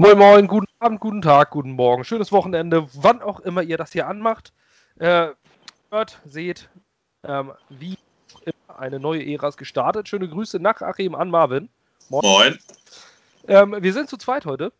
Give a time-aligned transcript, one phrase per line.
[0.00, 3.90] Moin Moin, guten Abend, guten Tag, guten Morgen, schönes Wochenende, wann auch immer ihr das
[3.90, 4.52] hier anmacht.
[5.00, 5.30] Äh,
[5.90, 6.68] hört, seht,
[7.24, 7.98] ähm, wie
[8.44, 10.08] immer eine neue Ära ist gestartet.
[10.08, 11.68] Schöne Grüße nach Achim an Marvin.
[12.10, 12.22] Moin.
[12.22, 12.58] Moin.
[13.48, 14.72] Ähm, wir sind zu zweit heute.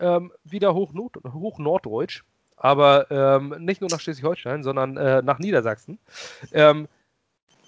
[0.00, 0.92] Ähm, wieder hoch,
[1.32, 2.24] hoch Norddeutsch.
[2.56, 6.00] Aber ähm, nicht nur nach Schleswig-Holstein, sondern äh, nach Niedersachsen.
[6.50, 6.88] Ähm,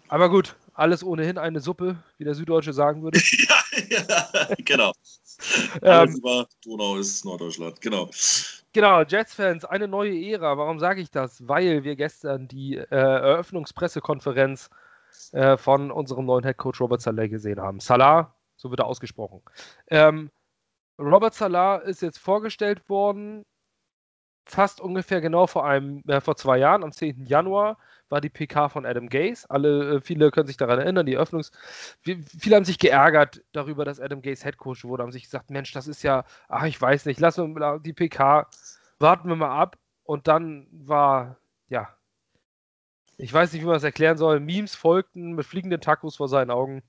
[0.09, 3.19] aber gut, alles ohnehin eine Suppe, wie der Süddeutsche sagen würde.
[3.49, 3.57] ja,
[3.89, 4.93] ja, genau.
[5.81, 8.11] Alles ähm, über Donau ist Norddeutschland, genau.
[8.73, 10.59] Genau, Jets-Fans, eine neue Ära.
[10.59, 11.47] Warum sage ich das?
[11.48, 14.70] Weil wir gestern die äh, Eröffnungspressekonferenz
[15.33, 17.81] äh, von unserem neuen Headcoach Robert Salah gesehen haben.
[17.81, 19.41] Salah, so wird er ausgesprochen.
[19.89, 20.31] Ähm,
[20.98, 23.45] Robert Salah ist jetzt vorgestellt worden,
[24.45, 27.27] fast ungefähr genau vor einem, äh, vor zwei Jahren, am 10.
[27.27, 29.48] Januar war die PK von Adam Gaze.
[29.51, 31.51] Alle, äh, viele können sich daran erinnern, die Eröffnungs...
[32.02, 35.88] Viele haben sich geärgert darüber, dass Adam Gaze Headcoach wurde, haben sich gesagt, Mensch, das
[35.88, 38.48] ist ja, ach, ich weiß nicht, lassen wir die PK,
[38.98, 39.78] warten wir mal ab.
[40.05, 41.36] Und dann war,
[41.69, 41.89] ja,
[43.16, 46.50] ich weiß nicht, wie man es erklären soll, Memes folgten mit fliegenden Tacos vor seinen
[46.50, 46.83] Augen.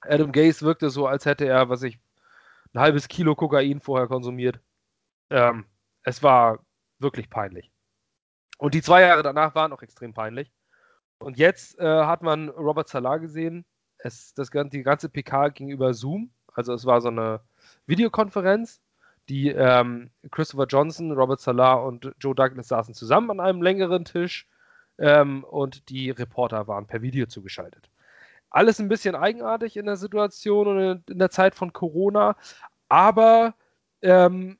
[0.00, 1.98] Adam Gaze wirkte so, als hätte er, was ich,
[2.74, 4.60] ein halbes Kilo Kokain vorher konsumiert.
[5.30, 5.64] Ähm,
[6.02, 6.58] es war
[6.98, 7.70] wirklich peinlich.
[8.58, 10.52] Und die zwei Jahre danach waren auch extrem peinlich.
[11.18, 13.64] Und jetzt äh, hat man Robert Salah gesehen.
[13.98, 16.30] Es, das, die ganze PK ging über Zoom.
[16.52, 17.40] Also es war so eine
[17.86, 18.80] Videokonferenz.
[19.28, 24.48] Die ähm, Christopher Johnson, Robert Salah und Joe Douglas saßen zusammen an einem längeren Tisch
[24.98, 27.90] ähm, und die Reporter waren per Video zugeschaltet.
[28.50, 32.36] Alles ein bisschen eigenartig in der Situation und in der Zeit von Corona,
[32.88, 33.54] aber
[34.00, 34.58] ähm,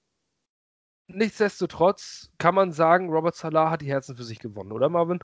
[1.08, 5.20] nichtsdestotrotz kann man sagen, Robert Salah hat die Herzen für sich gewonnen, oder Marvin?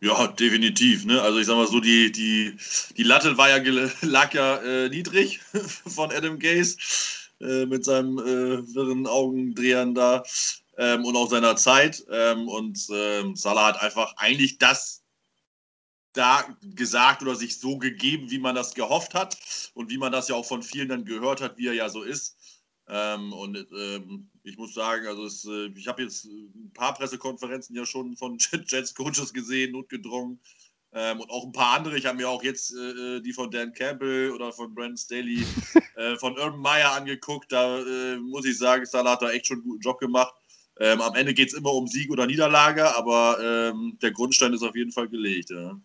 [0.00, 1.04] Ja, definitiv.
[1.04, 1.22] Ne?
[1.22, 2.56] Also ich sag mal so, die, die,
[2.96, 3.62] die Latte war ja,
[4.02, 5.40] lag ja äh, niedrig
[5.86, 6.76] von Adam Gaze
[7.40, 10.24] äh, mit seinem äh, wirren Augendrehern da
[10.76, 12.04] ähm, und auch seiner Zeit.
[12.10, 15.02] Ähm, und ähm, Salah hat einfach eigentlich das
[16.14, 19.38] da gesagt oder sich so gegeben, wie man das gehofft hat
[19.74, 22.02] und wie man das ja auch von vielen dann gehört hat, wie er ja so
[22.02, 22.36] ist.
[22.88, 27.76] Ähm, und ähm, ich muss sagen, also es, äh, ich habe jetzt ein paar Pressekonferenzen
[27.76, 30.40] ja schon von Jets Coaches gesehen, notgedrungen.
[30.94, 31.96] Ähm, und auch ein paar andere.
[31.96, 35.46] Ich habe mir auch jetzt äh, die von Dan Campbell oder von Brandon Staley,
[35.96, 37.50] äh, von Urban Meyer angeguckt.
[37.50, 40.34] Da äh, muss ich sagen, Salah hat da echt schon einen guten Job gemacht.
[40.80, 44.62] Ähm, am Ende geht es immer um Sieg oder Niederlage, aber ähm, der Grundstein ist
[44.62, 45.50] auf jeden Fall gelegt.
[45.50, 45.80] Ja.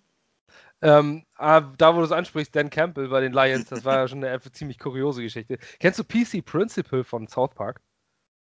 [0.82, 4.08] Ähm, ah, da, wo du es ansprichst, Dan Campbell bei den Lions, das war ja
[4.08, 5.58] schon eine ziemlich kuriose Geschichte.
[5.80, 7.82] Kennst du PC Principal von South Park?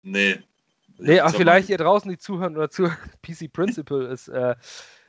[0.03, 0.41] Nee.
[0.99, 4.55] Nee, ach, vielleicht ihr draußen, die zuhören oder zuhören, PC Principal ist, äh,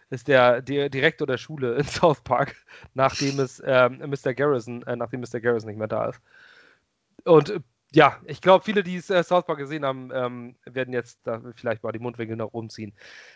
[0.09, 2.56] ist der, der, Direktor der Schule in South Park,
[2.94, 4.34] nachdem es ähm, Mr.
[4.34, 5.40] Garrison, äh, nachdem Mr.
[5.40, 6.22] Garrison nicht mehr da ist.
[7.25, 7.59] Und äh,
[7.91, 11.41] ja, ich glaube, viele, die es äh, South Park gesehen haben, ähm, werden jetzt da
[11.56, 12.94] vielleicht mal die Mundwinkel nach oben ziehen.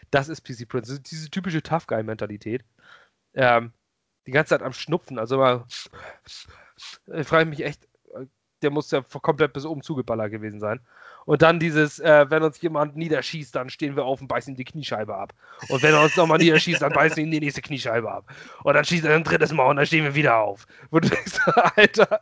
[0.10, 2.64] Das ist PC Principal, diese typische Tough Guy-Mentalität.
[3.38, 3.72] Ähm,
[4.26, 5.64] die ganze Zeit am Schnupfen, also mal,
[7.16, 7.88] ich frage mich echt,
[8.62, 10.80] der muss ja komplett bis oben zugeballert gewesen sein.
[11.26, 14.58] Und dann dieses, äh, wenn uns jemand niederschießt, dann stehen wir auf und beißen ihm
[14.58, 15.34] die Kniescheibe ab.
[15.70, 18.34] Und wenn er uns nochmal niederschießt, dann beißen wir die nächste Kniescheibe ab.
[18.64, 20.66] Und dann schießt er ein drittes Mal und dann stehen wir wieder auf.
[20.90, 21.40] Wo du denkst,
[21.76, 22.20] Alter.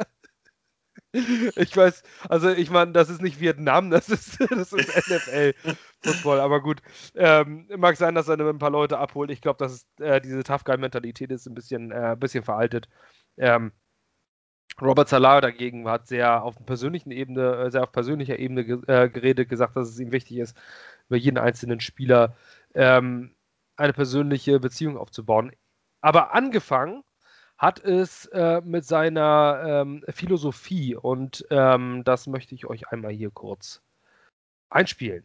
[1.55, 6.61] Ich weiß, also ich meine, das ist nicht Vietnam, das ist, das ist NFL-Football, aber
[6.61, 6.81] gut.
[7.15, 9.31] Ähm, mag sein, dass er ein paar Leute abholt.
[9.31, 12.89] Ich glaube, dass äh, diese Tough Guy-Mentalität ist ein bisschen, äh, bisschen veraltet.
[13.37, 13.71] Ähm,
[14.81, 19.47] Robert Salah dagegen hat sehr auf persönlichen Ebene, äh, sehr auf persönlicher Ebene äh, geredet,
[19.49, 20.57] gesagt, dass es ihm wichtig ist,
[21.07, 22.35] über jeden einzelnen Spieler
[22.73, 23.35] ähm,
[23.77, 25.51] eine persönliche Beziehung aufzubauen.
[26.01, 27.03] Aber angefangen
[27.57, 33.31] hat es äh, mit seiner ähm, Philosophie und ähm, das möchte ich euch einmal hier
[33.31, 33.81] kurz
[34.69, 35.23] einspielen.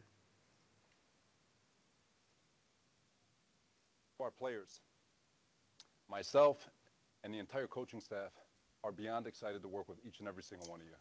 [4.20, 4.82] Our players,
[6.08, 6.70] myself
[7.24, 8.32] and the entire coaching staff
[8.84, 10.96] are beyond excited to work with each and every single one of you.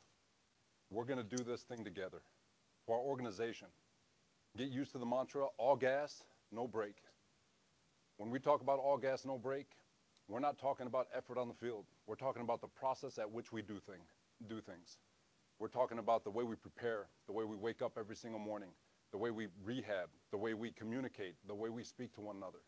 [0.90, 2.22] We're going to do this thing together.
[2.85, 3.67] For our organization,
[4.58, 6.96] get used to the mantra, all gas, no break.
[8.17, 9.67] When we talk about all gas, no break,
[10.29, 11.85] we're not talking about effort on the field.
[12.05, 13.99] We're talking about the process at which we do, thing,
[14.47, 14.99] do things.
[15.58, 18.70] We're talking about the way we prepare, the way we wake up every single morning,
[19.11, 22.59] the way we rehab, the way we communicate, the way we speak to one another.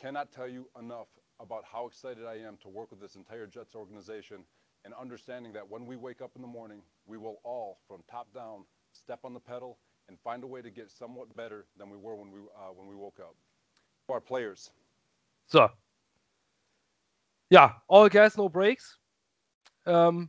[0.00, 1.06] Cannot tell you enough
[1.38, 4.38] about how excited I am to work with this entire Jets organization
[4.84, 8.34] and understanding that when we wake up in the morning, we will all, from top
[8.34, 9.78] down, step on the pedal
[10.08, 12.88] and find a way to get somewhat better than we were when we, uh, when
[12.88, 13.36] we woke up.
[14.08, 14.70] Our players.
[15.46, 15.70] So.
[17.54, 18.98] Ja, all gas, no breaks.
[19.86, 20.28] Ähm,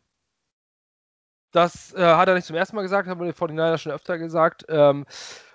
[1.51, 4.19] das äh, hat er nicht zum ersten Mal gesagt, haben wir den 49 schon öfter
[4.19, 4.63] gesagt.
[4.69, 5.07] Ähm,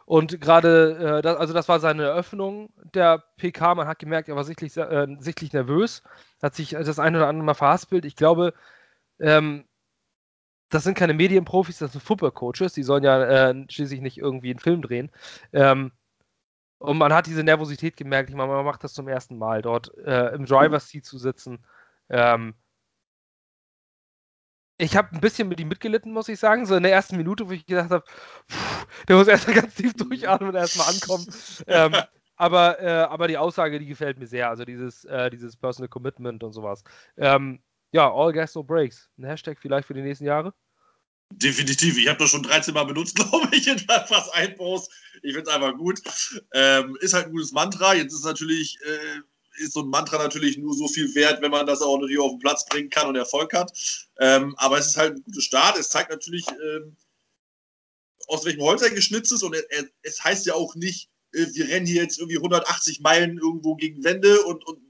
[0.05, 3.76] und gerade, äh, das, also das war seine Eröffnung der PK.
[3.76, 6.02] Man hat gemerkt, er war sichtlich, äh, sichtlich nervös,
[6.43, 8.05] hat sich das eine oder andere Mal verhaspelt.
[8.05, 8.52] Ich glaube,
[9.20, 9.64] ähm,
[10.70, 12.73] das sind keine Medienprofis, das sind Football-Coaches.
[12.73, 15.12] Die sollen ja äh, schließlich nicht irgendwie einen Film drehen.
[15.52, 15.93] Ähm,
[16.80, 18.30] und man hat diese Nervosität gemerkt.
[18.30, 21.62] Ich meine, man macht das zum ersten Mal, dort äh, im Driver's Seat zu sitzen.
[22.08, 22.54] Ähm,
[24.78, 26.64] ich habe ein bisschen mit ihm mitgelitten, muss ich sagen.
[26.64, 28.04] So in der ersten Minute, wo ich gedacht habe,
[29.08, 31.26] der muss erstmal ganz tief durchatmen und erstmal ankommen.
[31.66, 31.94] ähm,
[32.36, 34.48] aber, äh, aber die Aussage, die gefällt mir sehr.
[34.48, 36.82] Also dieses, äh, dieses Personal Commitment und sowas.
[37.18, 37.62] Ähm,
[37.92, 39.10] ja, All Gas No Breaks.
[39.18, 40.54] Ein Hashtag vielleicht für die nächsten Jahre?
[41.32, 41.96] Definitiv.
[41.96, 44.90] Ich habe das schon 13 Mal benutzt, glaube ich, in fast ein Post.
[45.22, 46.00] Ich finde es einfach gut.
[46.52, 47.94] Ähm, ist halt ein gutes Mantra.
[47.94, 51.66] Jetzt ist natürlich, äh, ist so ein Mantra natürlich nur so viel wert, wenn man
[51.66, 53.72] das auch natürlich auf den Platz bringen kann und Erfolg hat.
[54.18, 55.78] Ähm, aber es ist halt ein guter Start.
[55.78, 56.96] Es zeigt natürlich, ähm,
[58.26, 59.42] aus welchem Holz er geschnitzt ist.
[59.42, 63.00] Und er, er, es heißt ja auch nicht, äh, wir rennen hier jetzt irgendwie 180
[63.00, 64.80] Meilen irgendwo gegen Wände und, und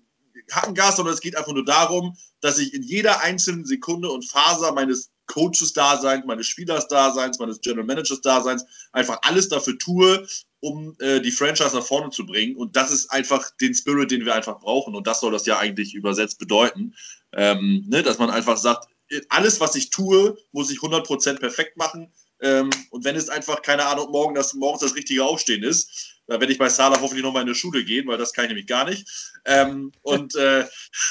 [0.74, 4.72] Gas, sondern es geht einfach nur darum, dass ich in jeder einzelnen Sekunde und Faser
[4.72, 10.26] meines Coaches-Daseins, meines Spielers-Daseins, meines General Managers-Daseins einfach alles dafür tue,
[10.58, 12.56] um äh, die Franchise nach vorne zu bringen.
[12.56, 14.94] Und das ist einfach den Spirit, den wir einfach brauchen.
[14.94, 16.94] Und das soll das ja eigentlich übersetzt bedeuten,
[17.32, 18.02] ähm, ne?
[18.02, 18.88] dass man einfach sagt,
[19.28, 22.12] alles, was ich tue, muss ich 100% perfekt machen.
[22.40, 26.40] Ähm, und wenn es einfach, keine Ahnung, morgen das, morgens das richtige Aufstehen ist, da
[26.40, 28.66] werde ich bei Salah hoffentlich nochmal in eine Schule gehen, weil das kann ich nämlich
[28.66, 29.32] gar nicht.
[29.44, 30.64] Ähm, und äh,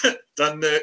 [0.36, 0.80] dann äh,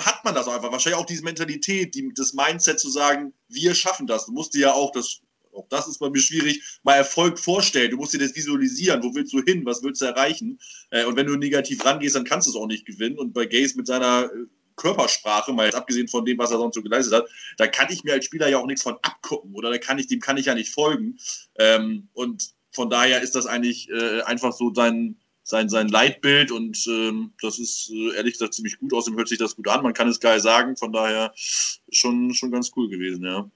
[0.00, 0.72] hat man das einfach.
[0.72, 4.26] Wahrscheinlich auch diese Mentalität, die, das Mindset zu sagen, wir schaffen das.
[4.26, 5.20] Du musst dir ja auch, das,
[5.52, 7.90] auch das ist bei mir schwierig, mal Erfolg vorstellen.
[7.90, 9.02] Du musst dir das visualisieren.
[9.02, 9.64] Wo willst du hin?
[9.64, 10.58] Was willst du erreichen?
[10.90, 13.18] Äh, und wenn du negativ rangehst, dann kannst du es auch nicht gewinnen.
[13.18, 14.46] Und bei Gaze mit seiner äh,
[14.76, 18.04] Körpersprache, mal jetzt abgesehen von dem, was er sonst so geleistet hat, da kann ich
[18.04, 20.46] mir als Spieler ja auch nichts von abgucken oder da kann ich, dem kann ich
[20.46, 21.18] ja nicht folgen.
[21.58, 26.86] Ähm, und von daher ist das eigentlich äh, einfach so sein, sein, sein Leitbild und
[26.86, 28.92] ähm, das ist äh, ehrlich gesagt ziemlich gut.
[28.92, 29.82] Außerdem hört sich das gut an.
[29.82, 30.76] Man kann es geil sagen.
[30.76, 33.50] Von daher schon, schon ganz cool gewesen, ja.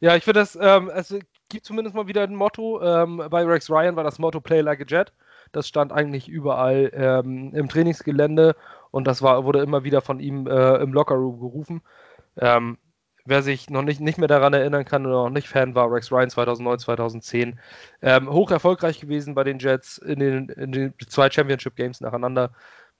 [0.00, 1.14] Ja, ich finde das, ähm, es
[1.48, 2.82] gibt zumindest mal wieder ein Motto.
[2.82, 5.12] Ähm, bei Rex Ryan war das Motto Play Like a Jet.
[5.52, 8.56] Das stand eigentlich überall ähm, im Trainingsgelände
[8.90, 11.82] und das war, wurde immer wieder von ihm äh, im Lockerroom gerufen.
[12.36, 12.76] Ähm,
[13.24, 16.12] wer sich noch nicht, nicht mehr daran erinnern kann oder noch nicht Fan war, Rex
[16.12, 17.58] Ryan 2009, 2010,
[18.02, 22.50] ähm, hoch erfolgreich gewesen bei den Jets in den, in den zwei Championship Games nacheinander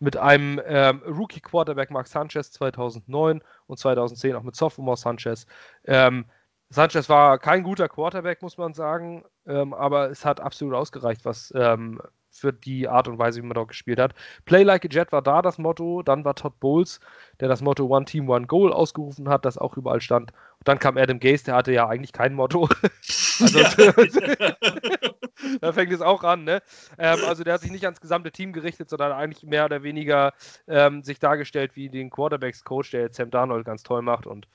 [0.01, 5.47] mit einem ähm, Rookie Quarterback Mark Sanchez 2009 und 2010 auch mit Sophomore Sanchez.
[5.85, 6.27] Ähm,
[6.71, 11.53] Sanchez war kein guter Quarterback, muss man sagen, ähm, aber es hat absolut ausgereicht, was
[11.57, 12.01] ähm,
[12.35, 14.15] für die Art und Weise, wie man dort gespielt hat.
[14.45, 16.03] Play like a Jet war da das Motto.
[16.03, 17.01] Dann war Todd Bowles,
[17.41, 20.33] der das Motto One Team, One Goal ausgerufen hat, das auch überall stand.
[20.33, 22.69] Und dann kam Adam Gase, der hatte ja eigentlich kein Motto.
[23.41, 23.61] also,
[25.61, 26.45] da fängt es auch an.
[26.45, 26.63] Ne?
[26.99, 30.33] Ähm, also der hat sich nicht ans gesamte Team gerichtet, sondern eigentlich mehr oder weniger
[30.67, 34.27] ähm, sich dargestellt wie den Quarterbacks-Coach, der jetzt Sam Darnold ganz toll macht.
[34.27, 34.49] Und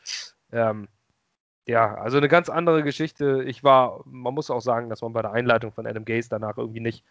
[0.52, 0.88] ähm,
[1.66, 3.44] ja, also eine ganz andere Geschichte.
[3.46, 6.58] Ich war, man muss auch sagen, dass man bei der Einleitung von Adam Gase danach
[6.58, 7.06] irgendwie nicht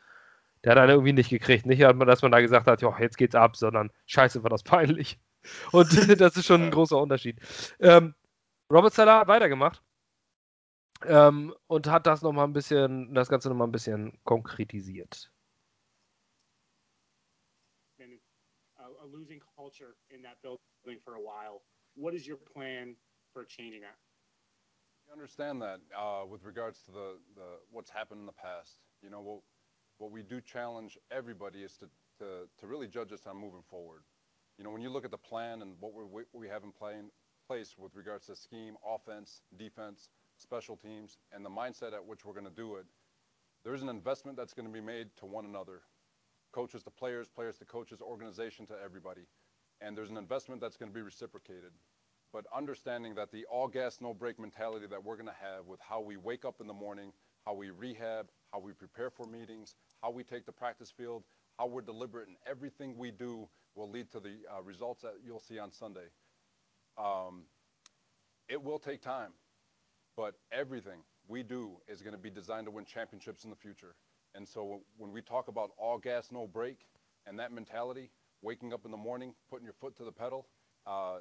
[0.64, 1.66] der hat einen irgendwie nicht gekriegt.
[1.66, 5.18] Nicht, dass man da gesagt hat, ja, jetzt geht's ab, sondern scheiße, war das peinlich.
[5.72, 5.88] Und
[6.20, 7.40] das ist schon ein großer Unterschied.
[7.80, 8.14] Ähm,
[8.70, 9.82] Robert Salah hat weitergemacht
[11.06, 15.30] ähm, und hat das nochmal ein bisschen, das Ganze nochmal ein bisschen konkretisiert.
[18.78, 21.62] A losing culture in that building for a while.
[21.94, 22.96] What is your plan
[23.32, 23.96] for changing that?
[25.06, 28.78] You understand that uh, with regards to the, the what's happened in the past.
[29.02, 29.40] You know, what
[29.98, 31.86] what we do challenge everybody is to,
[32.18, 34.02] to, to really judge us on moving forward.
[34.56, 36.94] You know, when you look at the plan and what we we have in play,
[37.46, 42.32] place with regards to scheme, offense, defense, special teams, and the mindset at which we're
[42.32, 42.86] going to do it,
[43.64, 45.82] there's an investment that's going to be made to one another.
[46.52, 49.22] Coaches to players, players to coaches, organization to everybody.
[49.80, 51.72] And there's an investment that's going to be reciprocated.
[52.32, 55.80] But understanding that the all gas, no break mentality that we're going to have with
[55.80, 57.12] how we wake up in the morning,
[57.46, 61.24] how we rehab, how we prepare for meetings, how we take the practice field,
[61.58, 65.40] how we're deliberate in everything we do will lead to the uh, results that you'll
[65.40, 66.08] see on Sunday.
[66.96, 67.42] Um,
[68.48, 69.32] it will take time,
[70.16, 73.94] but everything we do is going to be designed to win championships in the future.
[74.34, 76.86] And so when we talk about all gas, no break,
[77.26, 78.10] and that mentality,
[78.42, 80.46] waking up in the morning, putting your foot to the pedal,
[80.86, 81.18] uh, uh,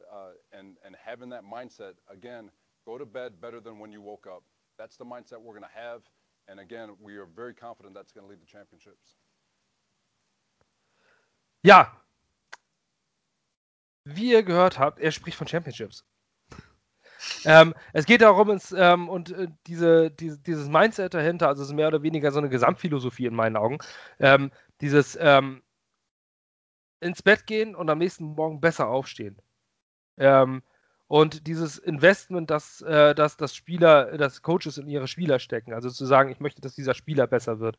[0.53, 2.49] and, and having that mindset, again,
[2.85, 4.43] go to bed better than when you woke up.
[4.77, 6.03] That's the mindset we're going to have.
[6.47, 9.17] And again, we are very confident that's going to lead to championships.
[11.63, 11.91] Ja.
[14.05, 16.05] Wie ihr gehört habt, er spricht von Championships.
[17.45, 21.69] Ähm, es geht darum, ins, ähm, und äh, diese, diese, dieses Mindset dahinter, also es
[21.69, 23.79] ist mehr oder weniger so eine Gesamtphilosophie in meinen Augen.
[24.19, 24.51] Ähm,
[24.81, 25.63] dieses ähm,
[26.99, 29.41] ins Bett gehen und am nächsten Morgen besser aufstehen.
[30.17, 30.61] Ähm,
[31.07, 35.73] und dieses Investment, das, äh, das, Spieler, das Coaches in ihre Spieler stecken.
[35.73, 37.77] Also zu sagen, ich möchte, dass dieser Spieler besser wird.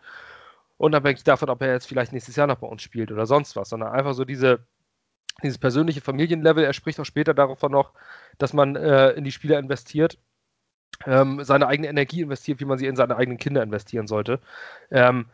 [0.79, 3.69] Unabhängig davon, ob er jetzt vielleicht nächstes Jahr noch bei uns spielt oder sonst was,
[3.69, 4.61] sondern einfach so diese,
[5.43, 6.65] dieses persönliche Familienlevel.
[6.65, 7.93] Er spricht auch später davon noch,
[8.39, 10.19] dass man äh, in die Spieler investiert,
[11.07, 14.41] ähm, seine eigene Energie investiert, wie man sie in seine eigenen Kinder investieren sollte.
[14.91, 15.27] Ähm,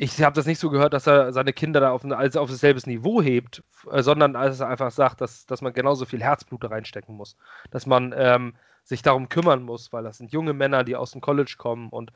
[0.00, 2.48] ich habe das nicht so gehört, dass er seine Kinder da auf, ein, also auf
[2.48, 6.62] dasselbe Niveau hebt, äh, sondern als er einfach sagt, dass, dass man genauso viel Herzblut
[6.62, 7.36] da reinstecken muss.
[7.72, 11.20] Dass man ähm, sich darum kümmern muss, weil das sind junge Männer, die aus dem
[11.20, 11.88] College kommen.
[11.88, 12.12] Und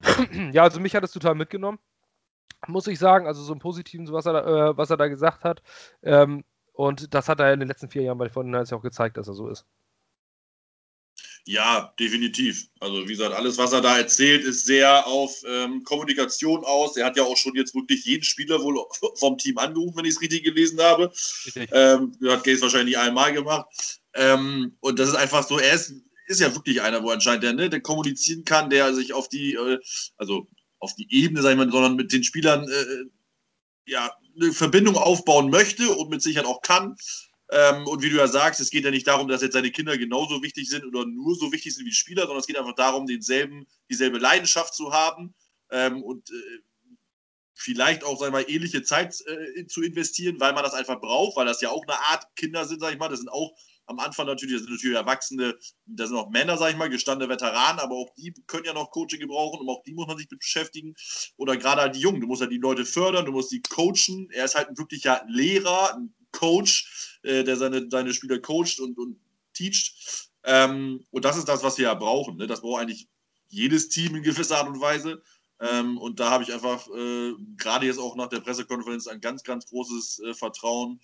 [0.52, 1.78] ja, also mich hat es total mitgenommen,
[2.66, 3.26] muss ich sagen.
[3.26, 5.62] Also so im Positiven, was er, äh, was er da gesagt hat.
[6.02, 9.18] Ähm, und das hat er in den letzten vier Jahren bei den ja auch gezeigt,
[9.18, 9.66] dass er so ist.
[11.44, 12.68] Ja, definitiv.
[12.78, 16.96] Also wie gesagt, alles, was er da erzählt, ist sehr auf ähm, Kommunikation aus.
[16.96, 18.78] Er hat ja auch schon jetzt wirklich jeden Spieler wohl
[19.16, 21.12] vom Team angerufen, wenn ich es richtig gelesen habe.
[21.72, 23.66] Ähm, hat Gates wahrscheinlich einmal gemacht.
[24.14, 25.94] Ähm, und das ist einfach so, er ist,
[26.26, 29.54] ist ja wirklich einer, wo anscheinend der, ne, der kommunizieren kann, der sich auf die,
[29.54, 29.80] äh,
[30.18, 30.46] also
[30.78, 33.04] auf die Ebene, sag ich mal, sondern mit den Spielern äh,
[33.84, 36.96] ja, eine Verbindung aufbauen möchte und mit Sicherheit auch kann.
[37.52, 39.98] Ähm, und wie du ja sagst, es geht ja nicht darum, dass jetzt seine Kinder
[39.98, 43.06] genauso wichtig sind oder nur so wichtig sind wie Spieler, sondern es geht einfach darum,
[43.06, 45.34] denselben, dieselbe Leidenschaft zu haben
[45.70, 46.60] ähm, und äh,
[47.54, 51.36] vielleicht auch, sagen wir mal, ähnliche Zeit äh, zu investieren, weil man das einfach braucht,
[51.36, 53.10] weil das ja auch eine Art Kinder sind, sag ich mal.
[53.10, 53.52] Das sind auch
[53.84, 57.30] am Anfang natürlich, das sind natürlich Erwachsene, das sind auch Männer, sag ich mal, gestandene
[57.30, 60.28] Veteranen, aber auch die können ja noch Coaching gebrauchen und auch die muss man sich
[60.28, 60.94] beschäftigen.
[61.36, 63.60] Oder gerade halt die Jungen, du musst ja halt die Leute fördern, du musst die
[63.60, 64.30] coachen.
[64.30, 68.98] Er ist halt ein wirklicher Lehrer, ein Coach, äh, der seine, seine Spieler coacht und,
[68.98, 69.18] und
[69.54, 70.30] teacht.
[70.44, 72.36] Ähm, und das ist das, was wir ja brauchen.
[72.36, 72.46] Ne?
[72.46, 73.08] Das braucht eigentlich
[73.48, 75.22] jedes Team in gewisser Art und Weise.
[75.62, 79.44] Ähm, und da habe ich einfach äh, gerade jetzt auch nach der Pressekonferenz ein ganz,
[79.44, 81.00] ganz großes äh, Vertrauen,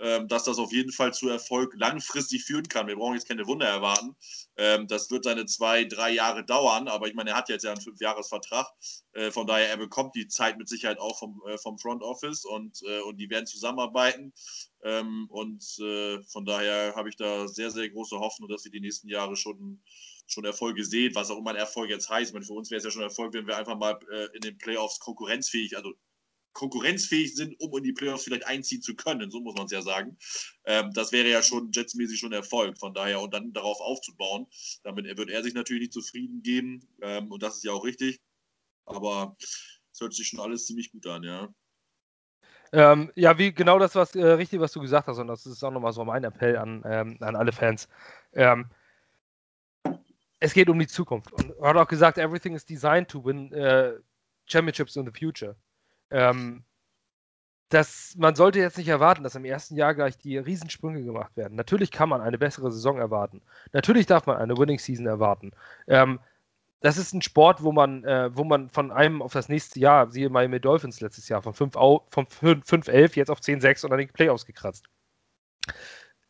[0.00, 2.88] ähm, dass das auf jeden Fall zu Erfolg langfristig führen kann.
[2.88, 4.14] Wir brauchen jetzt keine Wunder erwarten.
[4.58, 7.72] Ähm, das wird seine zwei, drei Jahre dauern, aber ich meine, er hat jetzt ja
[7.72, 8.66] einen Fünfjahresvertrag.
[9.12, 12.44] Äh, von daher, er bekommt die Zeit mit Sicherheit auch vom, äh, vom Front Office
[12.44, 14.34] und, äh, und die werden zusammenarbeiten.
[14.84, 18.80] Ähm, und äh, von daher habe ich da sehr, sehr große Hoffnung, dass wir die
[18.80, 19.80] nächsten Jahre schon
[20.32, 22.32] schon Erfolge seht, was auch immer ein Erfolg jetzt heißt.
[22.32, 24.58] Meine, für uns wäre es ja schon Erfolg, wenn wir einfach mal äh, in den
[24.58, 25.92] Playoffs konkurrenzfähig, also
[26.52, 29.82] konkurrenzfähig sind, um in die Playoffs vielleicht einziehen zu können, so muss man es ja
[29.82, 30.18] sagen.
[30.64, 32.78] Ähm, das wäre ja schon jetsmäßig schon Erfolg.
[32.78, 34.46] Von daher und dann darauf aufzubauen,
[34.82, 38.20] damit wird er sich natürlich nicht zufrieden geben ähm, und das ist ja auch richtig.
[38.84, 41.48] Aber es hört sich schon alles ziemlich gut an, ja.
[42.74, 45.62] Ähm, ja, wie genau das, was äh, richtig, was du gesagt hast, und das ist
[45.62, 47.86] auch nochmal so mein Appell an, ähm, an alle Fans.
[48.32, 48.66] Ähm,
[50.42, 51.32] es geht um die Zukunft.
[51.32, 54.00] Und er hat auch gesagt, everything is designed to win uh,
[54.46, 55.54] championships in the future.
[56.10, 56.64] Ähm,
[57.68, 61.54] das, man sollte jetzt nicht erwarten, dass im ersten Jahr gleich die Riesensprünge gemacht werden.
[61.54, 63.40] Natürlich kann man eine bessere Saison erwarten.
[63.72, 65.52] Natürlich darf man eine Winning Season erwarten.
[65.86, 66.18] Ähm,
[66.80, 70.10] das ist ein Sport, wo man, äh, wo man von einem auf das nächste Jahr,
[70.10, 74.86] siehe Miami Dolphins letztes Jahr, von 5-11 jetzt auf 10-6 und dann die Playoffs gekratzt.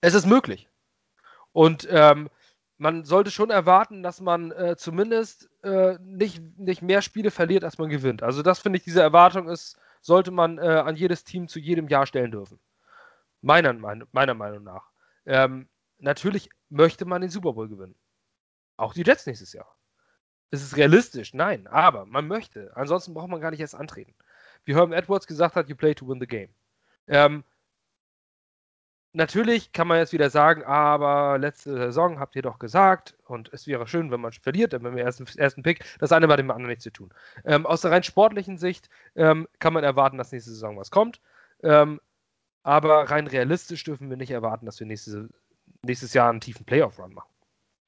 [0.02, 0.68] Es ist möglich.
[1.52, 2.28] Und ähm,
[2.82, 7.78] man sollte schon erwarten, dass man äh, zumindest äh, nicht, nicht mehr Spiele verliert, als
[7.78, 8.24] man gewinnt.
[8.24, 11.86] Also das finde ich, diese Erwartung ist, sollte man äh, an jedes Team zu jedem
[11.86, 12.58] Jahr stellen dürfen.
[13.40, 14.90] Meiner, meiner Meinung nach.
[15.26, 17.94] Ähm, natürlich möchte man den Super Bowl gewinnen.
[18.76, 19.76] Auch die Jets nächstes Jahr.
[20.50, 21.34] Ist es realistisch?
[21.34, 22.72] Nein, aber man möchte.
[22.74, 24.14] Ansonsten braucht man gar nicht erst antreten.
[24.64, 26.50] Wie Herman Edwards gesagt hat, you play to win the game.
[27.06, 27.44] Ähm,
[29.14, 33.66] Natürlich kann man jetzt wieder sagen, aber letzte Saison habt ihr doch gesagt, und es
[33.66, 36.68] wäre schön, wenn man verliert, wenn wir ersten, ersten Pick, das eine bei dem anderen
[36.70, 37.12] nichts zu tun.
[37.44, 41.20] Ähm, aus der rein sportlichen Sicht ähm, kann man erwarten, dass nächste Saison was kommt.
[41.62, 42.00] Ähm,
[42.62, 45.28] aber rein realistisch dürfen wir nicht erwarten, dass wir nächste,
[45.82, 47.30] nächstes Jahr einen tiefen Playoff-Run machen.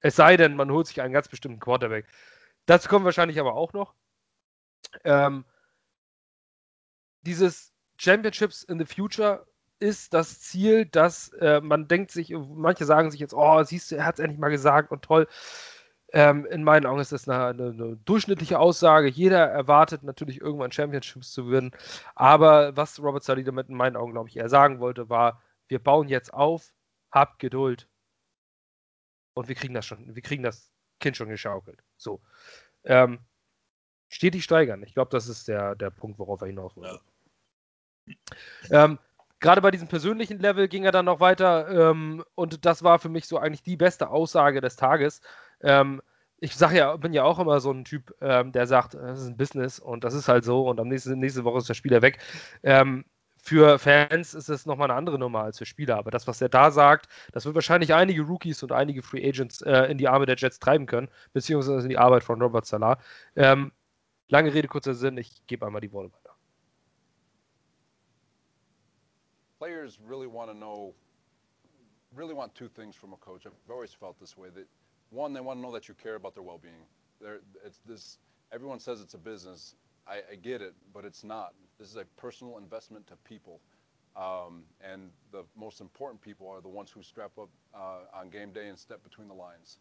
[0.01, 2.07] Es sei denn, man holt sich einen ganz bestimmten Quarterback.
[2.67, 3.95] Dazu kommen wahrscheinlich aber auch noch.
[5.05, 5.47] Ähm,
[7.23, 9.47] dieses Championships in the Future
[9.85, 13.97] ist das Ziel, dass äh, man denkt sich, manche sagen sich jetzt, oh, siehst du,
[13.97, 15.29] er hat es endlich mal gesagt und toll.
[16.13, 19.09] Ähm, in meinen Augen ist das eine, eine, eine, durchschnittliche Aussage.
[19.09, 21.73] Jeder erwartet natürlich irgendwann Championships zu gewinnen.
[22.15, 25.81] Aber was Robert Sally damit in meinen Augen, glaube ich, eher sagen wollte, war, wir
[25.81, 26.73] bauen jetzt auf,
[27.11, 27.89] habt Geduld.
[29.35, 31.83] Und wir kriegen das schon, wir kriegen das Kind schon geschaukelt.
[31.99, 32.23] So.
[32.85, 33.19] Ähm,
[34.09, 34.83] stetig steigern.
[34.83, 37.01] Ich glaube, das ist der, der Punkt, worauf er hinaus wollte.
[38.71, 38.85] Ja.
[38.85, 38.99] Ähm,
[39.45, 43.11] gerade bei diesem persönlichen Level ging er dann noch weiter ähm, und das war für
[43.11, 45.21] mich so eigentlich die beste Aussage des Tages.
[45.61, 46.01] Ähm,
[46.39, 49.27] ich sage ja, bin ja auch immer so ein Typ, ähm, der sagt, das ist
[49.27, 52.01] ein Business und das ist halt so und am nächsten, nächste Woche ist der Spieler
[52.01, 52.21] weg.
[52.63, 53.05] Ähm,
[53.37, 55.99] für Fans ist es nochmal eine andere Nummer als für Spieler.
[55.99, 59.61] Aber das, was er da sagt, das wird wahrscheinlich einige Rookies und einige Free Agents
[59.61, 62.99] äh, in die Arme der Jets treiben können, beziehungsweise in die Arbeit von Robert Salah.
[63.37, 63.73] Ähm,
[64.29, 66.24] lange Rede, kurzer Sinn, ich gebe einmal die Worte weiter.
[69.65, 70.93] Players really want to know,
[72.15, 73.47] really want two things from a coach.
[73.47, 74.51] I've always felt this way.
[74.55, 74.67] That
[75.09, 76.85] one, they want to know that you care about their well-being.
[77.19, 78.19] They're, it's this.
[78.53, 79.75] Everyone says it's a business.
[80.07, 81.55] I, I get it, but it's not.
[81.79, 83.59] This is a personal investment to people.
[84.17, 88.51] Um, and the most important people are the ones who strap up uh, on game
[88.53, 89.79] day and step between the lines.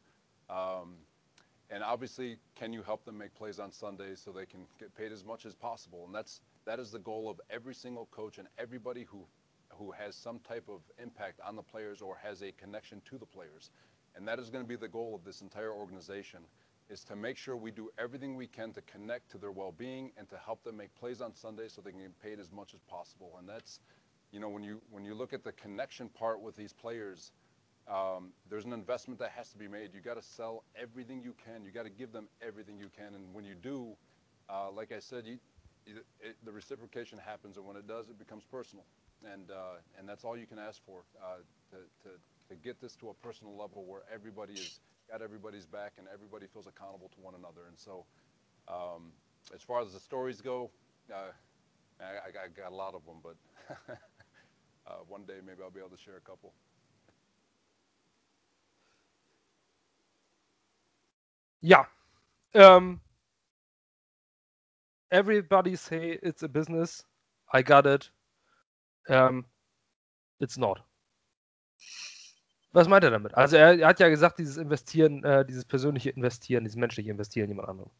[0.49, 0.93] Um,
[1.69, 5.11] and obviously, can you help them make plays on Sundays so they can get paid
[5.11, 6.05] as much as possible?
[6.05, 9.25] And that's that is the goal of every single coach and everybody who
[9.77, 13.25] who has some type of impact on the players or has a connection to the
[13.25, 13.71] players.
[14.15, 16.41] And that is going to be the goal of this entire organization
[16.89, 20.29] is to make sure we do everything we can to connect to their well-being and
[20.29, 22.81] to help them make plays on Sunday so they can get paid as much as
[22.81, 23.35] possible.
[23.39, 23.79] And that's,
[24.31, 27.31] you know, when you when you look at the connection part with these players,
[27.87, 29.93] um, there's an investment that has to be made.
[29.93, 31.63] You got to sell everything you can.
[31.65, 33.15] You got to give them everything you can.
[33.15, 33.95] And when you do,
[34.49, 35.37] uh, like I said, you,
[35.85, 38.85] it, it, the reciprocation happens, and when it does, it becomes personal.
[39.31, 41.37] And uh, and that's all you can ask for uh,
[41.71, 42.15] to, to
[42.49, 46.47] to get this to a personal level where everybody is got everybody's back and everybody
[46.51, 47.61] feels accountable to one another.
[47.67, 48.05] And so,
[48.67, 49.11] um,
[49.53, 50.71] as far as the stories go,
[51.13, 51.31] uh,
[52.01, 53.35] I, I, got a lot of them, but
[54.87, 56.53] uh, one day maybe I'll be able to share a couple.
[61.61, 61.85] Yeah.
[62.55, 63.01] Um,
[65.11, 67.03] everybody say it's a business.
[67.51, 68.09] I got it.
[69.07, 69.45] Um,
[70.39, 70.83] it's not.
[72.71, 73.35] Was meint er damit?
[73.35, 77.45] Also er, er hat ja gesagt, dieses Investieren, äh, dieses persönliche Investieren, dieses menschliche Investieren
[77.45, 77.91] in jemand anderem.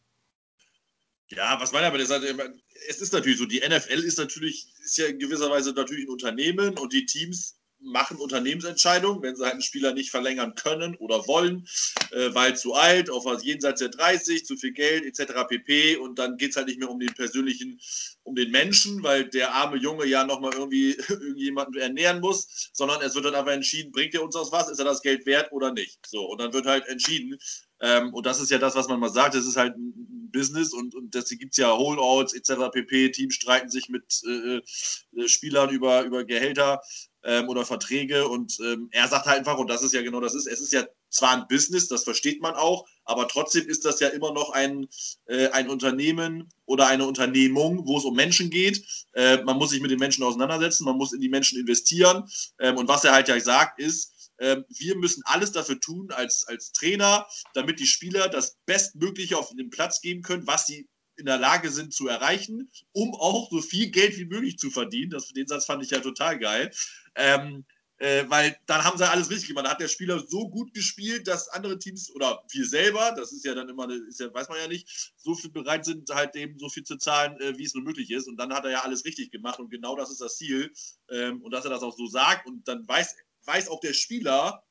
[1.30, 2.64] Ja, was meint er damit?
[2.90, 6.10] Es ist natürlich so, die NFL ist natürlich, ist ja in gewisser Weise natürlich ein
[6.10, 11.28] Unternehmen und die Teams machen Unternehmensentscheidungen, wenn sie halt einen Spieler nicht verlängern können oder
[11.28, 11.68] wollen,
[12.12, 15.34] äh, weil zu alt, auf was jenseits der 30, zu viel Geld etc.
[15.48, 15.98] pp.
[15.98, 17.80] Und dann geht es halt nicht mehr um den persönlichen,
[18.24, 23.16] um den Menschen, weil der arme Junge ja nochmal irgendwie irgendjemanden ernähren muss, sondern es
[23.16, 25.72] wird dann aber entschieden, bringt er uns aus was, ist er das Geld wert oder
[25.72, 26.00] nicht.
[26.08, 27.38] So, und dann wird halt entschieden.
[27.82, 30.74] Ähm, und das ist ja das, was man mal sagt, es ist halt ein Business
[30.74, 32.72] und, und deswegen gibt es ja Holdouts etc.
[32.72, 33.12] pp.
[33.12, 36.82] Teams streiten sich mit äh, äh, Spielern über, über Gehälter
[37.24, 38.28] ähm, oder Verträge.
[38.28, 40.74] Und ähm, er sagt halt einfach, und das ist ja genau das ist, es ist
[40.74, 44.50] ja zwar ein Business, das versteht man auch, aber trotzdem ist das ja immer noch
[44.52, 44.88] ein,
[45.26, 48.84] äh, ein Unternehmen oder eine Unternehmung, wo es um Menschen geht.
[49.14, 52.28] Äh, man muss sich mit den Menschen auseinandersetzen, man muss in die Menschen investieren.
[52.60, 56.46] Ähm, und was er halt ja sagt, ist, ähm, wir müssen alles dafür tun als,
[56.48, 61.26] als Trainer, damit die Spieler das Bestmögliche auf den Platz geben können, was sie in
[61.26, 65.12] der Lage sind zu erreichen, um auch so viel Geld wie möglich zu verdienen.
[65.12, 66.72] Das, den Satz fand ich ja total geil.
[67.16, 67.66] Ähm,
[67.98, 69.66] äh, weil dann haben sie alles richtig gemacht.
[69.66, 73.46] Da hat der Spieler so gut gespielt, dass andere Teams oder wir selber, das ist
[73.46, 76.60] ja dann immer, ist ja, weiß man ja nicht, so viel bereit sind, halt eben
[76.60, 78.28] so viel zu zahlen, äh, wie es nur möglich ist.
[78.28, 80.74] Und dann hat er ja alles richtig gemacht und genau das ist das Ziel.
[81.10, 84.64] Ähm, und dass er das auch so sagt und dann weiß, weiß auch der Spieler,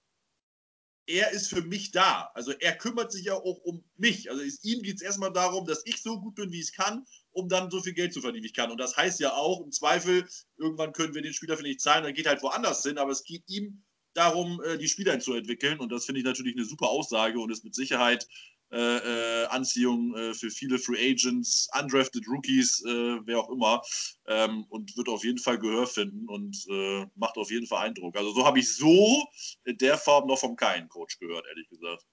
[1.06, 2.30] er ist für mich da.
[2.34, 4.30] Also er kümmert sich ja auch um mich.
[4.30, 7.04] Also ist, ihm geht es erstmal darum, dass ich so gut bin, wie ich kann,
[7.32, 8.70] um dann so viel Geld zu verdienen, wie ich kann.
[8.70, 12.14] Und das heißt ja auch, im Zweifel, irgendwann können wir den Spieler vielleicht zahlen, dann
[12.14, 13.82] geht halt woanders hin, aber es geht ihm
[14.14, 15.80] darum, äh, die Spieler zu entwickeln.
[15.80, 18.28] Und das finde ich natürlich eine super Aussage und ist mit Sicherheit
[18.72, 23.82] äh, äh, Anziehung äh, für viele Free Agents, undrafted Rookies, äh, wer auch immer.
[24.26, 28.16] Ähm, und wird auf jeden Fall Gehör finden und äh, macht auf jeden Fall Eindruck.
[28.16, 29.26] Also so habe ich so
[29.64, 32.06] in der Form noch vom keinen Coach gehört, ehrlich gesagt.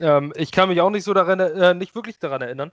[0.00, 2.72] Ähm, ich kann mich auch nicht so daran, äh, nicht wirklich daran erinnern.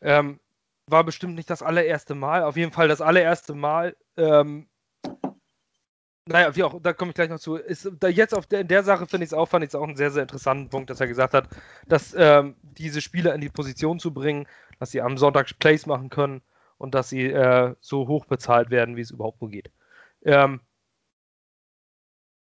[0.00, 0.40] Ähm,
[0.86, 4.68] war bestimmt nicht das allererste Mal, auf jeden Fall das allererste Mal, ähm,
[6.28, 7.56] naja, wie auch, da komme ich gleich noch zu.
[7.56, 9.74] Ist, da jetzt auf der, in der Sache finde ich es auch, fand ich es
[9.74, 11.48] auch einen sehr, sehr interessanten Punkt, dass er gesagt hat,
[11.86, 14.46] dass ähm, diese Spieler in die Position zu bringen,
[14.78, 16.42] dass sie am Sonntag Plays machen können
[16.76, 19.70] und dass sie äh, so hoch bezahlt werden, wie es überhaupt nur geht.
[20.22, 20.60] Ähm,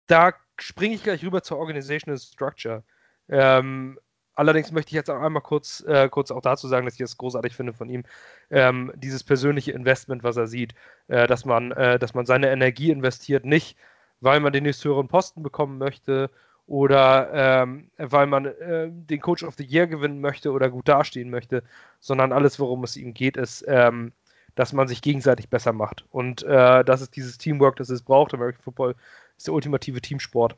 [0.07, 2.83] da springe ich gleich rüber zur Organizational Structure.
[3.29, 3.99] Ähm,
[4.39, 7.19] Allerdings möchte ich jetzt auch einmal kurz, äh, kurz auch dazu sagen, dass ich es
[7.19, 8.05] großartig finde von ihm,
[8.51, 10.75] ähm, dieses persönliche Investment, was er sieht,
[11.09, 13.77] äh, dass, man, äh, dass man seine Energie investiert, nicht
[14.21, 16.31] weil man den nächsthöheren Posten bekommen möchte
[16.69, 21.31] oder ähm, weil man äh, den Coach of the Year gewinnen möchte oder gut dastehen
[21.31, 21.65] möchte,
[21.99, 24.13] sondern alles, worum es ihm geht, ist, ähm,
[24.55, 26.05] dass man sich gegenseitig besser macht.
[26.13, 28.35] Und äh, das ist dieses Teamwork, das es braucht.
[28.35, 28.95] American Football
[29.37, 30.57] ist der ultimative Teamsport.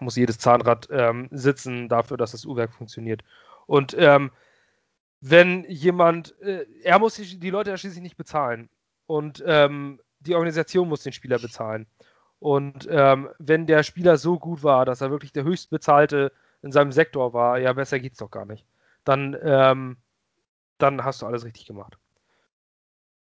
[0.00, 3.22] Muss jedes Zahnrad ähm, sitzen dafür, dass das Uhrwerk funktioniert.
[3.66, 4.30] Und ähm,
[5.20, 8.68] wenn jemand, äh, er muss die, die Leute ja schließlich nicht bezahlen.
[9.06, 11.86] Und ähm, die Organisation muss den Spieler bezahlen.
[12.40, 16.92] Und ähm, wenn der Spieler so gut war, dass er wirklich der höchstbezahlte in seinem
[16.92, 18.66] Sektor war, ja, besser geht's doch gar nicht.
[19.04, 19.96] Dann, ähm,
[20.78, 21.96] dann hast du alles richtig gemacht.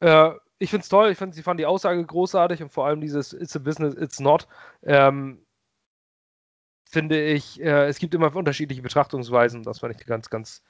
[0.01, 3.01] Äh, ich finde es toll, ich finde, sie fanden die Aussage großartig und vor allem
[3.01, 4.47] dieses It's a business, it's not.
[4.83, 5.44] Ähm,
[6.85, 9.63] finde ich, äh, es gibt immer unterschiedliche Betrachtungsweisen.
[9.63, 10.63] Das fand ich eine ganz, ganz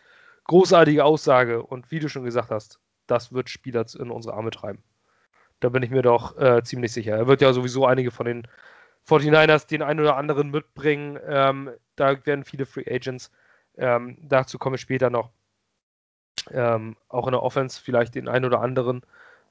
[0.45, 1.63] großartige Aussage.
[1.63, 4.83] Und wie du schon gesagt hast, das wird Spieler in unsere Arme treiben.
[5.61, 7.17] Da bin ich mir doch äh, ziemlich sicher.
[7.17, 8.49] Er wird ja sowieso einige von den
[9.09, 11.19] 49ers den einen oder anderen mitbringen.
[11.27, 13.31] Ähm, da werden viele Free Agents.
[13.77, 15.31] Ähm, dazu komme ich später noch.
[16.51, 19.03] Ähm, auch in der Offense vielleicht den einen oder anderen.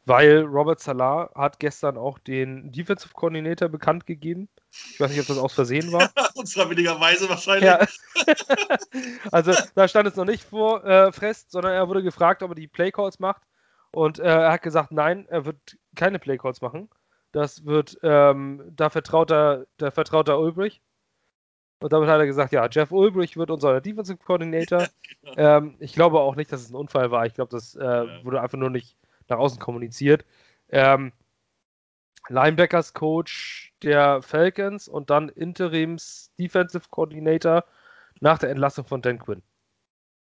[0.06, 4.50] Weil Robert Salah hat gestern auch den Defensive Coordinator bekannt gegeben.
[4.72, 6.10] Ich weiß nicht, ob das aus Versehen war.
[6.36, 7.64] Unfreiwilligerweise wahrscheinlich.
[7.64, 7.80] Ja.
[9.32, 12.56] also da stand es noch nicht vor äh, fest, sondern er wurde gefragt, ob er
[12.56, 13.44] die Playcalls macht.
[13.92, 16.90] Und äh, er hat gesagt, nein, er wird keine Playcalls machen.
[17.32, 20.82] Das wird, ähm, da vertraut er, da vertraut er Ulbrich.
[21.80, 24.88] Und damit hat er gesagt, ja, Jeff Ulbrich wird unser Defensive Coordinator.
[25.22, 25.34] genau.
[25.38, 27.26] ähm, ich glaube auch nicht, dass es ein Unfall war.
[27.26, 28.24] Ich glaube, das äh, ja.
[28.24, 28.98] wurde einfach nur nicht
[29.34, 30.26] nach außen kommuniziert.
[30.70, 31.12] Ähm,
[32.30, 37.66] Linebackers Coach der Falcons und dann Interims Defensive Coordinator
[38.22, 39.44] nach der Entlassung von Dan Quinn.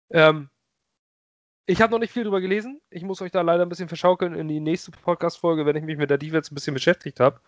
[0.10, 0.50] Ähm,
[1.66, 2.82] ich habe noch nicht viel drüber gelesen.
[2.90, 5.98] Ich muss euch da leider ein bisschen verschaukeln in die nächste Podcast-Folge, wenn ich mich
[5.98, 7.40] mit der Defense ein bisschen beschäftigt habe.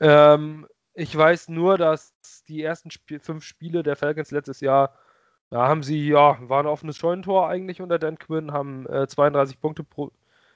[0.00, 2.14] Ähm, ich weiß nur, dass
[2.48, 4.94] die ersten Sp fünf Spiele der Falcons letztes Jahr,
[5.50, 9.60] da haben sie, ja, war ein offenes Scheunentor eigentlich unter Dan Quinn, haben äh, 32
[9.60, 10.12] Punkte pro,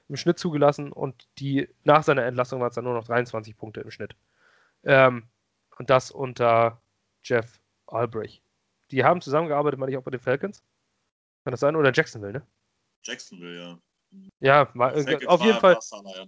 [0.09, 3.81] im Schnitt zugelassen und die nach seiner Entlassung waren es dann nur noch 23 Punkte
[3.81, 4.15] im Schnitt.
[4.83, 5.27] Ähm,
[5.77, 6.81] und das unter
[7.23, 8.41] Jeff Albrecht.
[8.91, 10.63] Die haben zusammengearbeitet, meine ich, auch bei den Falcons.
[11.43, 11.75] Kann das sein?
[11.75, 12.47] Oder Jacksonville, ne?
[13.03, 13.79] Jacksonville, ja.
[14.39, 14.93] Ja, mal,
[15.27, 15.77] auf jeden Fall.
[16.15, 16.25] Ja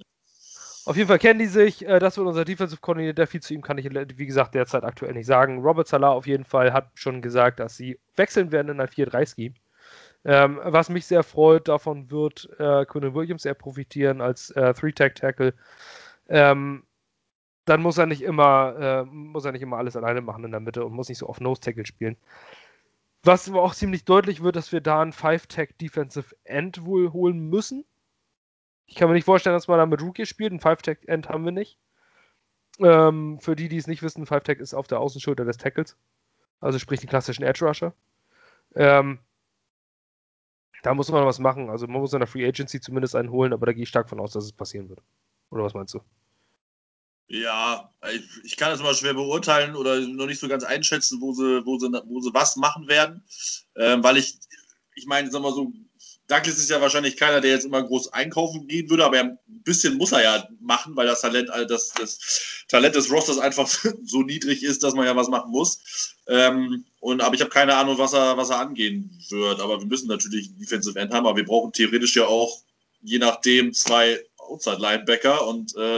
[0.85, 1.85] auf jeden Fall kennen die sich.
[1.85, 3.27] Äh, das wird unser Defensive Coordinator.
[3.27, 5.61] Viel zu ihm kann ich, wie gesagt, derzeit aktuell nicht sagen.
[5.61, 9.53] Robert Salah auf jeden Fall hat schon gesagt, dass sie wechseln werden in ein 4-3-Scheme.
[10.25, 15.53] Ähm, was mich sehr freut, davon wird äh, Quinn Williams sehr profitieren als äh, Three-Tag-Tackle.
[16.27, 16.83] Ähm,
[17.65, 20.59] dann muss er nicht immer, äh, muss er nicht immer alles alleine machen in der
[20.59, 22.17] Mitte und muss nicht so oft Nose-Tackle spielen.
[23.23, 27.49] Was aber auch ziemlich deutlich wird, dass wir da einen Five-Tag Defensive End wohl holen
[27.49, 27.85] müssen.
[28.85, 30.51] Ich kann mir nicht vorstellen, dass man da mit Rookie spielt.
[30.51, 31.77] Ein Five-Tag-End haben wir nicht.
[32.79, 35.97] Ähm, für die, die es nicht wissen, Five-Tag ist auf der Außenschulter des Tackles.
[36.59, 37.93] Also sprich die klassischen Edge-Rusher.
[38.75, 39.19] Ähm,
[40.83, 41.69] da muss man was machen.
[41.69, 44.09] Also man muss in der Free Agency zumindest einen holen, aber da gehe ich stark
[44.09, 45.01] von aus, dass es passieren wird.
[45.49, 46.01] Oder was meinst du?
[47.27, 47.93] Ja,
[48.43, 51.77] ich kann das immer schwer beurteilen oder noch nicht so ganz einschätzen, wo sie, wo
[51.77, 53.23] sie, wo sie was machen werden.
[53.75, 54.39] Ähm, weil ich,
[54.95, 55.71] ich meine, sag mal so,
[56.29, 59.97] Douglas ist ja wahrscheinlich keiner, der jetzt immer groß einkaufen gehen würde, aber ein bisschen
[59.97, 63.67] muss er ja machen, weil das Talent, äh, das, das Talent des Rosters einfach
[64.05, 66.15] so niedrig ist, dass man ja was machen muss.
[66.27, 69.59] Ähm, und, aber ich habe keine Ahnung, was er, was er angehen wird.
[69.59, 72.61] Aber wir müssen natürlich Defensive End haben, aber wir brauchen theoretisch ja auch,
[73.01, 75.97] je nachdem, zwei Outside-Linebacker und äh,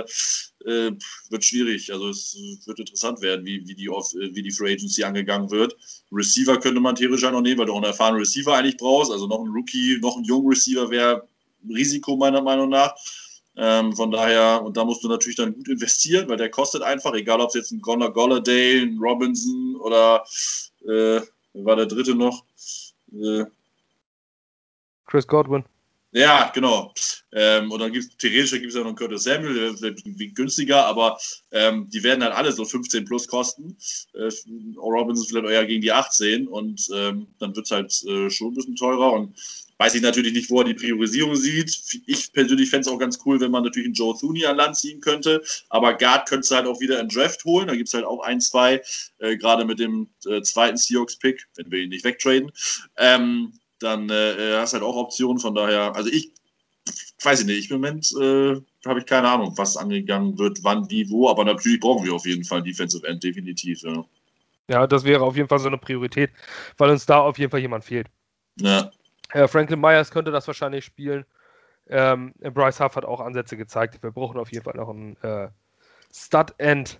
[0.65, 0.91] äh,
[1.29, 1.91] wird schwierig.
[1.91, 2.35] Also es
[2.65, 5.75] wird interessant werden, wie, wie, die, wie die Free Agency angegangen wird.
[6.11, 9.11] Receiver könnte man theoretisch auch noch nehmen, weil du auch einen erfahrenen Receiver eigentlich brauchst.
[9.11, 11.27] Also noch ein Rookie, noch ein junger Receiver wäre
[11.69, 12.95] Risiko meiner Meinung nach.
[13.57, 17.13] Ähm, von daher, und da musst du natürlich dann gut investieren, weil der kostet einfach,
[17.13, 20.23] egal ob es jetzt ein Gonner Golladay, ein Robinson oder
[20.87, 21.19] äh,
[21.53, 22.45] war der dritte noch?
[23.11, 23.45] Äh,
[25.05, 25.65] Chris Godwin.
[26.13, 26.93] Ja, genau.
[27.31, 30.35] Ähm, und dann gibt es theoretisch gibt es ja noch einen Curtis Samuel, der vielleicht
[30.35, 31.17] günstiger, aber
[31.51, 33.77] ähm, die werden halt alle so 15 plus kosten.
[34.13, 34.29] Äh,
[34.77, 38.55] Robinson vielleicht eher gegen die 18 und ähm, dann wird es halt äh, schon ein
[38.55, 39.37] bisschen teurer und
[39.77, 41.81] weiß ich natürlich nicht, wo er die Priorisierung sieht.
[42.05, 44.75] Ich persönlich fände es auch ganz cool, wenn man natürlich einen Joe Thuney an Land
[44.77, 47.67] ziehen könnte, aber Guard könntest du halt auch wieder in Draft holen.
[47.67, 48.81] Da gibt es halt auch ein, zwei,
[49.19, 52.51] äh, gerade mit dem äh, zweiten Seahawks-Pick, wenn wir ihn nicht wegtraden.
[52.97, 55.39] Ähm, dann äh, hast du halt auch Optionen.
[55.39, 56.31] Von daher, also ich
[57.23, 61.09] weiß ich nicht, im Moment äh, habe ich keine Ahnung, was angegangen wird, wann, wie,
[61.09, 63.83] wo, aber natürlich brauchen wir auf jeden Fall Defensive End, definitiv.
[63.83, 64.03] Ja.
[64.67, 66.31] ja, das wäre auf jeden Fall so eine Priorität,
[66.77, 68.07] weil uns da auf jeden Fall jemand fehlt.
[68.59, 68.91] Ja.
[69.29, 71.25] Äh, Franklin Myers könnte das wahrscheinlich spielen.
[71.87, 74.01] Ähm, Bryce Huff hat auch Ansätze gezeigt.
[74.01, 75.49] Wir brauchen auf jeden Fall noch einen äh,
[76.13, 76.99] Stud-End.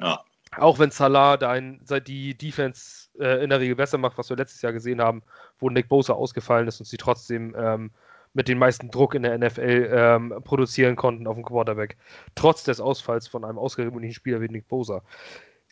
[0.00, 0.24] Ja.
[0.58, 4.62] Auch wenn Salah dein, die Defense äh, in der Regel besser macht, was wir letztes
[4.62, 5.22] Jahr gesehen haben,
[5.58, 7.90] wo Nick Bosa ausgefallen ist und sie trotzdem ähm,
[8.34, 11.96] mit den meisten Druck in der NFL ähm, produzieren konnten auf dem Quarterback.
[12.34, 15.02] Trotz des Ausfalls von einem ausgegebenen Spieler wie Nick Bosa.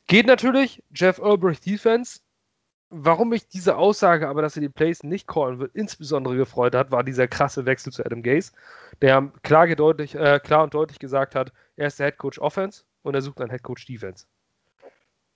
[0.06, 2.20] Geht natürlich, Jeff Ulbrich Defense.
[2.94, 6.90] Warum mich diese Aussage aber, dass er die Plays nicht callen wird, insbesondere gefreut hat,
[6.90, 8.52] war dieser krasse Wechsel zu Adam Gase,
[9.00, 13.14] der klar, äh, klar und deutlich gesagt hat, er ist der Head Coach Offense und
[13.14, 14.26] er sucht einen Head Coach Defense.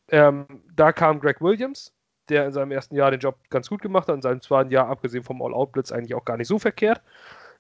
[0.09, 1.93] Ähm, da kam Greg Williams,
[2.29, 4.89] der in seinem ersten Jahr den Job ganz gut gemacht hat, in seinem zweiten Jahr,
[4.89, 7.03] abgesehen vom All-Out-Blitz, eigentlich auch gar nicht so verkehrt.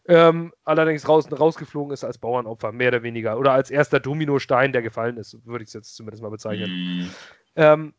[0.09, 3.39] Ähm, allerdings raus, rausgeflogen ist als Bauernopfer, mehr oder weniger.
[3.39, 6.71] Oder als erster Dominostein, der gefallen ist, würde ich es jetzt zumindest mal bezeichnen.
[6.71, 7.11] Mm.
[7.57, 7.95] Ähm,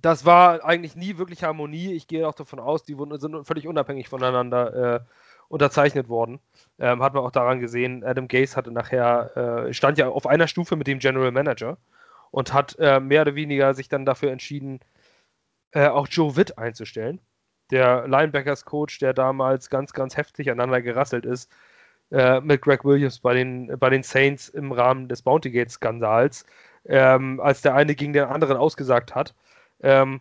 [0.00, 1.92] das war eigentlich nie wirklich Harmonie.
[1.94, 5.00] Ich gehe auch davon aus, die sind völlig unabhängig voneinander äh,
[5.48, 6.40] unterzeichnet worden.
[6.78, 10.48] Ähm, hat man auch daran gesehen, Adam Gase hatte nachher, äh, stand ja auf einer
[10.48, 11.78] Stufe mit dem General Manager
[12.32, 14.80] und hat äh, mehr oder weniger sich dann dafür entschieden,
[15.70, 17.20] äh, auch Joe Witt einzustellen.
[17.70, 21.52] Der Linebackers-Coach, der damals ganz, ganz heftig aneinander gerasselt ist,
[22.10, 26.44] äh, mit Greg Williams bei den, bei den Saints im Rahmen des Bountygate-Skandals,
[26.86, 29.34] ähm, als der eine gegen den anderen ausgesagt hat
[29.80, 30.20] ähm,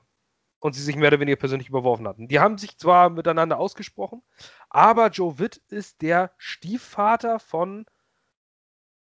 [0.60, 2.28] und sie sich mehr oder weniger persönlich überworfen hatten.
[2.28, 4.21] Die haben sich zwar miteinander ausgesprochen,
[4.69, 7.86] aber Joe Witt ist der Stiefvater von,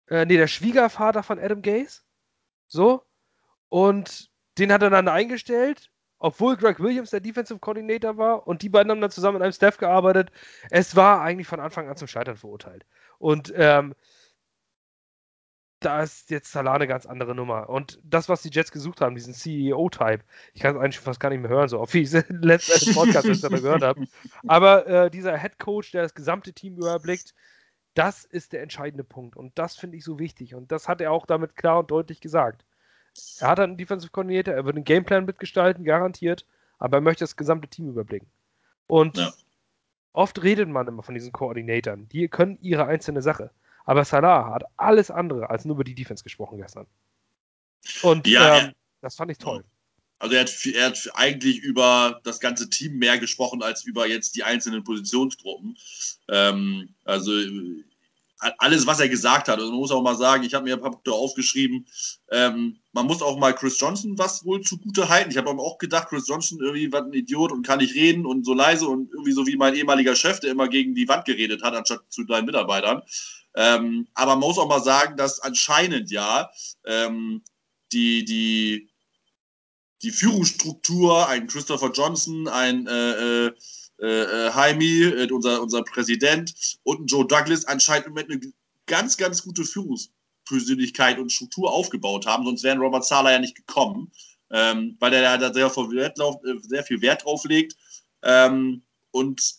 [0.08, 2.02] äh, nee, der Schwiegervater von Adam Gaze.
[2.68, 3.04] So.
[3.70, 8.70] Und den hat er dann eingestellt obwohl Greg Williams der Defensive Coordinator war und die
[8.70, 10.32] beiden haben dann zusammen in einem Staff gearbeitet.
[10.72, 12.86] Es war eigentlich von Anfang an zum Scheitern verurteilt.
[13.20, 13.94] Und ähm,
[15.82, 17.70] da ist jetzt Salah eine ganz andere Nummer.
[17.70, 20.24] Und das, was die Jets gesucht haben, diesen CEO-Type,
[20.54, 22.96] ich kann es eigentlich fast gar nicht mehr hören, so auf wie ich es letzten
[22.96, 24.08] Podcast gehört habe.
[24.48, 27.36] Aber äh, dieser Head Coach, der das gesamte Team überblickt,
[27.96, 29.36] das ist der entscheidende Punkt.
[29.36, 30.54] Und das finde ich so wichtig.
[30.54, 32.64] Und das hat er auch damit klar und deutlich gesagt.
[33.40, 36.46] Er hat einen Defensive Coordinator, er wird einen Gameplan mitgestalten, garantiert,
[36.78, 38.28] aber er möchte das gesamte Team überblicken.
[38.88, 39.32] Und ja.
[40.12, 42.10] oft redet man immer von diesen Koordinatoren.
[42.10, 43.52] Die können ihre einzelne Sache.
[43.86, 46.88] Aber Salah hat alles andere als nur über die Defense gesprochen gestern.
[48.02, 49.64] Und ja, ähm, das fand ich toll.
[50.20, 54.36] Also er hat, er hat, eigentlich über das ganze Team mehr gesprochen als über jetzt
[54.36, 55.78] die einzelnen Positionsgruppen.
[56.30, 57.32] Ähm, also
[58.58, 59.60] alles, was er gesagt hat.
[59.60, 61.88] Also man muss auch mal sagen, ich habe mir ein paar Punkte aufgeschrieben.
[62.32, 65.32] Ähm, man muss auch mal Chris Johnson was wohl zugute halten.
[65.32, 68.46] Ich habe auch gedacht, Chris Johnson irgendwie was ein Idiot und kann nicht reden und
[68.46, 71.64] so leise und irgendwie so wie mein ehemaliger Chef, der immer gegen die Wand geredet
[71.64, 73.02] hat, anstatt zu deinen Mitarbeitern.
[73.56, 76.52] Ähm, aber man muss auch mal sagen, dass anscheinend ja
[76.86, 77.42] ähm,
[77.94, 78.90] die, die,
[80.02, 83.52] die Führungsstruktur, ein Christopher Johnson, ein äh, äh,
[84.00, 86.54] äh, Jaime, äh, unser, unser Präsident,
[86.84, 88.54] und Joe Douglas anscheinend im Moment eine
[88.86, 94.12] ganz, ganz gute Führungspersönlichkeit und Struktur aufgebaut haben, sonst wäre Robert Sala ja nicht gekommen,
[94.52, 97.76] ähm, weil er da sehr, äh, sehr, viel Wert drauf legt
[98.24, 99.56] ähm, und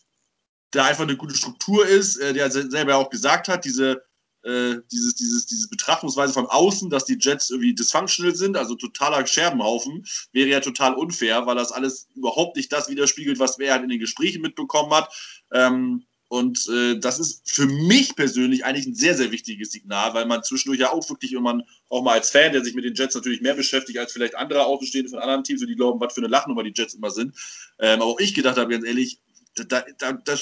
[0.71, 4.03] da einfach eine gute Struktur ist, äh, der selber auch gesagt hat, diese
[4.47, 9.27] äh, dieses, dieses, diese Betrachtungsweise von außen, dass die Jets irgendwie dysfunctional sind, also totaler
[9.27, 13.83] Scherbenhaufen, wäre ja total unfair, weil das alles überhaupt nicht das widerspiegelt, was er halt
[13.83, 15.13] in den Gesprächen mitbekommen hat.
[15.53, 20.27] Ähm, und äh, das ist für mich persönlich eigentlich ein sehr, sehr wichtiges Signal, weil
[20.27, 23.15] man zwischendurch ja auch wirklich, man auch mal als Fan, der sich mit den Jets
[23.15, 26.29] natürlich mehr beschäftigt als vielleicht andere Außenstehende von anderen Teams, die glauben, was für eine
[26.29, 27.35] Lachnummer die Jets immer sind.
[27.79, 29.21] Ähm, aber auch ich gedacht habe, ganz ehrlich,
[29.55, 30.39] da, da, da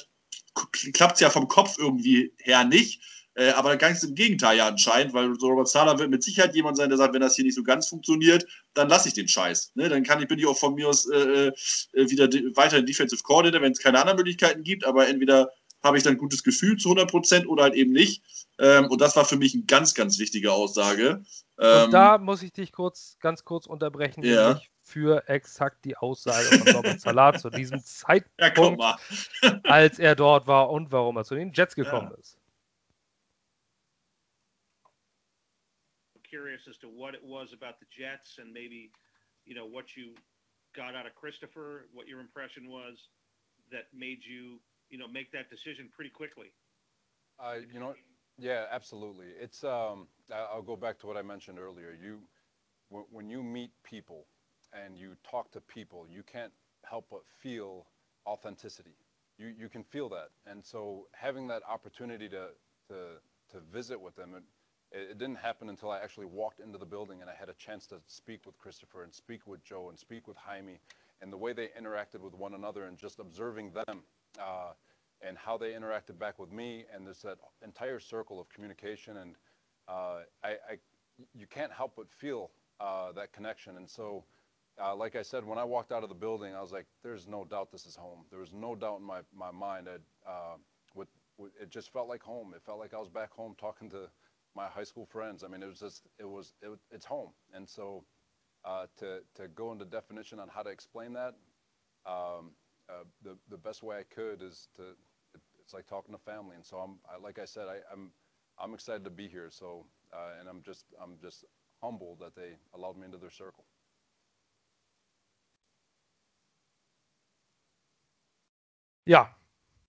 [0.93, 3.01] klappt es ja vom Kopf irgendwie her nicht.
[3.37, 6.77] Äh, aber ganz im Gegenteil ja anscheinend, weil so Robert Sala wird mit Sicherheit jemand
[6.77, 9.73] sein, der sagt, wenn das hier nicht so ganz funktioniert, dann lasse ich den Scheiß.
[9.75, 9.89] Ne?
[9.89, 13.23] Dann kann ich, bin ich auch von mir aus äh, äh wieder weiter in Defensive
[13.23, 15.51] Coordinator, wenn es keine anderen Möglichkeiten gibt, aber entweder
[15.83, 18.23] habe ich dann ein gutes Gefühl zu 100 Prozent oder halt eben nicht.
[18.59, 21.25] Ähm, und das war für mich eine ganz, ganz wichtige Aussage.
[21.59, 24.61] Ähm, und da muss ich dich kurz, ganz kurz unterbrechen, ja.
[24.83, 28.99] für exakt die Aussage von Robert Salah zu diesem Zeitpunkt, ja,
[29.65, 32.19] als er dort war und warum er zu den Jets gekommen ja.
[32.19, 32.39] ist.
[36.35, 38.91] Curious as to what it was about the Jets and maybe,
[39.47, 40.15] you know, what you
[40.75, 42.97] got out of Christopher, what your impression was
[43.71, 44.59] that made you,
[44.91, 46.51] you know, make that decision pretty quickly.
[47.39, 47.95] Uh, you know,
[48.37, 49.27] yeah, absolutely.
[49.41, 51.97] It's um, I'll go back to what I mentioned earlier.
[52.03, 52.19] You,
[52.89, 54.27] when you meet people
[54.73, 56.53] and you talk to people, you can't
[56.85, 57.87] help but feel
[58.27, 58.97] authenticity.
[59.39, 62.49] You you can feel that, and so having that opportunity to
[62.89, 62.97] to
[63.53, 64.45] to visit with them, it,
[64.95, 67.87] it didn't happen until I actually walked into the building and I had a chance
[67.89, 70.79] to speak with Christopher and speak with Joe and speak with Jaime
[71.21, 74.03] and the way they interacted with one another and just observing them
[74.41, 74.73] uh,
[75.21, 79.35] and how they interacted back with me and there's that entire circle of communication and
[79.89, 80.79] uh, I, I,
[81.35, 84.25] you can't help but feel uh, that connection and so
[84.83, 87.29] uh, like I said, when I walked out of the building, I was like, "There's
[87.29, 90.57] no doubt this is home." There was no doubt in my my mind that uh,
[90.97, 91.07] with,
[91.39, 92.53] with it just felt like home.
[92.57, 94.09] It felt like I was back home talking to
[94.57, 95.45] my high school friends.
[95.45, 98.05] I mean, it was just it was it, it's home, and so
[98.65, 101.35] uh, to to go into definition on how to explain that,
[102.07, 102.53] um,
[102.91, 104.83] uh, the the best way I could is to
[105.35, 108.13] it, it's like talking to family, and so I'm I, like I said, I, I'm
[108.59, 109.51] I'm excited to be here.
[109.51, 111.45] So uh, and I'm just I'm just
[111.83, 113.65] humbled that they allowed me into their circle.
[119.07, 119.37] Ja,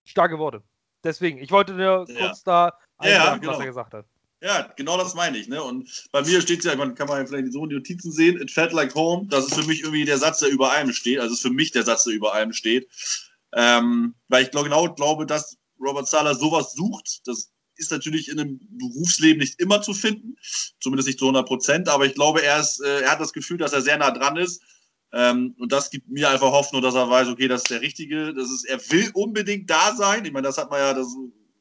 [0.06, 0.62] starke Worte.
[1.04, 2.14] Deswegen, ich wollte nur Ja.
[2.14, 4.06] kurz da Ja, ja, einwerfen, was er gesagt hat.
[4.42, 5.48] Ja, genau das meine ich.
[5.48, 5.62] Ne?
[5.62, 8.50] Und bei mir steht ja, man kann man vielleicht so in die Notizen sehen, it
[8.50, 9.26] felt like home.
[9.28, 11.20] Das ist für mich irgendwie der Satz, der über allem steht.
[11.20, 12.88] Also ist für mich der Satz, der über allem steht.
[13.54, 17.26] Ähm, weil ich glaub, genau glaube, dass Robert Sala sowas sucht.
[17.26, 20.36] Das ist natürlich in einem Berufsleben nicht immer zu finden,
[20.80, 21.88] zumindest nicht zu 100 Prozent.
[21.88, 24.36] Aber ich glaube, er, ist, äh, er hat das Gefühl, dass er sehr nah dran
[24.36, 24.62] ist.
[25.12, 28.34] Ähm, und das gibt mir einfach Hoffnung, dass er weiß, okay, das ist der Richtige.
[28.34, 30.26] Das ist, er will unbedingt da sein.
[30.26, 31.08] Ich meine, das hat man ja, das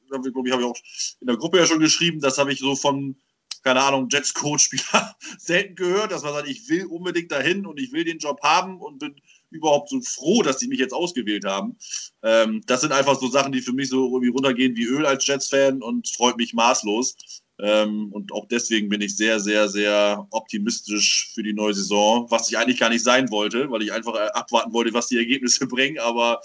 [0.07, 0.77] glaube ich, habe ich auch
[1.21, 3.15] in der Gruppe ja schon geschrieben, das habe ich so von,
[3.63, 8.03] keine Ahnung, Jets-Coach-Spieler selten gehört, dass man sagt, ich will unbedingt dahin und ich will
[8.03, 9.15] den Job haben und bin
[9.51, 11.77] überhaupt so froh, dass sie mich jetzt ausgewählt haben.
[12.23, 15.25] Ähm, das sind einfach so Sachen, die für mich so irgendwie runtergehen wie Öl als
[15.25, 17.43] Jets-Fan und freut mich maßlos.
[17.59, 22.49] Ähm, und auch deswegen bin ich sehr, sehr, sehr optimistisch für die neue Saison, was
[22.49, 25.65] ich eigentlich gar nicht sein wollte, weil ich einfach äh, abwarten wollte, was die Ergebnisse
[25.67, 25.99] bringen.
[25.99, 26.41] Aber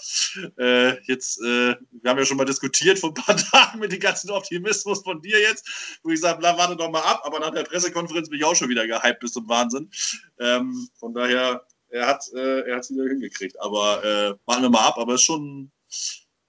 [0.57, 3.99] äh, jetzt, äh, wir haben ja schon mal diskutiert vor ein paar Tagen mit dem
[3.99, 7.21] ganzen Optimismus von dir jetzt, wo ich sage, warte doch mal ab.
[7.25, 9.89] Aber nach der Pressekonferenz bin ich auch schon wieder gehypt bis zum Wahnsinn.
[10.39, 13.59] Ähm, von daher, er hat äh, es wieder hingekriegt.
[13.59, 14.97] Aber äh, warten wir mal ab.
[14.97, 15.71] Aber es ist schon,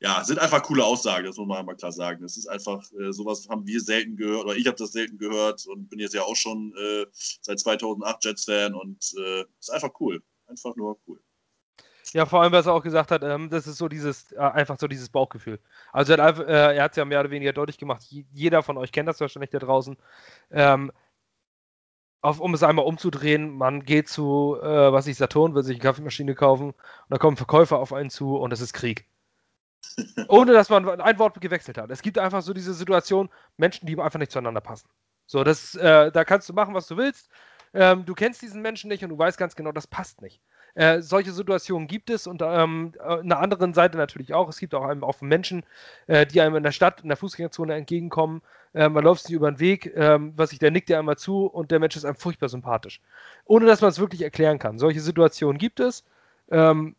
[0.02, 2.22] ja, sind einfach coole Aussagen, das muss man einmal klar sagen.
[2.22, 5.64] Das ist einfach, äh, sowas haben wir selten gehört, oder ich habe das selten gehört
[5.66, 10.22] und bin jetzt ja auch schon äh, seit 2008 Jets-Fan und äh, ist einfach cool.
[10.48, 11.20] Einfach nur cool.
[12.12, 14.78] Ja, vor allem, was er auch gesagt hat, ähm, das ist so dieses, äh, einfach
[14.78, 15.60] so dieses Bauchgefühl.
[15.92, 18.76] Also er hat einfach- äh, es ja mehr oder weniger deutlich gemacht, je- jeder von
[18.76, 19.96] euch kennt das wahrscheinlich da draußen.
[20.50, 20.92] Ähm,
[22.20, 25.82] auf, um es einmal umzudrehen, man geht zu, äh, was ich, Saturn, will sich eine
[25.82, 26.76] Kaffeemaschine kaufen und
[27.08, 29.06] da kommen Verkäufer auf einen zu und es ist Krieg.
[30.28, 31.90] Ohne dass man ein Wort gewechselt hat.
[31.90, 34.88] Es gibt einfach so diese Situation, Menschen, die einfach nicht zueinander passen.
[35.26, 37.28] So, das, äh, da kannst du machen, was du willst.
[37.74, 40.40] Ähm, du kennst diesen Menschen nicht und du weißt ganz genau, das passt nicht.
[40.74, 44.48] Äh, solche Situationen gibt es und ähm, äh, in der anderen Seite natürlich auch.
[44.48, 45.64] Es gibt auch einem auch Menschen,
[46.06, 48.40] äh, die einem in der Stadt, in der Fußgängerzone entgegenkommen.
[48.72, 51.46] Äh, man läuft sich über den Weg, ähm, was ich, der nickt dir einmal zu
[51.46, 53.00] und der Mensch ist einem furchtbar sympathisch.
[53.44, 54.78] Ohne dass man es wirklich erklären kann.
[54.78, 56.04] Solche Situationen gibt es.
[56.50, 56.96] Ähm,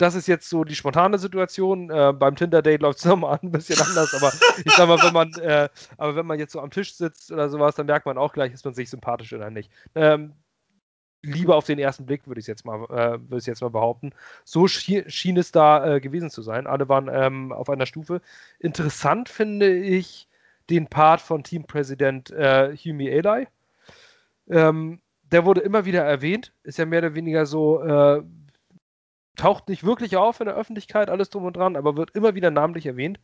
[0.00, 1.90] das ist jetzt so die spontane Situation.
[1.90, 4.32] Äh, beim Tinder-Date läuft es nochmal ein bisschen anders, aber
[4.64, 7.48] ich sag mal, wenn man, äh, aber wenn man jetzt so am Tisch sitzt oder
[7.48, 9.70] sowas, dann merkt man auch gleich, ist man sich sympathisch oder nicht.
[9.94, 10.32] Ähm,
[11.22, 14.12] lieber auf den ersten Blick, würde ich jetzt mal, äh, würde ich jetzt mal behaupten.
[14.44, 16.66] So schien, schien es da äh, gewesen zu sein.
[16.66, 18.22] Alle waren ähm, auf einer Stufe.
[18.58, 20.28] Interessant finde ich
[20.70, 23.48] den Part von Teampräsident äh, Humi Eli.
[24.48, 28.22] Ähm, der wurde immer wieder erwähnt, ist ja mehr oder weniger so, äh,
[29.40, 32.50] taucht nicht wirklich auf in der Öffentlichkeit, alles drum und dran, aber wird immer wieder
[32.50, 33.18] namentlich erwähnt.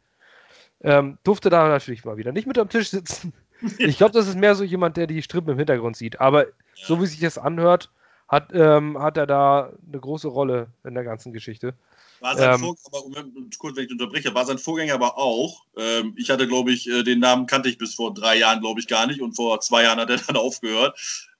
[0.81, 3.33] Ähm, durfte da natürlich mal wieder nicht mit am Tisch sitzen.
[3.79, 6.20] Ich glaube, das ist mehr so jemand, der die Strippen im Hintergrund sieht.
[6.20, 7.90] Aber so wie sich das anhört,
[8.29, 11.72] hat, ähm, hat er da eine große Rolle in der ganzen Geschichte.
[12.20, 15.64] War sein Ähm, Vorgänger, aber, kurz, wenn ich unterbreche, war sein Vorgänger aber auch.
[15.74, 18.79] Ähm, ich hatte, glaube ich, äh, den Namen kannte ich bis vor drei Jahren, glaube
[18.79, 19.22] ich, gar nicht.
[19.22, 20.98] Und vor zwei Jahren hat er dann aufgehört.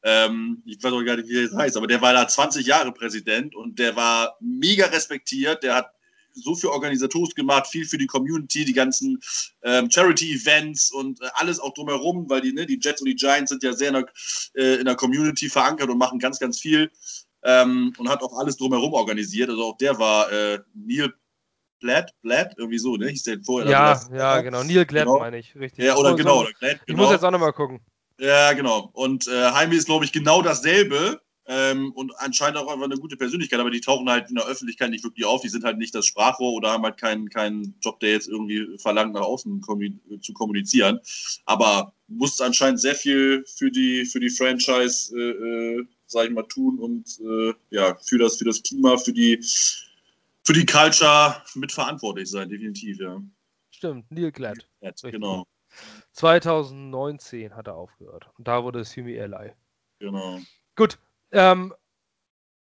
[0.09, 2.64] Ähm, ich weiß auch gar nicht, wie er jetzt heißt, aber der war da 20
[2.64, 5.64] Jahre Präsident und der war mega respektiert.
[5.64, 5.90] Der hat
[6.33, 9.19] so viel organisatorisch gemacht, viel für die Community, die ganzen
[9.62, 13.51] ähm, Charity-Events und äh, alles auch drumherum, weil die, ne, die Jets und die Giants
[13.51, 14.07] sind ja sehr in der,
[14.55, 16.90] äh, in der Community verankert und machen ganz, ganz viel
[17.42, 19.49] ähm, und hat auch alles drumherum organisiert.
[19.51, 21.12] Also auch der war äh, Neil
[21.81, 23.09] Blatt, Blatt, irgendwie so, ne?
[23.09, 23.71] Hieß der vorher.
[23.71, 24.62] ja, ja, genau.
[24.62, 25.19] Neil Glad Genau.
[25.19, 25.85] meine ich, richtig.
[25.85, 27.03] Ja, oder So- genau, so- oder Glad, Ich genau.
[27.03, 27.81] muss jetzt auch nochmal gucken.
[28.19, 28.91] Ja, genau.
[28.93, 31.21] Und äh, Jaime ist, glaube ich, genau dasselbe.
[31.49, 34.91] Ähm, und anscheinend auch einfach eine gute Persönlichkeit, aber die tauchen halt in der Öffentlichkeit
[34.91, 35.43] nicht wirklich auf.
[35.43, 38.77] Die sind halt nicht das Sprachrohr oder haben halt keinen, keinen Job, der jetzt irgendwie
[38.79, 39.63] verlangt, nach außen
[40.21, 40.99] zu kommunizieren.
[41.45, 46.43] Aber muss anscheinend sehr viel für die, für die Franchise, äh, äh, sag ich mal,
[46.43, 49.41] tun und äh, ja, für das, für das Klima, für die,
[50.43, 53.23] für die Culture mitverantwortlich sein, definitiv, ja.
[53.71, 54.67] Stimmt, Neil Glad.
[54.81, 55.47] ja genau,
[56.12, 58.31] 2019 hat er aufgehört.
[58.39, 59.53] Und da wurde es Humi Eli.
[59.99, 60.39] genau.
[60.74, 60.99] Gut.
[61.33, 61.74] Ähm,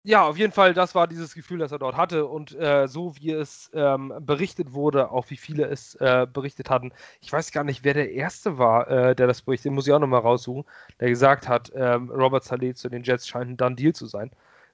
[0.06, 2.26] ja, auf jeden Fall, das war dieses Gefühl, das er dort hatte.
[2.26, 6.92] Und äh, so wie es ähm, berichtet wurde, auch wie viele es äh, berichtet hatten.
[7.22, 9.66] Ich weiß gar nicht, wer der Erste war, äh, der das berichtet.
[9.66, 10.64] Den muss ich auch nochmal raussuchen.
[11.00, 14.30] Der gesagt hat, ähm, Robert Saleh zu den Jets scheint ein Done Deal zu sein.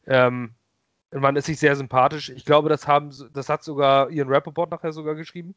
[0.06, 0.54] Ähm,
[1.12, 2.30] man ist sich sehr sympathisch.
[2.30, 5.54] Ich glaube, das haben, das hat sogar Ian Rappaport nachher sogar geschrieben,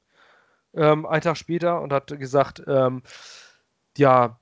[0.73, 3.03] ähm, einen Tag später und hat gesagt, ähm,
[3.97, 4.39] ja,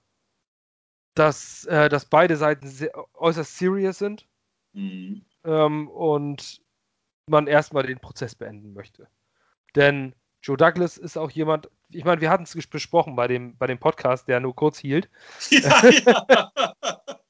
[1.15, 4.27] dass, äh, dass beide Seiten sehr, äußerst serious sind
[4.73, 5.25] Mhm.
[5.43, 6.61] ähm, und
[7.27, 9.07] man erstmal den Prozess beenden möchte.
[9.75, 13.67] Denn Joe Douglas ist auch jemand, ich meine, wir hatten es besprochen bei dem, bei
[13.67, 15.09] dem Podcast, der nur kurz hielt.
[15.51, 17.20] Ja, ja.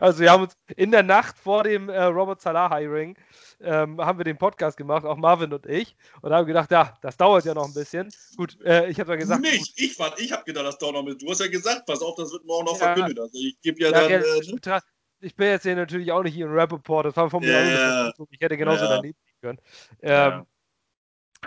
[0.00, 3.16] Also wir haben uns in der Nacht vor dem äh, Robert Salah Hiring
[3.60, 7.16] ähm, haben wir den Podcast gemacht, auch Marvin und ich, und haben gedacht, ja, das
[7.16, 8.08] dauert ja noch ein bisschen.
[8.36, 9.80] Gut, äh, ich habe ja gesagt, du gut, nicht.
[9.80, 11.22] Ich, war- ich habe gedacht, das dauert noch mit.
[11.22, 12.94] Du hast ja gesagt, pass auf, das wird morgen noch Ja.
[12.94, 13.18] verkündet.
[13.20, 14.08] Also ich gebe ja, ja, dann.
[14.08, 14.80] gell, Äh,
[15.20, 17.62] ich, bin jetzt hier natürlich auch nicht hier in Rappaport, das war von mir Ja,
[17.62, 17.94] ja.
[17.96, 18.28] Vermutung.
[18.30, 18.96] Ich hätte genauso Ja.
[18.96, 19.58] daneben liegen können.
[20.02, 20.46] Ähm, Ja.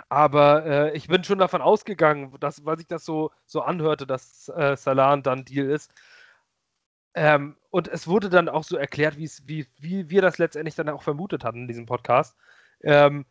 [0.08, 4.48] Aber äh, ich bin schon davon ausgegangen, dass, weil sich das so, so anhörte, dass
[4.48, 5.92] äh, Salah dann Deal ist.
[7.18, 11.02] Ähm, und es wurde dann auch so erklärt, wie, wie wir das letztendlich dann auch
[11.02, 12.36] vermutet hatten in diesem Podcast.
[12.82, 13.26] Ähm,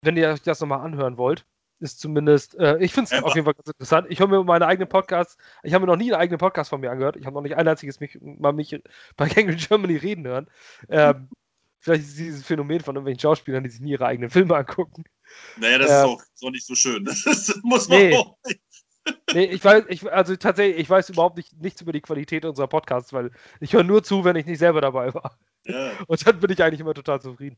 [0.00, 1.44] wenn ihr euch das nochmal anhören wollt,
[1.78, 4.06] ist zumindest, äh, ich finde es auf jeden Fall ganz interessant.
[4.08, 6.80] Ich höre mir meine eigenen Podcasts, ich habe mir noch nie einen eigenen Podcast von
[6.80, 7.16] mir angehört.
[7.16, 8.80] Ich habe noch nicht ein einziges mich, mal mich
[9.18, 10.48] bei Gang Germany reden hören.
[10.88, 11.28] Ähm,
[11.78, 15.04] vielleicht ist dieses Phänomen von irgendwelchen Schauspielern, die sich nie ihre eigenen Filme angucken.
[15.58, 16.04] Naja, das Ja.
[16.04, 17.04] ist auch so nicht so schön.
[17.04, 18.16] Das ist, muss man Nee.
[18.16, 18.38] auch.
[19.32, 22.68] Nee, ich weiß, ich, also tatsächlich, ich weiß überhaupt nicht, nichts über die Qualität unserer
[22.68, 23.30] Podcasts, weil
[23.60, 25.38] ich höre nur zu, wenn ich nicht selber dabei war.
[25.64, 25.92] Ja.
[26.06, 27.56] Und dann bin ich eigentlich immer total zufrieden.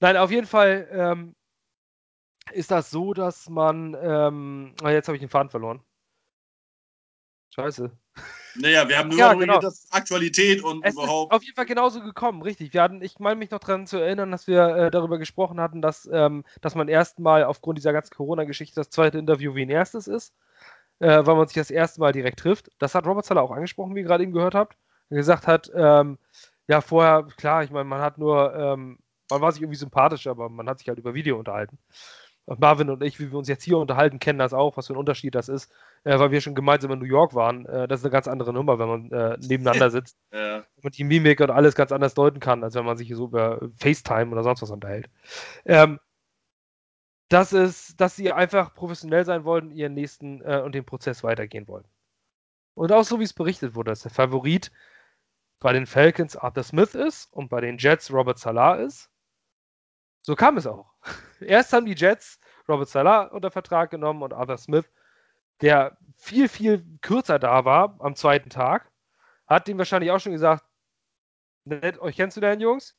[0.00, 1.34] Nein, auf jeden Fall ähm,
[2.52, 3.96] ist das so, dass man.
[4.00, 5.82] Ähm, ah, jetzt habe ich den Faden verloren.
[7.54, 7.90] Scheiße.
[8.56, 9.60] Naja, wir haben nur Ja, darüber genau.
[9.60, 11.32] dass Aktualität und Es ist überhaupt.
[11.32, 12.72] auf jeden Fall genauso gekommen, richtig.
[12.72, 15.82] Wir hatten, ich meine mich noch daran zu erinnern, dass wir äh, darüber gesprochen hatten,
[15.82, 20.06] dass, ähm, dass man erstmal aufgrund dieser ganzen Corona-Geschichte das zweite Interview wie ein erstes
[20.06, 20.34] ist,
[21.00, 22.70] äh, weil man sich das erste Mal direkt trifft.
[22.78, 24.76] Das hat Robert Zeller auch angesprochen, wie ihr gerade eben gehört habt.
[25.10, 26.18] Er gesagt hat, ähm,
[26.66, 28.98] ja, vorher, klar, ich meine, man hat nur, ähm,
[29.30, 31.78] man war sich irgendwie sympathisch, aber man hat sich halt über Video unterhalten.
[32.46, 34.92] Und Marvin und ich, wie wir uns jetzt hier unterhalten, kennen das auch, was für
[34.92, 35.72] ein Unterschied das ist,
[36.04, 37.64] äh, weil wir schon gemeinsam in New York waren.
[37.66, 40.62] Äh, das ist eine ganz andere Nummer, wenn man äh, nebeneinander sitzt Ja.
[40.82, 43.60] und die Mimik und alles ganz anders deuten kann, als wenn man sich so über
[43.78, 45.08] FaceTime oder sonst was unterhält.
[45.64, 45.98] Ähm,
[47.34, 51.66] das ist, dass sie einfach professionell sein wollen, ihren nächsten äh, und den Prozess weitergehen
[51.66, 51.84] wollen.
[52.74, 54.70] Und auch so wie es berichtet wurde, dass der Favorit
[55.58, 59.10] bei den Falcons Arthur Smith ist und bei den Jets Robert Salah ist.
[60.22, 60.94] So kam es auch.
[61.40, 64.88] Erst haben die Jets Robert Salah unter Vertrag genommen und Arthur Smith,
[65.60, 68.92] der viel, viel kürzer da war am zweiten Tag,
[69.48, 70.64] hat ihm wahrscheinlich auch schon gesagt,
[71.64, 72.96] nett, euch kennst du denn, Jungs?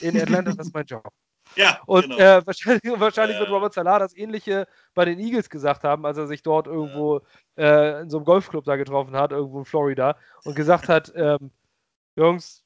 [0.00, 1.08] In Atlanta, das ist mein Job.
[1.54, 2.16] Ja, Und genau.
[2.18, 3.52] äh, wahrscheinlich, wahrscheinlich wird Äh.
[3.52, 7.20] Robert Salah das ähnliche bei den Eagles gesagt haben, als er sich dort irgendwo
[7.56, 11.50] äh, in so einem Golfclub da getroffen hat, irgendwo in Florida, und gesagt hat, ähm,
[12.16, 12.64] Jungs,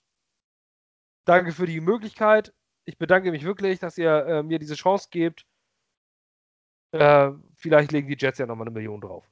[1.24, 2.53] danke für die Möglichkeit.
[2.85, 5.45] Ich bedanke mich wirklich, dass ihr äh, mir diese Chance gebt.
[6.93, 9.24] Äh, vielleicht legen die Jets ja nochmal eine Million drauf.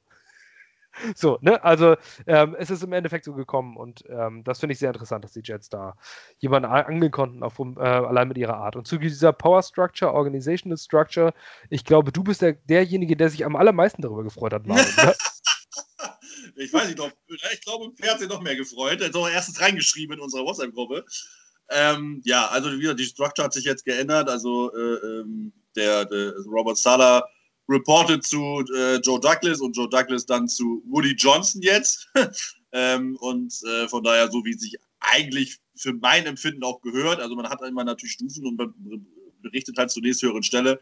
[1.15, 1.63] So, ne?
[1.63, 1.95] Also
[2.27, 5.33] ähm, es ist im Endeffekt so gekommen und ähm, das finde ich sehr interessant, dass
[5.33, 5.95] die Jets da
[6.39, 8.75] jemanden angeln konnten, auf, äh, allein mit ihrer Art.
[8.75, 11.33] Und zu dieser Power Structure, Organizational Structure,
[11.69, 14.85] ich glaube, du bist der, derjenige, der sich am allermeisten darüber gefreut hat, Marvin.
[15.05, 15.15] ne?
[16.55, 16.99] Ich weiß nicht,
[17.53, 18.99] ich glaube, im Fernsehen noch mehr gefreut.
[18.99, 21.05] Er hat auch erstens reingeschrieben in unserer WhatsApp-Gruppe.
[21.69, 24.29] Ähm, ja, also wie gesagt, die Structure hat sich jetzt geändert.
[24.29, 27.25] Also äh, ähm, der, der Robert Sala
[27.69, 32.09] reported zu äh, Joe Douglas und Joe Douglas dann zu Woody Johnson jetzt.
[32.71, 37.19] ähm, und äh, von daher, so wie sich eigentlich für mein Empfinden auch gehört.
[37.19, 38.73] Also man hat immer natürlich Stufen und be-
[39.41, 40.79] berichtet halt zur nächsthöheren Stelle.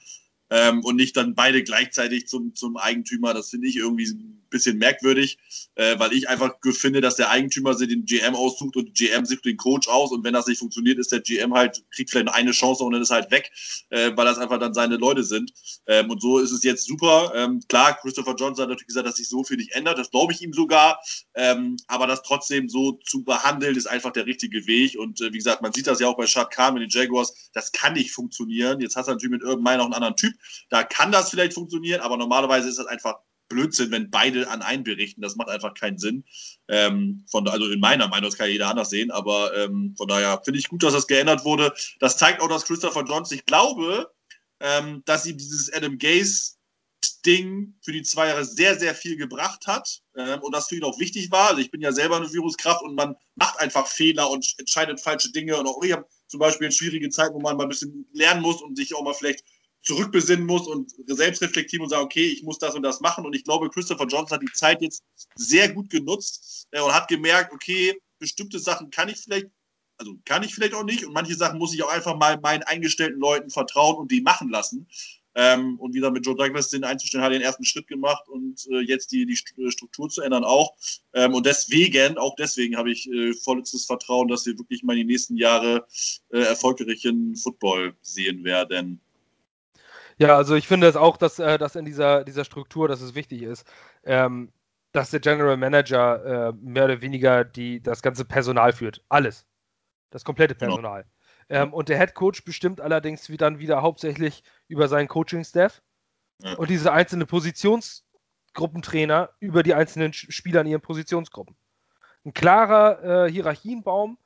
[0.49, 3.33] Ähm, und nicht dann beide gleichzeitig zum, zum Eigentümer.
[3.33, 4.07] Das finde ich irgendwie
[4.47, 5.37] ein bisschen merkwürdig,
[5.75, 9.45] äh, weil ich einfach finde, dass der Eigentümer sich den GM aussucht und GM sucht
[9.45, 12.51] den Coach aus und wenn das nicht funktioniert, ist der GM halt, kriegt vielleicht eine
[12.51, 13.51] Chance und dann ist halt weg,
[13.89, 15.51] äh, weil das einfach dann seine Leute sind.
[15.85, 17.31] Ähm, und so ist es jetzt super.
[17.35, 20.33] Ähm, klar, Christopher Johnson hat natürlich gesagt, dass sich so viel nicht ändert, das glaube
[20.33, 20.99] ich ihm sogar,
[21.35, 25.37] ähm, aber das trotzdem so zu behandeln, ist einfach der richtige Weg und äh, wie
[25.37, 28.11] gesagt, man sieht das ja auch bei Shad Khan mit den Jaguars, das kann nicht
[28.11, 28.79] funktionieren.
[28.79, 30.33] Jetzt hast du natürlich mit Urban Meyer noch einen anderen Typ,
[30.69, 33.15] da kann das vielleicht funktionieren, aber normalerweise ist das einfach
[33.49, 35.21] Blödsinn, wenn beide an einen berichten.
[35.21, 36.25] Das macht einfach keinen Sinn.
[36.67, 40.41] Ähm, von, also in meiner Meinung, das kann jeder anders sehen, aber ähm, von daher
[40.43, 41.73] finde ich gut, dass das geändert wurde.
[41.99, 44.11] Das zeigt auch, dass Christopher Johnson, ich glaube,
[44.59, 46.57] ähm, dass ihm dieses Adam Gaze
[47.25, 50.83] Ding für die zwei Jahre sehr, sehr viel gebracht hat ähm, und das für ihn
[50.83, 51.49] auch wichtig war.
[51.49, 55.31] Also ich bin ja selber eine Führungskraft und man macht einfach Fehler und entscheidet falsche
[55.31, 58.07] Dinge und auch ich habe zum Beispiel in schwierige Zeiten, wo man mal ein bisschen
[58.13, 59.43] lernen muss und sich auch mal vielleicht
[59.87, 63.25] zurückbesinnen muss und selbst reflektieren und sagen, okay, ich muss das und das machen.
[63.25, 65.01] Und ich glaube, Christopher Johnson hat die Zeit jetzt
[65.35, 69.47] sehr gut genutzt äh, und hat gemerkt, okay, bestimmte Sachen kann ich vielleicht
[69.99, 71.05] also kann ich vielleicht auch nicht.
[71.05, 74.49] Und manche Sachen muss ich auch einfach mal meinen eingestellten Leuten vertrauen und die machen
[74.49, 74.87] lassen.
[75.33, 78.81] Ähm, und wieder mit Joe Douglas den einzustellen, hat den ersten Schritt gemacht und äh,
[78.81, 80.75] jetzt die, die Struktur zu ändern auch.
[81.13, 85.07] Ähm, und deswegen, auch deswegen habe ich äh, volles Vertrauen, dass wir wirklich mal den
[85.07, 85.81] nächsten Jahren
[86.29, 89.01] äh, erfolgreichen Football sehen werden.
[90.17, 93.15] Ja, also ich finde es auch, dass, äh, dass in dieser, dieser Struktur, dass es
[93.15, 93.65] wichtig ist,
[94.03, 94.51] ähm,
[94.91, 99.03] dass der General Manager äh, mehr oder weniger die, das ganze Personal führt.
[99.09, 99.45] Alles.
[100.09, 100.55] Das komplette.
[100.55, 101.03] Personal.
[101.03, 101.63] Genau.
[101.63, 105.81] Ähm, und der Head Coach bestimmt allerdings wie dann wieder hauptsächlich über seinen Coaching-Staff
[106.39, 106.55] ja.
[106.55, 111.55] und diese einzelnen Positionsgruppentrainer über die einzelnen Spieler in ihren Positionsgruppen.
[112.25, 114.17] Ein klarer äh, Hierarchienbaum.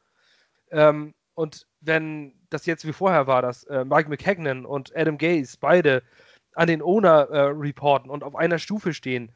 [0.72, 5.58] Ähm, und wenn das jetzt wie vorher war, dass äh, Mike McHagnon und Adam Gaze
[5.60, 6.04] beide
[6.54, 9.32] an den Owner äh, reporten und auf einer Stufe stehen,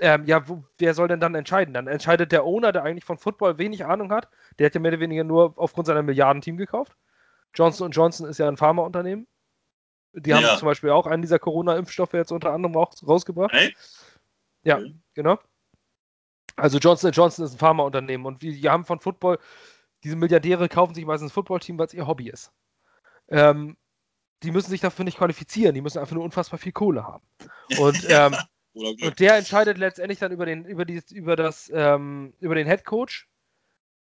[0.00, 1.74] ähm, ja, wo, wer soll denn dann entscheiden?
[1.74, 4.28] Dann entscheidet der Owner, der eigentlich von Football wenig Ahnung hat.
[4.58, 6.96] Der hat ja mehr oder weniger nur aufgrund seiner Milliarden-Team gekauft.
[7.54, 9.26] Johnson Johnson ist ja ein Pharmaunternehmen.
[10.12, 13.52] Die haben zum Beispiel auch einen dieser Corona-Impfstoffe jetzt unter anderem auch rausgebracht.
[13.52, 13.76] Hey?
[14.64, 14.94] Ja, okay.
[15.14, 15.38] genau.
[16.56, 19.38] Also Johnson Johnson ist ein Pharmaunternehmen und wir haben von Football,
[20.04, 22.52] diese Milliardäre kaufen sich meistens ein Footballteam, weil es ihr Hobby ist.
[23.28, 23.76] Ähm,
[24.42, 27.24] die müssen sich dafür nicht qualifizieren, die müssen einfach nur unfassbar viel Kohle haben.
[27.78, 28.34] Und, ähm,
[28.74, 32.84] und der entscheidet letztendlich dann über den, über die, über das, ähm, über den Head
[32.84, 33.28] Coach.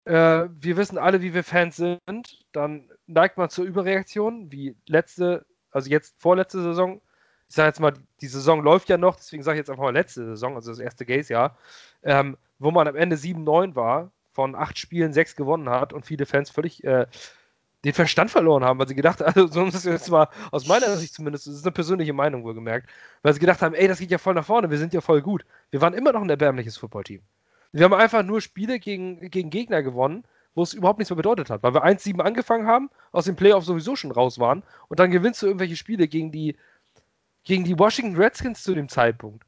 [0.05, 2.45] Äh, wir wissen alle, wie wir Fans sind.
[2.51, 7.01] Dann neigt man zur Überreaktion, wie letzte, also jetzt vorletzte Saison.
[7.47, 9.93] Ich sage jetzt mal, die Saison läuft ja noch, deswegen sage ich jetzt einfach mal
[9.93, 11.57] letzte Saison, also das erste Gaze-Jahr,
[12.01, 16.25] ähm, wo man am Ende 7-9 war, von acht Spielen sechs gewonnen hat und viele
[16.25, 17.07] Fans völlig äh,
[17.85, 20.97] den Verstand verloren haben, weil sie gedacht haben, also so ist jetzt mal aus meiner
[20.97, 22.89] Sicht zumindest, das ist eine persönliche Meinung wohlgemerkt,
[23.21, 25.21] weil sie gedacht haben, ey, das geht ja voll nach vorne, wir sind ja voll
[25.21, 25.45] gut.
[25.71, 27.21] Wir waren immer noch ein erbärmliches Footballteam.
[27.71, 31.49] Wir haben einfach nur Spiele gegen, gegen Gegner gewonnen, wo es überhaupt nichts mehr bedeutet
[31.49, 35.11] hat, weil wir 1-7 angefangen haben, aus dem Playoff sowieso schon raus waren und dann
[35.11, 36.57] gewinnst du irgendwelche Spiele gegen die,
[37.45, 39.45] gegen die Washington Redskins zu dem Zeitpunkt,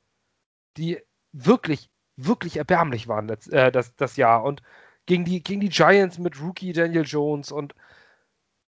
[0.78, 1.02] die
[1.34, 4.62] wirklich, wirklich erbärmlich waren das, äh, das, das Jahr und
[5.06, 7.74] gegen die, gegen die Giants mit Rookie Daniel Jones und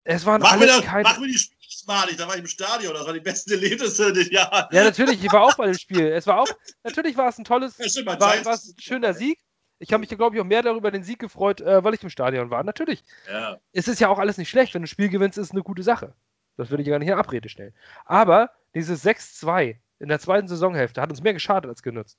[0.03, 1.03] es waren mach alles mir das, keine...
[1.03, 4.13] Mach mir die Spiele malig, da war ich im Stadion, das war die besten Erlebnisse
[4.13, 4.67] des Jahres.
[4.71, 6.05] Ja, natürlich, ich war auch bei dem Spiel.
[6.07, 6.47] Es war auch,
[6.83, 9.39] natürlich war es ein tolles, ja, war, war es ein schöner Sieg.
[9.79, 12.09] Ich habe mich, glaube ich, auch mehr darüber den Sieg gefreut, äh, weil ich im
[12.09, 12.63] Stadion war.
[12.63, 13.03] Natürlich.
[13.29, 13.59] Ja.
[13.73, 14.73] Es ist ja auch alles nicht schlecht.
[14.73, 16.15] Wenn du ein Spiel gewinnst, ist es eine gute Sache.
[16.57, 17.75] Das würde ich gar nicht in Abrede stellen.
[18.05, 22.17] Aber dieses 6-2 in der zweiten Saisonhälfte hat uns mehr geschadet als genutzt.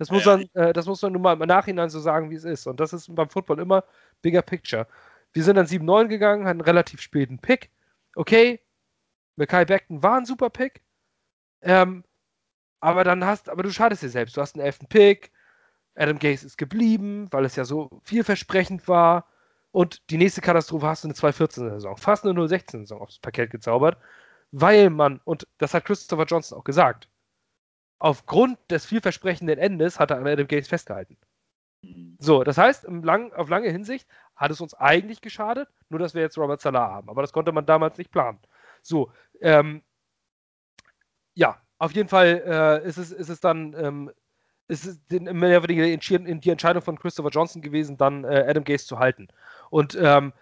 [0.00, 2.34] Das muss, ja, man, äh, das muss man nun mal im Nachhinein so sagen, wie
[2.34, 2.66] es ist.
[2.66, 3.84] Und das ist beim Football immer
[4.22, 4.86] bigger picture.
[5.34, 7.70] Wir sind dann 7-9 gegangen, hatten einen relativ späten Pick.
[8.16, 8.60] Okay,
[9.36, 10.80] Mackay Beckton war ein super Pick.
[11.60, 12.02] Ähm,
[12.80, 14.38] aber dann hast, aber du schadest dir selbst.
[14.38, 15.32] Du hast einen elften Pick,
[15.94, 19.26] Adam Gase ist geblieben, weil es ja so vielversprechend war.
[19.70, 23.98] Und die nächste Katastrophe hast du eine 2-14-Saison, fast eine 0-16-Saison aufs Parkett gezaubert,
[24.50, 27.09] weil man, und das hat Christopher Johnson auch gesagt,
[28.00, 31.16] aufgrund des vielversprechenden Endes hat er an Adam Gates festgehalten.
[32.18, 36.22] So, das heißt, lang, auf lange Hinsicht hat es uns eigentlich geschadet, nur dass wir
[36.22, 37.08] jetzt Robert Salah haben.
[37.08, 38.38] Aber das konnte man damals nicht planen.
[38.82, 39.82] So, ähm,
[41.34, 44.10] ja, auf jeden Fall äh, ist, es, ist es dann ähm,
[44.68, 48.86] ist es mehr oder weniger die Entscheidung von Christopher Johnson gewesen, dann äh, Adam Gase
[48.86, 49.28] zu halten.
[49.68, 50.32] Und ähm,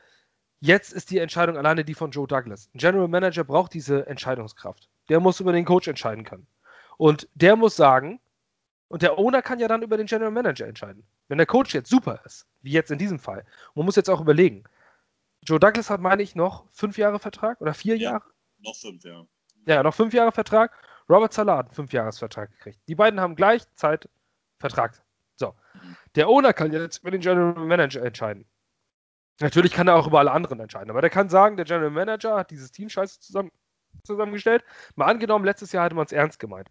[0.61, 2.68] jetzt ist die Entscheidung alleine die von Joe Douglas.
[2.74, 4.90] Ein General Manager braucht diese Entscheidungskraft.
[5.09, 6.46] Der muss über den Coach entscheiden können.
[6.99, 8.20] Und der muss sagen,
[8.88, 11.07] und der Owner kann ja dann über den General Manager entscheiden.
[11.28, 14.20] Wenn der Coach jetzt super ist, wie jetzt in diesem Fall, man muss jetzt auch
[14.20, 14.64] überlegen,
[15.42, 18.24] Joe Douglas hat, meine ich, noch fünf Jahre Vertrag oder vier ja, Jahre?
[18.59, 19.24] Noch fünf, ja.
[19.66, 20.72] Ja, noch fünf Jahre Vertrag.
[21.09, 22.80] Robert Salah hat einen Fünfjahresvertrag gekriegt.
[22.86, 24.09] Die beiden haben gleich Zeit
[24.59, 25.03] Vertrag.
[25.36, 25.55] So.
[26.14, 28.46] Der Owner kann jetzt über den General Manager entscheiden.
[29.40, 32.36] Natürlich kann er auch über alle anderen entscheiden, aber der kann sagen, der General Manager
[32.36, 33.53] hat dieses Team scheiße zusammen,
[34.03, 34.64] zusammengestellt.
[34.96, 36.68] Mal angenommen, letztes Jahr hatte man es ernst gemeint.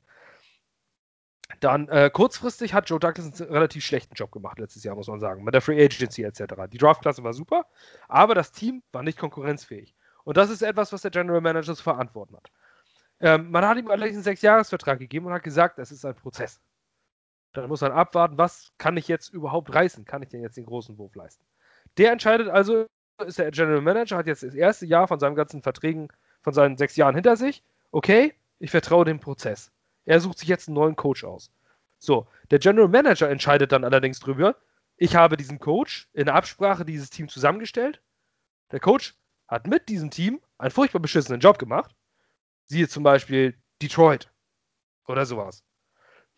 [1.60, 5.20] Dann äh, kurzfristig hat Joe Douglas einen relativ schlechten Job gemacht letztes Jahr, muss man
[5.20, 6.54] sagen, mit der Free Agency etc.
[6.72, 7.66] Die Draftklasse war super,
[8.08, 9.96] aber das Team war nicht konkurrenzfähig.
[10.24, 12.52] Und das ist etwas, was der General Manager zu verantworten hat.
[13.20, 16.60] Ähm, man hat ihm allerdings einen Sechsjahresvertrag gegeben und hat gesagt, es ist ein Prozess.
[17.54, 20.06] Dann muss man abwarten, was kann ich jetzt überhaupt reißen?
[20.06, 21.44] Kann ich denn jetzt den großen Wurf leisten?
[21.98, 22.86] Der entscheidet also,
[23.26, 26.10] ist der General Manager, hat jetzt das erste Jahr von seinen ganzen Verträgen,
[26.44, 27.64] von seinen sechs Jahren hinter sich.
[27.92, 29.72] Okay, ich vertraue dem Prozess.
[30.08, 31.52] Er sucht sich jetzt einen neuen Coach aus.
[32.00, 34.56] So, der General Manager entscheidet dann allerdings drüber,
[34.96, 38.02] ich habe diesen Coach in Absprache dieses Team zusammengestellt.
[38.72, 39.16] Der Coach
[39.48, 41.94] hat mit diesem Team einen furchtbar beschissenen Job gemacht.
[42.68, 44.32] Siehe zum Beispiel Detroit
[45.08, 45.64] oder sowas.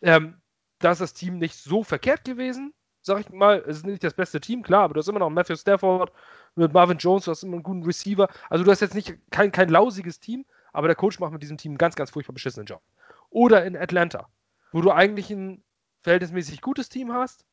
[0.02, 0.42] Ähm,
[0.80, 3.64] da ist das Team nicht so verkehrt gewesen, sag ich mal.
[3.66, 6.12] Es ist nicht das beste Team, klar, aber du hast immer noch Matthew Stafford,
[6.56, 8.28] Mit Marvin Jones, du hast immer einen guten Receiver.
[8.48, 11.56] Also du hast jetzt nicht kein, kein lausiges Team, aber der Coach macht mit diesem
[11.56, 12.82] Team einen ganz, ganz furchtbar beschissenen Job.
[13.30, 14.28] Oder in Atlanta,
[14.72, 15.64] wo du eigentlich ein
[16.02, 17.44] verhältnismäßig gutes Team hast.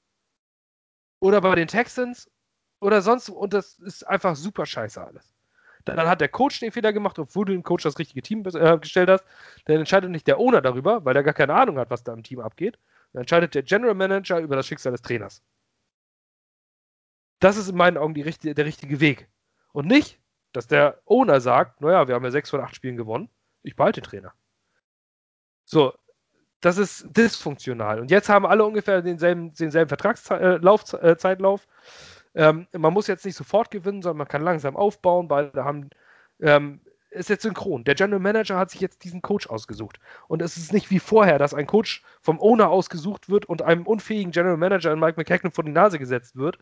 [1.19, 2.29] Oder bei den Texans.
[2.79, 3.29] Oder sonst.
[3.29, 5.33] Und das ist einfach super scheiße alles.
[5.85, 8.77] Dann hat der Coach den Fehler gemacht, obwohl du dem Coach das richtige Team äh,
[8.77, 9.23] gestellt hast.
[9.65, 12.23] Dann entscheidet nicht der Owner darüber, weil der gar keine Ahnung hat, was da im
[12.23, 12.77] Team abgeht.
[13.13, 15.41] Dann entscheidet der General Manager über das Schicksal des Trainers.
[17.39, 19.29] Das ist in meinen Augen die, der richtige Weg.
[19.71, 20.19] Und nicht,
[20.51, 23.29] dass der Owner sagt, naja, wir haben ja sechs von acht Spielen gewonnen,
[23.63, 24.33] ich behalte den Trainer.
[25.67, 25.93] So,
[26.61, 27.99] das ist dysfunktional.
[27.99, 31.67] Und jetzt haben alle ungefähr denselben, denselben Vertragszeitlauf.
[32.33, 35.27] Äh, äh, ähm, man muss jetzt nicht sofort gewinnen, sondern man kann langsam aufbauen.
[35.27, 35.89] Beide haben,
[36.39, 37.83] ähm, ist jetzt synchron.
[37.83, 39.99] Der General Manager hat sich jetzt diesen Coach ausgesucht.
[40.29, 43.85] Und es ist nicht wie vorher, dass ein Coach vom Owner ausgesucht wird und einem
[43.85, 46.59] unfähigen General Manager in Mike McKagan vor die Nase gesetzt wird.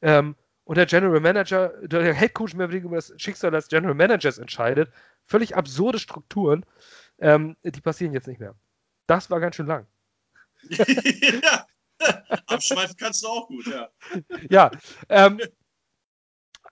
[0.00, 0.34] Ähm,
[0.64, 4.90] und der General Manager, der Head Coach mehr über das Schicksal des General Managers entscheidet.
[5.26, 6.64] Völlig absurde Strukturen,
[7.20, 8.54] ähm, die passieren jetzt nicht mehr.
[9.06, 9.86] Das war ganz schön lang.
[10.70, 11.66] ja.
[12.46, 13.88] Abschweifen kannst du auch gut, ja.
[14.48, 14.70] Ja,
[15.08, 15.40] ähm,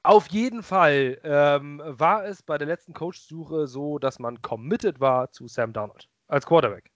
[0.03, 5.30] auf jeden Fall ähm, war es bei der letzten Coach-Suche so, dass man committed war
[5.32, 6.90] zu Sam Darnold als Quarterback.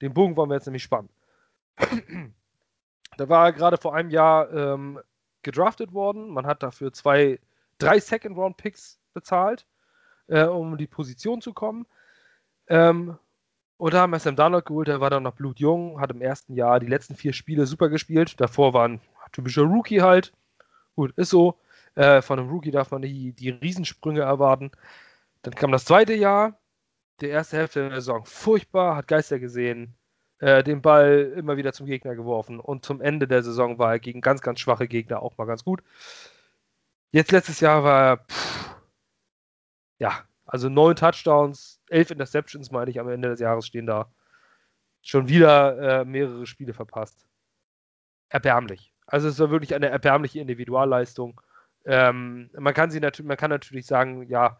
[0.00, 1.10] Den Bogen wollen wir jetzt nämlich spannen.
[3.16, 5.00] da war er gerade vor einem Jahr ähm,
[5.42, 6.30] gedraftet worden.
[6.30, 7.40] Man hat dafür zwei,
[7.78, 9.66] drei Second-Round-Picks bezahlt,
[10.28, 11.86] äh, um die Position zu kommen.
[12.70, 13.18] Ähm,
[13.76, 16.54] und da haben wir Sam Darnold geholt, der war dann noch blutjung, hat im ersten
[16.54, 18.40] Jahr die letzten vier Spiele super gespielt.
[18.40, 19.00] Davor war ein
[19.32, 20.32] typischer Rookie halt.
[20.94, 21.58] Gut, ist so.
[21.94, 24.70] Äh, von einem Rookie darf man die, die Riesensprünge erwarten.
[25.42, 26.58] Dann kam das zweite Jahr,
[27.20, 29.94] die erste Hälfte der Saison furchtbar, hat Geister gesehen,
[30.38, 33.98] äh, den Ball immer wieder zum Gegner geworfen und zum Ende der Saison war er
[34.00, 35.82] gegen ganz, ganz schwache Gegner auch mal ganz gut.
[37.12, 38.76] Jetzt letztes Jahr war er, pff,
[39.98, 44.10] ja, also neun Touchdowns, elf Interceptions, meine ich, am Ende des Jahres stehen da.
[45.00, 47.24] Schon wieder äh, mehrere Spiele verpasst.
[48.28, 48.92] Erbärmlich.
[49.06, 51.40] Also es war wirklich eine erbärmliche Individualleistung.
[51.84, 54.58] Ähm, man kann sie natürlich, man kann natürlich sagen, ja,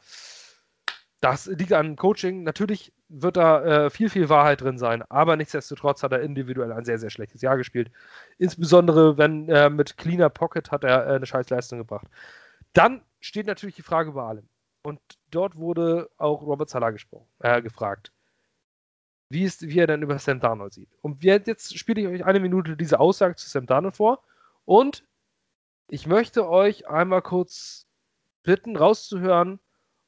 [1.21, 2.45] das liegt an Coaching.
[2.45, 6.85] Natürlich wird da äh, viel, viel Wahrheit drin sein, aber nichtsdestotrotz hat er individuell ein
[6.85, 7.91] sehr, sehr schlechtes Jahr gespielt.
[8.39, 12.07] Insbesondere, wenn äh, mit Cleaner Pocket hat er äh, eine Scheißleistung gebracht.
[12.75, 14.49] Dann steht natürlich die Frage über allem.
[14.83, 16.95] Und dort wurde auch Robert Salah
[17.41, 18.13] äh, gefragt,
[19.29, 20.91] wie, ist, wie er denn über Sam Darnold sieht.
[21.03, 24.23] Und jetzt spiele ich euch eine Minute diese Aussage zu Sam Darnold vor.
[24.65, 25.05] Und
[25.89, 27.87] ich möchte euch einmal kurz
[28.43, 29.61] bitten, rauszuhören,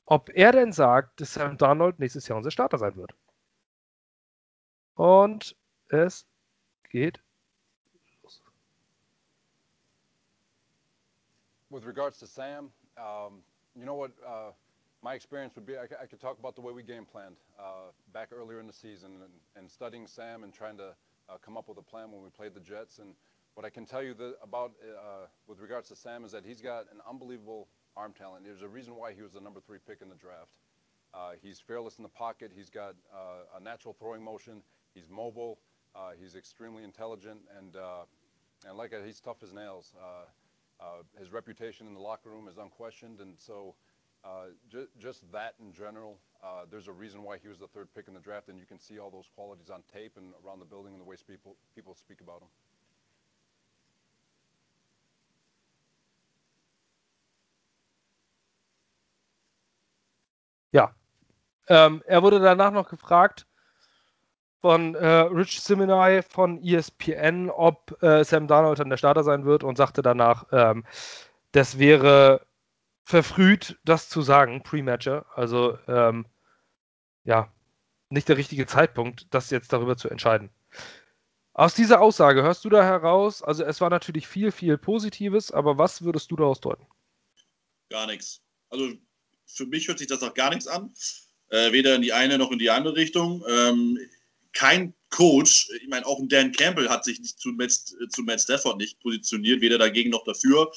[0.07, 3.15] ob er denn sagt, dass Sam Darnold nächstes Jahr unser Starter sein wird.
[4.95, 5.57] Und
[5.89, 6.27] es
[6.91, 7.23] geht
[8.23, 8.43] los.
[11.71, 13.43] With regards to Sam, um,
[13.75, 14.11] you know what?
[14.23, 14.53] Uh,
[15.03, 18.29] my experience would be I, could talk about the way we game planned uh, back
[18.33, 19.19] earlier in the season
[19.57, 20.95] and, studying Sam and trying to
[21.29, 22.99] uh, come up with a plan when we played the Jets.
[22.99, 23.15] And
[23.55, 26.61] what I can tell you that about uh, with regards to Sam is that he's
[26.61, 28.45] got an unbelievable arm talent.
[28.45, 30.59] There's a reason why he was the number three pick in the draft.
[31.13, 32.53] Uh, he's fearless in the pocket.
[32.55, 34.63] He's got uh, a natural throwing motion.
[34.95, 35.59] He's mobile.
[35.95, 37.77] Uh, he's extremely intelligent and
[38.69, 39.95] and like I he's tough as nails.
[41.19, 43.75] his reputation in the locker room is unquestioned, and so
[44.25, 47.89] uh, ju just that in general, uh, there's a reason why he was the third
[47.95, 50.61] pick in the draft, and you can see all those qualities on tape and around
[50.61, 52.49] the building and the way people, people speak about him.
[60.73, 60.95] Ja,
[61.69, 63.47] ähm, er wurde danach noch gefragt
[64.63, 69.65] von äh, Rich Simonai von ESPN, ob äh, Sam Darnold dann der Starter sein wird
[69.65, 70.85] und sagte danach, ähm,
[71.51, 72.47] das wäre
[73.05, 75.27] verfrüht, das zu sagen, Pre-Matcher.
[75.35, 76.27] Also, ähm,
[77.25, 77.53] ja,
[78.09, 80.51] nicht der richtige Zeitpunkt, das jetzt darüber zu entscheiden.
[81.55, 85.77] Aus dieser Aussage hörst du da heraus, also es war natürlich viel, viel Positives, aber
[85.77, 86.87] was würdest du daraus deuten?
[87.91, 88.41] Gar nichts.
[88.71, 88.95] Also
[89.47, 90.95] für mich hört sich das auch gar nichts an.
[91.49, 93.45] Äh, weder in die eine noch in die andere Richtung.
[93.47, 93.99] Ähm,
[94.53, 98.41] kein Coach, ich meine, auch ein Dan Campbell hat sich nicht zu Matt, zu Matt
[98.41, 100.71] Stafford nicht positioniert, weder dagegen noch dafür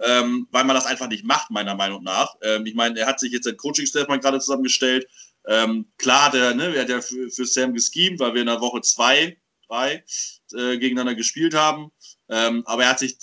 [0.00, 2.36] ähm, weil man das einfach nicht macht, meiner Meinung nach.
[2.42, 5.08] Ähm, ich meine, er hat sich jetzt ein Coaching-Staff mal gerade zusammengestellt.
[5.46, 8.46] Ähm, klar hat er, ne, er hat ja für, für Sam geschemt, weil wir in
[8.46, 10.04] der Woche zwei, drei
[10.52, 11.90] äh, gegeneinander gespielt haben.
[12.28, 13.16] Ähm, aber er hat sich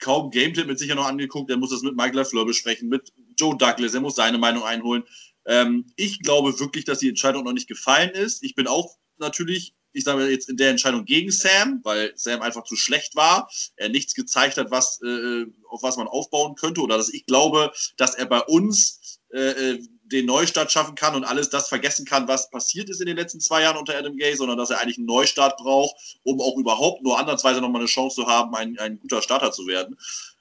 [0.00, 1.50] kaum Gameplay mit sicher noch angeguckt.
[1.50, 3.94] Er muss das mit Mike LaFleur besprechen, mit Joe Douglas.
[3.94, 5.04] Er muss seine Meinung einholen.
[5.46, 8.42] Ähm, ich glaube wirklich, dass die Entscheidung noch nicht gefallen ist.
[8.42, 12.64] Ich bin auch natürlich ich sage jetzt in der Entscheidung gegen Sam, weil Sam einfach
[12.64, 16.96] zu schlecht war, er nichts gezeigt hat, was, äh, auf was man aufbauen könnte oder
[16.96, 21.50] dass ich glaube, dass er bei uns äh, äh, den Neustart schaffen kann und alles
[21.50, 24.56] das vergessen kann, was passiert ist in den letzten zwei Jahren unter Adam Gay, sondern
[24.56, 28.26] dass er eigentlich einen Neustart braucht, um auch überhaupt nur andersweise nochmal eine Chance zu
[28.26, 29.98] haben, ein, ein guter Starter zu werden.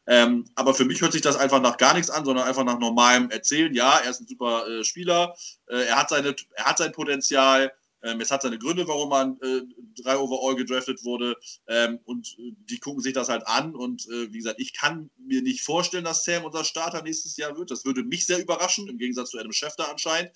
[0.10, 2.80] Ähm, aber für mich hört sich das einfach nach gar nichts an, sondern einfach nach
[2.80, 3.74] normalem Erzählen.
[3.74, 5.36] Ja, er ist ein super äh, Spieler,
[5.68, 7.74] äh, er, hat seine, er hat sein Potenzial,
[8.04, 9.62] ähm, es hat seine Gründe, warum man äh,
[10.02, 11.36] drei overall gedraftet wurde.
[11.68, 13.76] Ähm, und äh, die gucken sich das halt an.
[13.76, 17.58] Und äh, wie gesagt, ich kann mir nicht vorstellen, dass Sam unser Starter nächstes Jahr
[17.58, 17.72] wird.
[17.72, 20.32] Das würde mich sehr überraschen, im Gegensatz zu Adam Schefter anscheinend,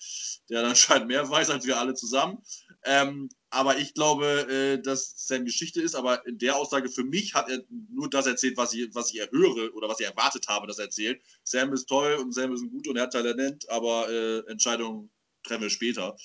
[0.50, 2.38] der anscheinend mehr weiß als wir alle zusammen.
[2.84, 5.94] Ähm, aber ich glaube, äh, dass Sam Geschichte ist.
[5.94, 9.20] Aber in der Aussage für mich hat er nur das erzählt, was ich, was ich
[9.20, 11.22] erhöre oder was ich erwartet habe, dass er erzählt.
[11.44, 15.10] Sam ist toll und Sam ist gut und er hat Talent, aber äh, Entscheidungen
[15.44, 16.16] treffen wir später.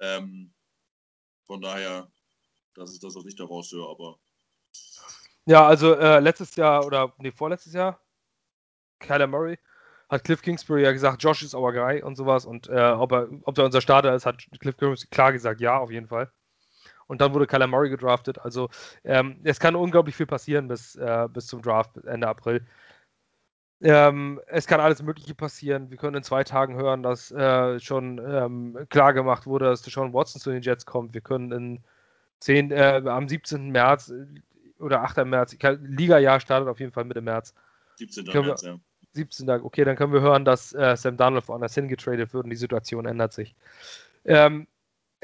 [0.00, 0.53] Ähm,
[1.46, 2.10] von daher,
[2.74, 4.18] das ist das, was ich daraus höre, aber.
[5.46, 8.00] Ja, also äh, letztes Jahr oder nee, vorletztes Jahr,
[8.98, 9.58] Kyler Murray
[10.08, 12.44] hat Cliff Kingsbury ja gesagt, Josh ist our guy und sowas.
[12.44, 15.78] Und äh, ob, er, ob er unser Starter ist, hat Cliff Kingsbury klar gesagt, ja,
[15.78, 16.30] auf jeden Fall.
[17.06, 18.38] Und dann wurde Kyler Murray gedraftet.
[18.38, 18.70] Also
[19.04, 22.66] ähm, es kann unglaublich viel passieren bis, äh, bis zum Draft Ende April.
[23.80, 25.90] Ähm, es kann alles Mögliche passieren.
[25.90, 30.12] Wir können in zwei Tagen hören, dass äh, schon ähm, klar gemacht wurde, dass Deshaun
[30.12, 31.12] Watson zu den Jets kommt.
[31.12, 31.84] Wir können in
[32.40, 33.70] 10, äh, am 17.
[33.70, 35.24] März äh, oder 8.
[35.24, 37.54] März, Liga-Jahr startet auf jeden Fall Mitte März.
[37.96, 38.24] 17.
[38.24, 38.78] März, wir, ja.
[39.12, 39.48] 17.
[39.50, 43.06] Okay, dann können wir hören, dass äh, Sam Darnold woanders hingetradet wird und die Situation
[43.06, 43.54] ändert sich.
[44.24, 44.66] Ähm,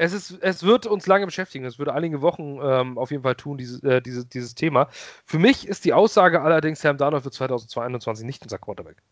[0.00, 1.66] es, ist, es wird uns lange beschäftigen.
[1.66, 4.88] Es würde einige Wochen ähm, auf jeden Fall tun, diese, äh, diese, dieses Thema.
[5.26, 9.02] Für mich ist die Aussage allerdings, Sam Darnold wird 2021 nicht unser Quarterback.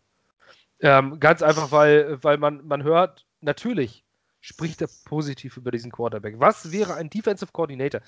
[0.79, 4.03] Ähm, ganz einfach, weil, weil man, man hört, natürlich
[4.39, 6.39] spricht er positiv über diesen Quarterback.
[6.39, 8.01] Was wäre ein Defensive Coordinator?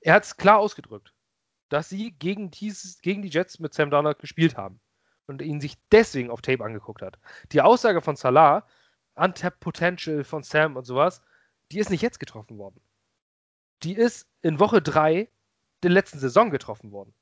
[0.00, 1.12] Er hat es klar ausgedrückt,
[1.68, 4.78] dass sie gegen, dieses, gegen die Jets mit Sam Darnold gespielt haben
[5.26, 7.18] und ihn sich deswegen auf Tape angeguckt hat.
[7.50, 8.68] Die Aussage von Salah,
[9.16, 11.20] Untapped Potential von Sam und sowas,
[11.74, 12.80] die ist nicht jetzt getroffen worden.
[13.82, 15.28] Die ist in Woche 3
[15.82, 17.12] der letzten Saison getroffen worden.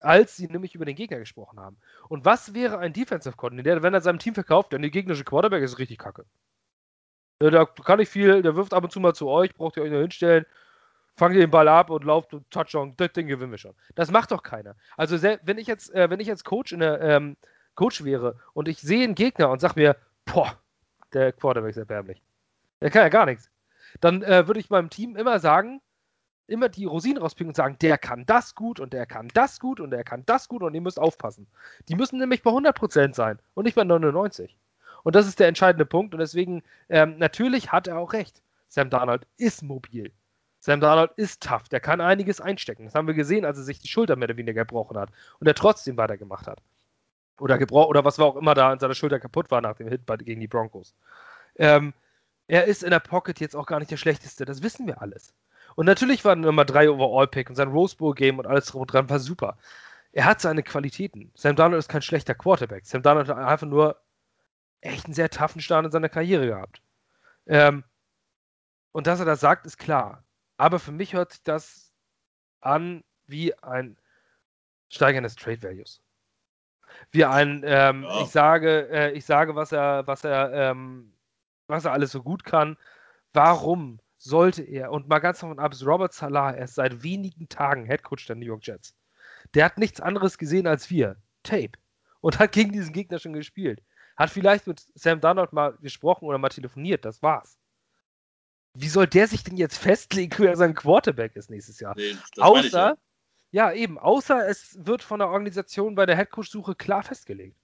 [0.00, 1.76] Als sie nämlich über den Gegner gesprochen haben.
[2.08, 5.62] Und was wäre ein Defensive Coordinator, wenn er seinem Team verkauft, denn der gegnerische Quarterback
[5.62, 6.26] ist richtig kacke.
[7.38, 9.90] Da kann ich viel, der wirft ab und zu mal zu euch, braucht ihr euch
[9.90, 10.46] nur hinstellen,
[11.16, 13.74] fangt ihr den Ball ab und lauft und Touchdown, das Ding gewinnen wir schon.
[13.94, 14.74] Das macht doch keiner.
[14.96, 17.36] Also wenn ich jetzt, äh, wenn ich jetzt Coach in der ähm,
[17.76, 20.58] Coach wäre und ich sehe einen Gegner und sag mir, boah,
[21.12, 22.20] der Quarterback ist erbärmlich.
[22.80, 23.48] Der kann ja gar nichts
[24.00, 25.80] dann äh, würde ich meinem Team immer sagen,
[26.46, 29.80] immer die Rosinen rauspicken und sagen, der kann das gut und der kann das gut
[29.80, 31.46] und der kann das gut und ihr müsst aufpassen.
[31.88, 34.56] Die müssen nämlich bei 100% sein und nicht bei 99.
[35.02, 38.42] Und das ist der entscheidende Punkt und deswegen, ähm, natürlich hat er auch recht.
[38.68, 40.12] Sam Darnold ist mobil.
[40.60, 42.84] Sam Darnold ist tough, der kann einiges einstecken.
[42.84, 45.46] Das haben wir gesehen, als er sich die Schulter mehr oder weniger gebrochen hat und
[45.46, 46.60] er trotzdem weitergemacht hat.
[47.38, 49.88] Oder gebrochen, oder was war auch immer da an seiner Schulter kaputt war nach dem
[49.88, 50.94] Hit gegen die Broncos.
[51.56, 51.92] Ähm,
[52.48, 54.44] er ist in der Pocket jetzt auch gar nicht der schlechteste.
[54.44, 55.34] Das wissen wir alles.
[55.74, 59.58] Und natürlich war Nummer 3 Overall-Pick und sein Rose Bowl-Game und alles dran war super.
[60.12, 61.30] Er hat seine Qualitäten.
[61.34, 62.86] Sam Darnold ist kein schlechter Quarterback.
[62.86, 64.00] Sam Darnold hat einfach nur
[64.80, 66.80] echt einen sehr toughen Start in seiner Karriere gehabt.
[67.46, 67.84] Ähm,
[68.92, 70.24] und dass er das sagt, ist klar.
[70.56, 71.92] Aber für mich hört sich das
[72.60, 73.98] an wie ein
[74.88, 76.00] Steigern des Trade Values.
[77.10, 78.22] Wie ein, ähm, ja.
[78.22, 81.12] ich sage, äh, ich sage, was er, was er ähm,
[81.68, 82.76] was er alles so gut kann.
[83.32, 88.26] Warum sollte er, und mal ganz davon ab, Robert Salah erst seit wenigen Tagen Headcoach
[88.26, 88.94] der New York Jets.
[89.54, 91.16] Der hat nichts anderes gesehen als wir.
[91.42, 91.72] Tape.
[92.20, 93.82] Und hat gegen diesen Gegner schon gespielt.
[94.16, 97.04] Hat vielleicht mit Sam Darnold mal gesprochen oder mal telefoniert.
[97.04, 97.58] Das war's.
[98.74, 101.94] Wie soll der sich denn jetzt festlegen, wer sein Quarterback ist nächstes Jahr?
[101.96, 102.96] Nee, außer, ich, ja.
[103.70, 103.72] ja.
[103.72, 107.56] eben, außer es wird von der Organisation bei der Headcoach-Suche klar festgelegt.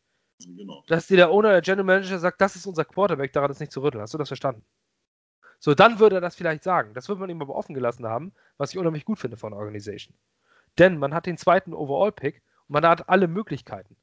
[0.46, 0.84] Genau.
[0.86, 3.72] Dass dir der Owner, der General Manager sagt, das ist unser Quarterback, daran ist nicht
[3.72, 4.02] zu rütteln.
[4.02, 4.64] Hast du das verstanden?
[5.58, 6.92] So, dann würde er das vielleicht sagen.
[6.94, 9.60] Das würde man ihm aber offen gelassen haben, was ich unheimlich gut finde von der
[9.60, 10.16] Organisation.
[10.78, 13.96] Denn man hat den zweiten Overall-Pick und man hat alle Möglichkeiten.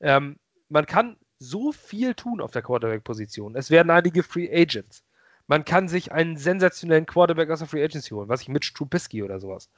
[0.00, 3.56] Ähm, man kann so viel tun auf der Quarterback-Position.
[3.56, 5.02] Es werden einige Free Agents.
[5.46, 9.22] Man kann sich einen sensationellen Quarterback aus der Free Agency holen, was ich mit Trubisky
[9.22, 9.70] oder sowas.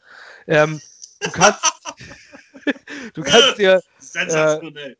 [0.47, 0.81] Ähm,
[1.21, 1.65] du kannst,
[3.15, 3.81] du kannst dir.
[3.99, 4.93] Sensationell.
[4.93, 4.97] Äh,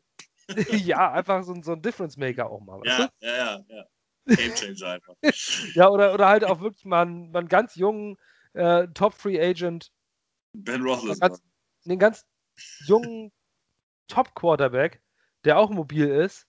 [0.71, 2.81] ja, einfach so, so ein Difference Maker auch mal.
[2.85, 3.85] Ja, ja, ja, ja.
[4.25, 5.15] Game Changer einfach.
[5.73, 8.17] ja, oder, oder halt auch wirklich mal einen, mal einen ganz jungen
[8.53, 9.91] äh, Top Free Agent.
[10.53, 11.39] Ben Roethlisberger.
[11.85, 12.25] Den ganz
[12.85, 13.31] jungen
[14.07, 15.01] Top Quarterback,
[15.43, 16.45] der auch mobil ist,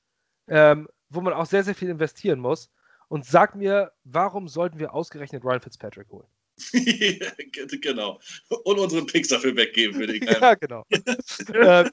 [0.48, 2.70] ähm, wo man auch sehr, sehr viel investieren muss.
[3.08, 6.28] und sag mir, warum sollten wir ausgerechnet Ryan Fitzpatrick holen?
[7.80, 8.20] genau.
[8.64, 10.84] Und unseren Picks dafür weggeben, würde ich Ja, genau.
[10.90, 11.90] äh,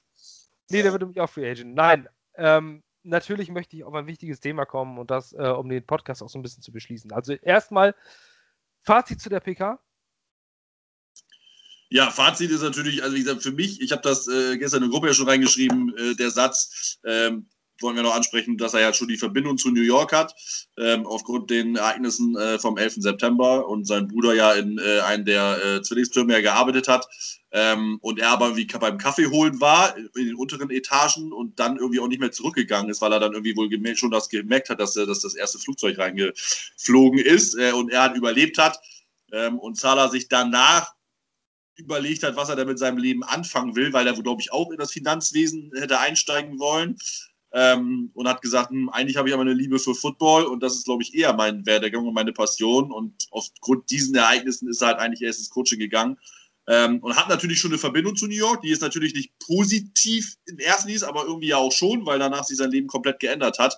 [0.71, 1.75] nee, der wird nämlich auch Free Agent.
[1.75, 5.85] Nein, ähm, natürlich möchte ich auf ein wichtiges Thema kommen und das, äh, um den
[5.85, 7.11] Podcast auch so ein bisschen zu beschließen.
[7.11, 7.95] Also erstmal
[8.83, 9.79] Fazit zu der PK.
[11.89, 14.89] Ja, Fazit ist natürlich, also wie gesagt, für mich, ich habe das äh, gestern in
[14.89, 17.49] der Gruppe ja schon reingeschrieben, äh, der Satz, ähm,
[17.81, 20.35] wollen wir noch ansprechen, dass er ja schon die Verbindung zu New York hat,
[20.77, 22.95] ähm, aufgrund den Ereignissen äh, vom 11.
[22.97, 27.07] September und sein Bruder ja in äh, einem der äh, Zwillingstürme ja gearbeitet hat.
[27.53, 31.77] Ähm, und er aber wie beim Kaffee holen war in den unteren Etagen und dann
[31.77, 34.79] irgendwie auch nicht mehr zurückgegangen ist, weil er dann irgendwie wohl schon das gemerkt hat,
[34.79, 38.79] dass, dass das erste Flugzeug reingeflogen ist äh, und er hat überlebt hat.
[39.33, 40.93] Ähm, und Zala sich danach
[41.75, 44.71] überlegt hat, was er da mit seinem Leben anfangen will, weil er, glaube ich, auch
[44.71, 46.97] in das Finanzwesen hätte einsteigen wollen
[47.53, 50.75] ähm, und hat gesagt, hm, eigentlich habe ich aber eine Liebe für Football und das
[50.75, 52.91] ist, glaube ich, eher mein Werdegang und meine Passion.
[52.91, 56.17] Und aufgrund diesen Ereignissen ist er halt eigentlich erst ins Coaching gegangen.
[56.67, 60.37] Ähm, und hat natürlich schon eine Verbindung zu New York, die ist natürlich nicht positiv
[60.45, 63.57] in ersten Linie, aber irgendwie ja auch schon, weil danach sich sein Leben komplett geändert
[63.59, 63.77] hat.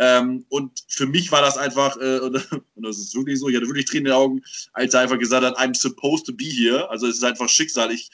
[0.00, 2.34] Ähm, und für mich war das einfach, äh, und,
[2.76, 4.42] das ist wirklich so, ich hatte wirklich Tränen in den Augen,
[4.72, 6.88] als er einfach gesagt hat, I'm supposed to be here.
[6.88, 7.92] Also es ist einfach Schicksal.
[7.92, 8.10] Ich,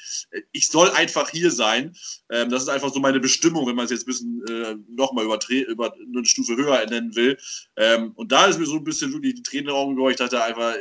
[0.50, 1.96] ich soll einfach hier sein.
[2.28, 5.24] Ähm, das ist einfach so meine Bestimmung, wenn man es jetzt ein bisschen äh, nochmal
[5.24, 7.38] über, über eine Stufe höher nennen will.
[7.76, 10.10] Ähm, und da ist mir so ein bisschen wirklich die Tränen in den Augen gegangen.
[10.10, 10.74] Ich dachte einfach,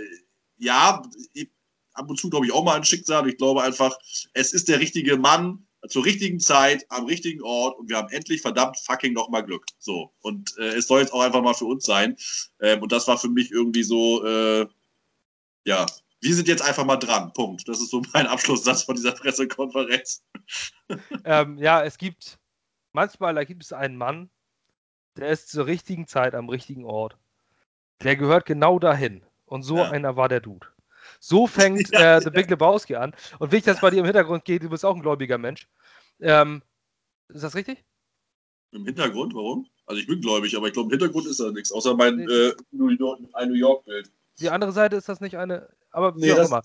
[0.58, 1.04] ja,
[1.34, 1.52] ich,
[1.94, 3.30] ab und zu glaube ich auch mal an Schicksal.
[3.30, 3.96] Ich glaube einfach,
[4.34, 8.42] es ist der richtige Mann zur richtigen Zeit, am richtigen Ort und wir haben endlich
[8.42, 9.66] verdammt fucking nochmal Glück.
[9.80, 10.14] So.
[10.22, 12.18] Und äh, es soll jetzt auch einfach mal für uns sein.
[12.62, 14.68] Ähm, und das war für mich irgendwie so, äh,
[15.66, 15.86] ja,
[16.22, 17.34] wir sind jetzt einfach mal dran.
[17.34, 17.68] Punkt.
[17.68, 20.24] Das ist so mein Abschlusssatz von dieser Pressekonferenz.
[21.26, 22.40] ähm, ja, es gibt,
[22.94, 24.30] manchmal da gibt es einen Mann,
[25.18, 27.18] der ist zur richtigen Zeit am richtigen Ort.
[28.02, 29.24] Der gehört genau dahin.
[29.46, 29.90] Und so ja.
[29.92, 30.68] einer war der Dude.
[31.20, 33.14] So fängt äh, The Big Lebowski an.
[33.40, 35.68] Und wie ich das bei dir im Hintergrund geht, du bist auch ein gläubiger Mensch.
[36.20, 36.62] Ähm,
[37.30, 37.84] ist das richtig?
[38.72, 39.34] Im Hintergrund?
[39.34, 39.68] Warum?
[39.86, 42.54] Also ich bin gläubig, aber ich glaube, im Hintergrund ist da nichts, außer mein äh,
[42.72, 44.12] New York, York-Bild.
[44.40, 46.62] Die andere Seite ist das nicht eine, aber nee, das, immer.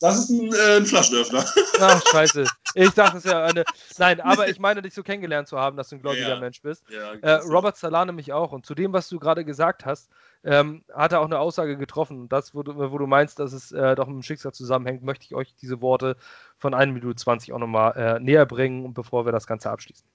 [0.00, 1.44] Das ist ein, äh, ein Flaschenöffner.
[1.80, 2.44] Ach, scheiße.
[2.74, 3.64] Ich dachte, es ja eine.
[3.98, 6.60] Nein, aber ich meine, dich so kennengelernt zu haben, dass du ein gläubiger ja, Mensch
[6.62, 6.84] bist.
[6.90, 8.52] Ja, äh, Robert Salah nämlich auch.
[8.52, 10.10] Und zu dem, was du gerade gesagt hast,
[10.42, 12.28] ähm, hat er auch eine Aussage getroffen.
[12.28, 15.24] Das, wo du, wo du meinst, dass es äh, doch mit dem Schicksal zusammenhängt, möchte
[15.24, 16.16] ich euch diese Worte
[16.58, 20.06] von 1 Minute 20 auch nochmal äh, näher bringen, bevor wir das Ganze abschließen.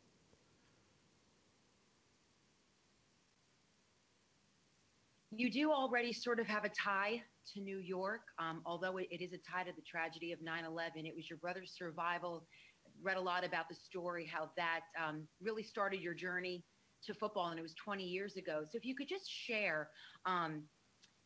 [5.39, 7.23] You do already sort of have a tie
[7.53, 10.65] to New York, um, although it, it is a tie to the tragedy of 9
[10.65, 11.05] 11.
[11.05, 12.45] It was your brother's survival.
[13.01, 16.65] Read a lot about the story, how that um, really started your journey
[17.05, 18.63] to football, and it was 20 years ago.
[18.69, 19.87] So if you could just share
[20.25, 20.63] um,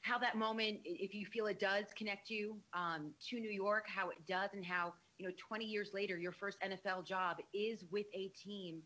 [0.02, 4.12] how that moment, if you feel it does connect you um, to New York, how
[4.12, 8.06] it does, and how you know 20 years later your first NFL job is with
[8.14, 8.84] a team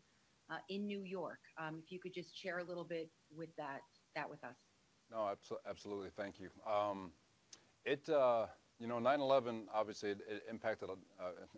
[0.50, 1.40] uh, in New York.
[1.62, 3.80] Um, if you could just share a little bit with that
[4.16, 4.67] that with us.
[5.10, 5.30] No,
[5.68, 6.10] absolutely.
[6.16, 6.50] Thank you.
[6.70, 7.12] Um,
[7.84, 8.08] it.
[8.08, 8.46] Uh,
[8.80, 10.88] you know, 9/11 obviously it, it impacted.
[10.90, 10.94] Uh,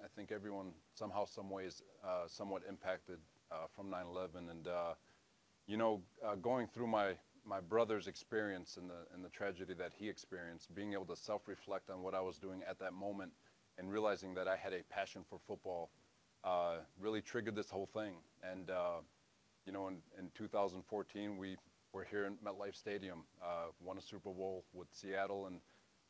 [0.03, 3.19] I think everyone somehow, some ways, uh, somewhat impacted
[3.51, 4.95] uh, from 9/11, and uh,
[5.67, 9.93] you know, uh, going through my my brother's experience and the and the tragedy that
[9.99, 13.33] he experienced, being able to self-reflect on what I was doing at that moment,
[13.77, 15.91] and realizing that I had a passion for football,
[16.99, 18.15] really triggered this whole thing.
[18.43, 18.71] And
[19.67, 21.57] you know, in, in 2014, we
[21.93, 25.61] were here in MetLife Stadium, uh, won a Super Bowl with Seattle, and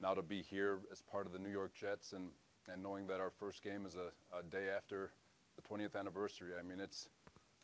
[0.00, 2.30] now to be here as part of the New York Jets, and
[2.72, 5.12] and knowing that our first game is a, a day after
[5.56, 6.50] the 20th anniversary.
[6.58, 7.08] I mean, it's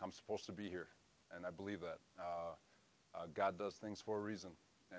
[0.03, 0.89] I'm supposed to be here
[1.35, 1.99] and I believe that.
[2.19, 2.55] Uh,
[3.15, 4.51] uh, God does things for a reason,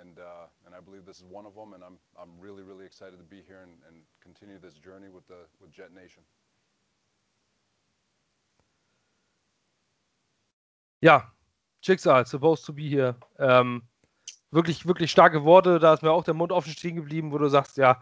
[0.01, 1.73] and uh, and I believe this is one of them.
[1.73, 5.27] And I'm I'm really really excited to be here and, and continue this journey with
[5.27, 6.23] the with Jet Nation.
[11.01, 11.21] Ja,
[11.87, 13.15] Schicksal, supposed to be here.
[13.39, 13.83] Ähm,
[14.51, 15.79] wirklich, wirklich starke Worte.
[15.79, 17.99] Da ist mir auch der Mund offen stehen geblieben, wo du sagst, ja,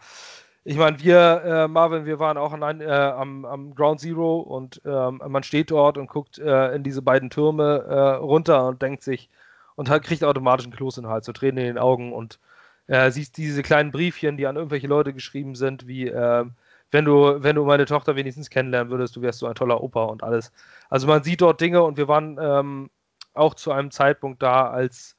[0.63, 4.81] ich meine, wir, äh, Marvin, wir waren auch allein, äh, am, am, Ground Zero und
[4.83, 9.03] ähm, man steht dort und guckt äh, in diese beiden Türme äh, runter und denkt
[9.03, 9.29] sich
[9.75, 12.39] und hat, kriegt automatisch einen Kloß in den Hals, so Tränen in den Augen und
[12.87, 16.53] äh, siehst diese kleinen Briefchen, die an irgendwelche Leute geschrieben sind, wie ähm,
[16.91, 20.05] wenn du, wenn du meine Tochter wenigstens kennenlernen würdest, du wärst so ein toller Opa
[20.05, 20.51] und alles.
[20.89, 22.89] Also man sieht dort Dinge und wir waren ähm,
[23.35, 25.17] auch zu einem Zeitpunkt da, als,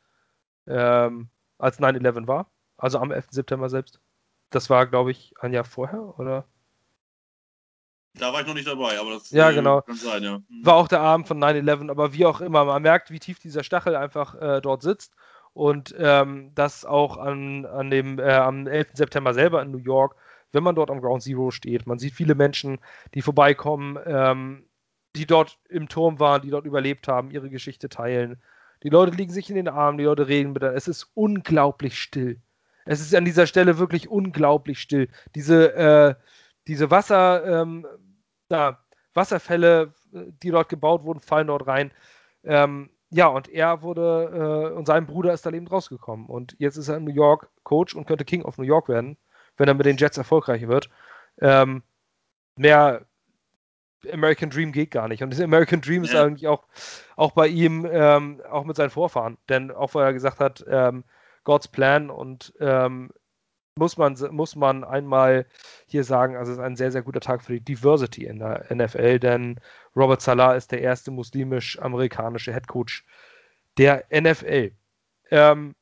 [0.66, 3.28] ähm, als 9-11 war, also am 11.
[3.30, 4.00] September selbst.
[4.50, 6.46] Das war, glaube ich, ein Jahr vorher, oder?
[8.18, 9.82] Da war ich noch nicht dabei, aber das ja, äh, genau.
[9.82, 10.38] kann sein, ja.
[10.38, 10.64] Mhm.
[10.64, 13.62] War auch der Abend von 9-11, aber wie auch immer, man merkt, wie tief dieser
[13.62, 15.14] Stachel einfach äh, dort sitzt.
[15.52, 18.88] Und ähm, das auch an, an dem, äh, am 11.
[18.92, 20.16] September selber in New York,
[20.52, 21.86] wenn man dort am Ground Zero steht.
[21.86, 22.78] Man sieht viele Menschen,
[23.14, 24.65] die vorbeikommen, ähm,
[25.16, 28.40] die dort im Turm waren, die dort überlebt haben, ihre Geschichte teilen.
[28.82, 30.76] Die Leute liegen sich in den Armen, die Leute reden miteinander.
[30.76, 32.40] Es ist unglaublich still.
[32.84, 35.08] Es ist an dieser Stelle wirklich unglaublich still.
[35.34, 36.14] Diese, äh,
[36.68, 37.86] diese Wasser, ähm,
[38.48, 41.90] da, Wasserfälle, die dort gebaut wurden, fallen dort rein.
[42.44, 46.26] Ähm, ja, und er wurde, äh, und sein Bruder ist da lebend rausgekommen.
[46.26, 49.16] Und jetzt ist er in New York Coach und könnte King of New York werden,
[49.56, 50.90] wenn er mit den Jets erfolgreich wird.
[51.40, 51.82] Ähm,
[52.56, 53.06] mehr
[54.12, 55.22] American Dream geht gar nicht.
[55.22, 56.10] Und das American Dream ja.
[56.10, 56.64] ist eigentlich auch,
[57.16, 59.38] auch bei ihm, ähm, auch mit seinen Vorfahren.
[59.48, 61.04] Denn auch weil er gesagt hat, ähm,
[61.44, 63.10] God's Plan und ähm,
[63.78, 65.46] muss man, muss man einmal
[65.86, 68.64] hier sagen, also es ist ein sehr, sehr guter Tag für die Diversity in der
[68.74, 69.60] NFL, denn
[69.94, 73.04] Robert Salah ist der erste muslimisch-amerikanische Headcoach
[73.76, 74.72] der NFL.
[75.30, 75.74] Ähm,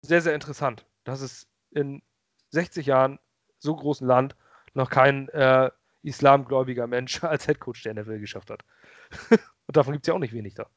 [0.00, 2.02] sehr, sehr interessant, dass es in
[2.50, 3.18] 60 Jahren
[3.58, 4.34] so großen Land
[4.74, 5.70] noch kein äh,
[6.02, 8.62] islamgläubiger Mensch als Headcoach der NFL geschafft hat.
[9.66, 10.68] Und davon gibt es ja auch nicht wenig da.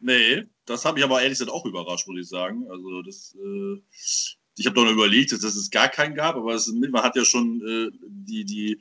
[0.00, 2.66] Nee, das hat mich aber ehrlich gesagt auch überrascht, muss ich sagen.
[2.70, 3.82] Also das, äh,
[4.58, 7.24] ich habe doch noch überlegt, dass, es gar keinen gab, aber es, man hat ja
[7.24, 8.72] schon äh, die, die,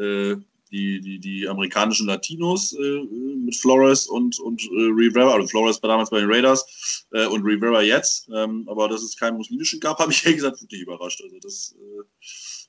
[0.00, 0.36] äh,
[0.70, 3.02] die, die, die amerikanischen Latinos äh,
[3.44, 7.44] mit Flores und, und äh, Rivera, also Flores war damals bei den Raiders äh, und
[7.44, 11.20] Rivera jetzt, ähm, aber dass es keinen muslimischen gab, habe ich ehrlich gesagt wirklich überrascht.
[11.22, 11.74] Also das,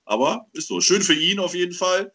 [0.05, 0.81] aber ist so.
[0.81, 2.11] Schön für ihn auf jeden Fall.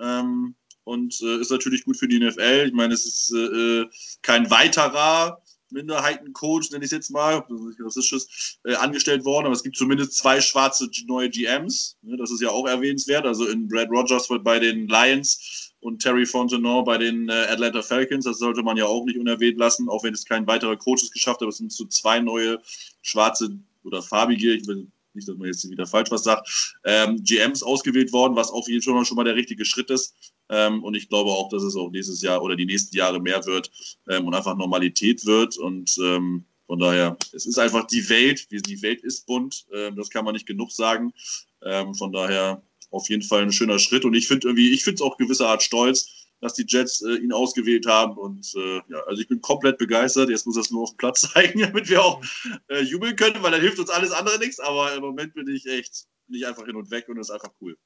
[0.00, 2.64] Ähm, und äh, ist natürlich gut für die NFL.
[2.66, 3.84] Ich meine, es ist äh,
[4.22, 7.44] kein weiterer Minderheitencoach, nenne ich es jetzt mal,
[7.78, 11.96] rassistisch, äh, angestellt worden, aber es gibt zumindest zwei schwarze neue GMs.
[12.02, 13.24] Ne, das ist ja auch erwähnenswert.
[13.24, 18.24] Also in Brad Rogers bei den Lions und Terry Fontenot bei den äh, Atlanta Falcons.
[18.24, 21.12] Das sollte man ja auch nicht unerwähnt lassen, auch wenn es kein weiterer Coach es
[21.12, 21.48] geschafft hat.
[21.48, 22.60] Es sind so zwei neue
[23.02, 27.62] schwarze oder farbige, ich will nicht, dass man jetzt wieder falsch was sagt, ähm, GMs
[27.62, 30.14] ausgewählt worden, was auf jeden Fall schon mal der richtige Schritt ist.
[30.48, 33.44] Ähm, und ich glaube auch, dass es auch nächstes Jahr oder die nächsten Jahre mehr
[33.46, 33.70] wird
[34.08, 35.56] ähm, und einfach Normalität wird.
[35.58, 38.48] Und ähm, von daher, es ist einfach die Welt.
[38.50, 39.66] Die Welt ist bunt.
[39.72, 41.12] Ähm, das kann man nicht genug sagen.
[41.64, 44.04] Ähm, von daher auf jeden Fall ein schöner Schritt.
[44.04, 47.14] Und ich finde irgendwie, ich finde es auch gewisser Art stolz, dass die Jets äh,
[47.14, 48.16] ihn ausgewählt haben.
[48.16, 50.30] Und äh, ja, also ich bin komplett begeistert.
[50.30, 52.22] Jetzt muss er es nur auf dem Platz zeigen, damit wir auch
[52.68, 54.60] äh, jubeln können, weil dann hilft uns alles andere nichts.
[54.60, 57.52] Aber im Moment bin ich echt nicht einfach hin und weg und das ist einfach
[57.60, 57.76] cool.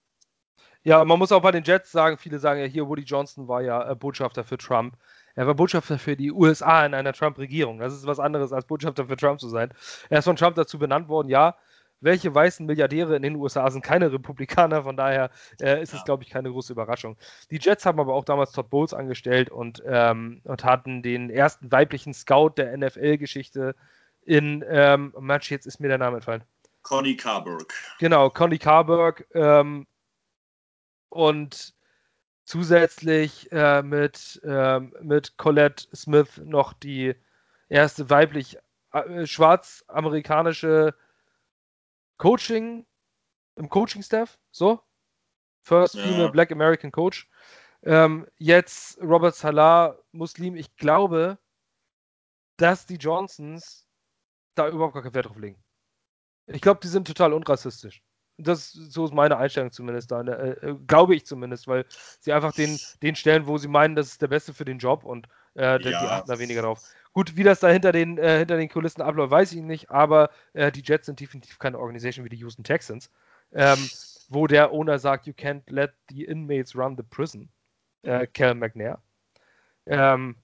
[0.83, 3.63] Ja, man muss auch bei den Jets sagen, viele sagen ja hier, Woody Johnson war
[3.63, 4.97] ja äh, Botschafter für Trump.
[5.35, 7.79] Er war Botschafter für die USA in einer Trump-Regierung.
[7.79, 9.73] Das ist was anderes, als Botschafter für Trump zu sein.
[10.11, 11.57] Er ist von Trump dazu benannt worden, ja.
[12.05, 15.31] Welche weißen Milliardäre in den USA sind keine Republikaner, von daher
[15.61, 15.99] äh, ist ja.
[15.99, 17.17] es, glaube ich, keine große Überraschung.
[17.51, 21.73] Die Jets haben aber auch damals Todd Bowles angestellt und, ähm, und hatten den ersten
[21.73, 23.75] weiblichen Scout der NFL-Geschichte
[24.23, 26.45] in, ähm, Mensch, jetzt ist mir der Name entfallen.
[26.83, 27.73] Connie Carberg.
[27.99, 29.87] Genau, Connie Carberg, ähm,
[31.09, 31.75] und
[32.45, 37.15] zusätzlich äh, mit, äh, mit Colette Smith noch die
[37.69, 38.59] erste weiblich
[38.93, 40.95] äh, schwarz-amerikanische
[42.17, 42.87] Coaching
[43.57, 44.81] im Coaching-Staff, so.
[45.63, 46.03] First ja.
[46.03, 47.29] Female Black American Coach.
[47.83, 50.57] Ähm, jetzt Robert Salah, Muslim.
[50.57, 51.39] Ich glaube,
[52.57, 53.87] dass die Johnsons
[54.55, 55.63] da überhaupt gar keinen Wert drauf legen.
[56.47, 58.03] Ich glaube, die sind total unrassistisch.
[58.37, 60.23] Das, so ist meine Einstellung zumindest da.
[60.23, 61.87] Äh, äh, glaube ich zumindest, weil
[62.21, 65.05] sie einfach den, den stellen, wo sie meinen, das ist der Beste für den Job
[65.05, 65.79] und äh, ja.
[65.79, 66.83] die achten da weniger drauf.
[67.15, 70.31] Gut, wie das da hinter den, äh, hinter den Kulissen abläuft, weiß ich nicht, aber
[70.53, 73.09] äh, die Jets sind definitiv keine Organisation wie die Houston Texans,
[73.53, 73.79] ähm,
[74.29, 77.49] wo der Owner sagt, you can't let the inmates run the prison.
[78.03, 79.01] Äh, Cal McNair.
[79.87, 80.35] Ähm,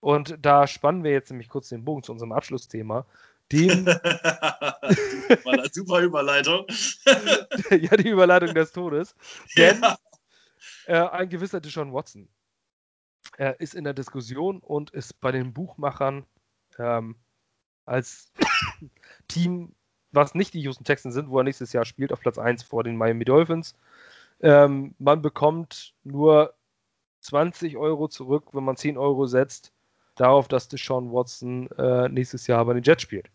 [0.00, 3.06] und da spannen wir jetzt nämlich kurz den Bogen zu unserem Abschlussthema
[3.52, 3.86] den.
[5.72, 6.66] Super Überleitung.
[7.70, 9.14] ja, die Überleitung des Todes.
[9.56, 9.98] Denn ja.
[10.86, 12.28] äh, ein gewisser Deshaun Watson
[13.38, 16.24] äh, ist in der Diskussion und ist bei den Buchmachern
[16.78, 17.16] ähm,
[17.84, 18.32] als
[19.28, 19.74] Team,
[20.12, 22.84] was nicht die Houston Texans sind, wo er nächstes Jahr spielt, auf Platz 1 vor
[22.84, 23.74] den Miami Dolphins.
[24.40, 26.54] Ähm, man bekommt nur
[27.20, 29.72] 20 Euro zurück, wenn man 10 Euro setzt,
[30.14, 33.30] darauf, dass Deshaun Watson äh, nächstes Jahr bei den Jets spielt.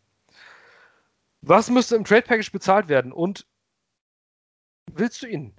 [1.42, 3.48] Was müsste im Trade Package bezahlt werden und
[4.92, 5.54] willst du ihn?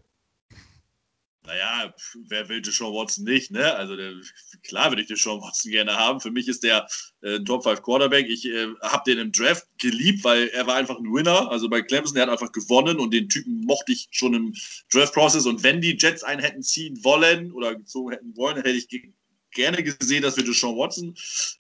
[1.45, 1.93] Naja,
[2.29, 3.75] wer will Deshaun Watson nicht, ne?
[3.75, 4.15] Also der,
[4.63, 6.21] klar würde ich Deshaun Watson gerne haben.
[6.21, 6.87] Für mich ist der
[7.23, 8.29] äh, ein Top 5 Quarterback.
[8.29, 11.51] Ich äh, habe den im Draft geliebt, weil er war einfach ein Winner.
[11.51, 14.55] Also bei Clemson, der hat einfach gewonnen und den Typen mochte ich schon im
[14.93, 15.47] Draft-Process.
[15.47, 18.89] Und wenn die Jets einen hätten ziehen wollen oder gezogen hätten wollen, hätte ich
[19.53, 21.15] gerne gesehen, dass wir Deshaun Watson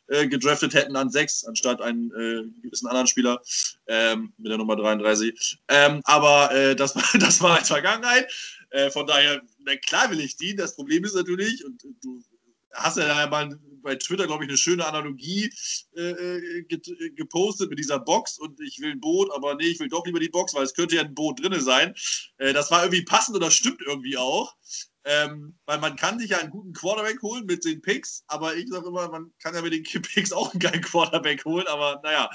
[0.08, 3.40] äh, gedraftet hätten an sechs, anstatt einen äh, gewissen anderen Spieler
[3.86, 5.58] ähm, mit der Nummer 33.
[5.68, 8.30] Ähm, aber äh, das, war, das war als Vergangenheit.
[8.72, 10.56] Äh, von daher, na klar will ich die.
[10.56, 12.22] Das Problem ist natürlich, und du
[12.72, 15.52] hast ja mal bei Twitter, glaube ich, eine schöne Analogie
[15.96, 16.62] äh, äh
[17.14, 20.20] gepostet mit dieser Box und ich will ein Boot, aber nee, ich will doch lieber
[20.20, 21.94] die Box, weil es könnte ja ein Boot drin sein.
[22.38, 24.54] Äh, das war irgendwie passend und das stimmt irgendwie auch.
[25.04, 28.68] Ähm, weil man kann sich ja einen guten Quarterback holen mit den Picks, aber ich
[28.68, 32.30] sage immer, man kann ja mit den Picks auch einen geilen Quarterback holen, aber naja,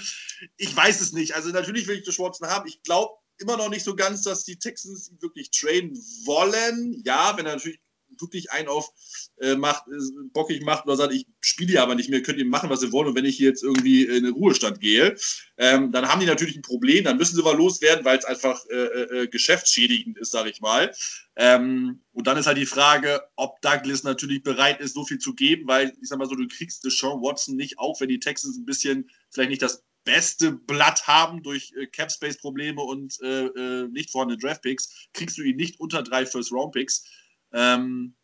[0.57, 1.33] ich weiß es nicht.
[1.33, 2.67] Also natürlich will ich das Watson haben.
[2.67, 5.93] Ich glaube immer noch nicht so ganz, dass die Texans wirklich traden
[6.25, 7.01] wollen.
[7.05, 7.79] Ja, wenn er natürlich
[8.19, 8.91] wirklich einen auf
[9.39, 12.45] äh, macht, äh, bockig macht oder sagt, ich spiele hier aber nicht mehr, könnt ihr
[12.45, 13.07] machen, was ihr wollt.
[13.07, 15.15] Und wenn ich jetzt irgendwie in den Ruhestand gehe,
[15.57, 18.65] ähm, dann haben die natürlich ein Problem, dann müssen sie mal loswerden, weil es einfach
[18.69, 20.93] äh, äh, äh, geschäftsschädigend ist, sage ich mal.
[21.35, 25.35] Ähm, und dann ist halt die Frage, ob Douglas natürlich bereit ist, so viel zu
[25.35, 28.57] geben, weil ich sag mal so, du kriegst Sean Watson nicht, auch wenn die Texans
[28.57, 34.10] ein bisschen vielleicht nicht das beste Blatt haben durch äh, Cap-Space-Probleme und äh, äh, nicht
[34.10, 37.03] vorhandene Draft-Picks, kriegst du ihn nicht unter drei First-Round-Picks.
[37.51, 38.16] Ähm,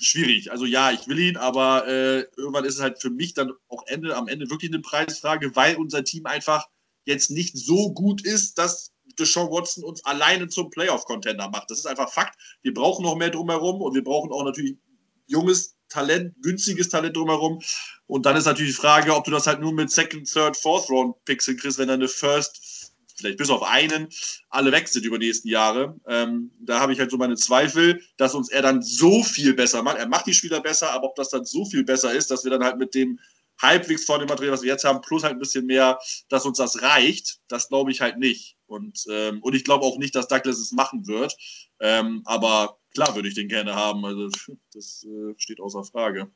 [0.00, 0.50] schwierig.
[0.50, 3.86] Also ja, ich will ihn, aber äh, irgendwann ist es halt für mich dann auch
[3.86, 6.66] Ende, am Ende wirklich eine Preisfrage, weil unser Team einfach
[7.04, 11.70] jetzt nicht so gut ist, dass Deshaun Watson uns alleine zum Playoff-Contender macht.
[11.70, 12.40] Das ist einfach Fakt.
[12.62, 14.78] Wir brauchen noch mehr drumherum und wir brauchen auch natürlich
[15.26, 17.60] junges Talent, günstiges Talent drumherum.
[18.06, 20.90] Und dann ist natürlich die Frage, ob du das halt nur mit Second, Third, Fourth
[20.90, 24.08] Round Picks hinkriegst, wenn deine First, vielleicht bis auf einen,
[24.50, 25.98] alle weg sind über die nächsten Jahre.
[26.08, 29.82] Ähm, da habe ich halt so meine Zweifel, dass uns er dann so viel besser
[29.82, 29.98] macht.
[29.98, 32.50] Er macht die Spieler besser, aber ob das dann so viel besser ist, dass wir
[32.50, 33.20] dann halt mit dem
[33.60, 36.58] halbwegs vor dem Material, was wir jetzt haben, plus halt ein bisschen mehr, dass uns
[36.58, 38.56] das reicht, das glaube ich halt nicht.
[38.66, 41.36] Und, ähm, und ich glaube auch nicht, dass Douglas es machen wird.
[41.84, 44.06] Ähm, aber klar würde ich den gerne haben.
[44.06, 44.30] Also
[44.72, 46.30] das äh, steht außer Frage.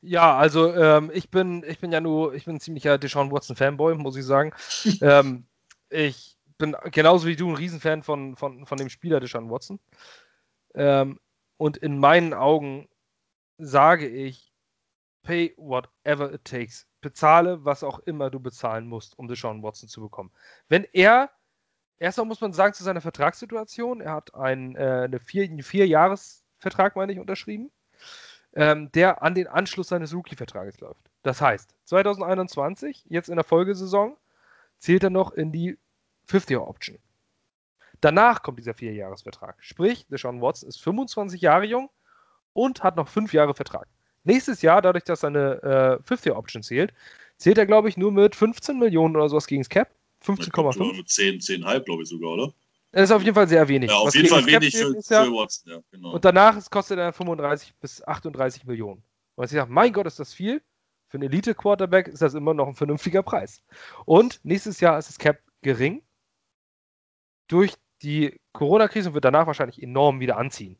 [0.00, 3.54] Ja, also ähm, ich bin, ich bin ja nur, ich bin ein ziemlicher Deshaun Watson
[3.54, 4.52] Fanboy, muss ich sagen.
[5.02, 5.46] ähm,
[5.90, 9.78] ich bin genauso wie du ein Riesenfan von, von, von dem Spieler Deshaun Watson.
[10.74, 11.20] Ähm,
[11.58, 12.88] und in meinen Augen
[13.58, 14.54] sage ich,
[15.22, 16.86] pay whatever it takes.
[17.02, 20.30] Bezahle, was auch immer du bezahlen musst, um Deshaun Watson zu bekommen.
[20.68, 21.30] Wenn er,
[21.98, 26.96] erstmal muss man sagen, zu seiner Vertragssituation, er hat einen, äh, eine vier, einen Vierjahresvertrag,
[26.96, 27.70] meine ich, unterschrieben
[28.56, 31.10] ähm, der an den Anschluss seines Rookie-Vertrages läuft.
[31.22, 34.16] Das heißt, 2021, jetzt in der Folgesaison,
[34.78, 35.78] zählt er noch in die
[36.26, 36.98] Fifth-Year-Option.
[38.00, 39.56] Danach kommt dieser Vierjahresvertrag.
[39.60, 41.90] Sprich, Deshaun Watson ist 25 Jahre jung
[42.52, 43.88] und hat noch fünf Jahre Vertrag.
[44.24, 46.92] Nächstes Jahr, dadurch, dass seine äh, Fifth-Year-Option zählt,
[47.36, 49.90] zählt er, glaube ich, nur mit 15 Millionen oder sowas gegen das Cap.
[50.24, 50.96] 15,5.
[50.96, 52.54] Mit 10, 10,5, glaube ich sogar, oder?
[52.92, 53.90] Das ist auf jeden Fall sehr wenig.
[53.90, 56.12] Ja, auf Was jeden Fall wenig für, für Watson, ja, genau.
[56.12, 59.02] Und danach kostet er 35 bis 38 Millionen.
[59.34, 60.62] Und ich sage, mein Gott, ist das viel.
[61.08, 63.62] Für einen Elite-Quarterback ist das immer noch ein vernünftiger Preis.
[64.04, 66.02] Und nächstes Jahr ist das Cap gering.
[67.48, 70.78] Durch die Corona-Krise und wird danach wahrscheinlich enorm wieder anziehen.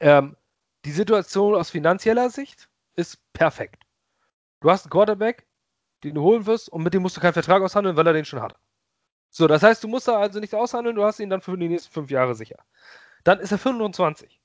[0.00, 0.36] Ähm,
[0.84, 3.84] die Situation aus finanzieller Sicht ist perfekt.
[4.60, 5.46] Du hast einen Quarterback,
[6.04, 8.24] den du holen wirst und mit dem musst du keinen Vertrag aushandeln, weil er den
[8.24, 8.56] schon hat.
[9.30, 11.68] So, das heißt, du musst da also nichts aushandeln, du hast ihn dann für die
[11.68, 12.58] nächsten fünf Jahre sicher.
[13.24, 14.40] Dann ist er 25.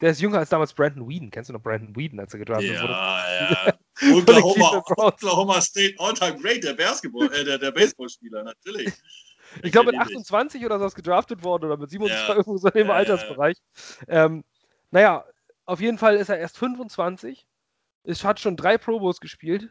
[0.00, 1.30] Der ist jünger als damals Brandon Whedon.
[1.30, 2.92] Kennst du noch Brandon Whedon, als er gedraftet ja, wurde?
[2.92, 3.66] Ja,
[4.00, 4.14] ja.
[4.14, 8.92] Oklahoma, Oklahoma State All-Time Great, der, Basketball, äh, der, der Baseballspieler, natürlich.
[9.64, 12.34] Ich glaube, mit 28 oder so ist gedraftet worden oder mit 27, ja.
[12.36, 13.56] irgendwo so in dem ja, Altersbereich.
[14.06, 14.44] Ähm,
[14.92, 15.24] naja,
[15.64, 17.48] auf jeden Fall ist er erst 25.
[18.04, 19.68] Es hat schon drei Pro Bowls gespielt.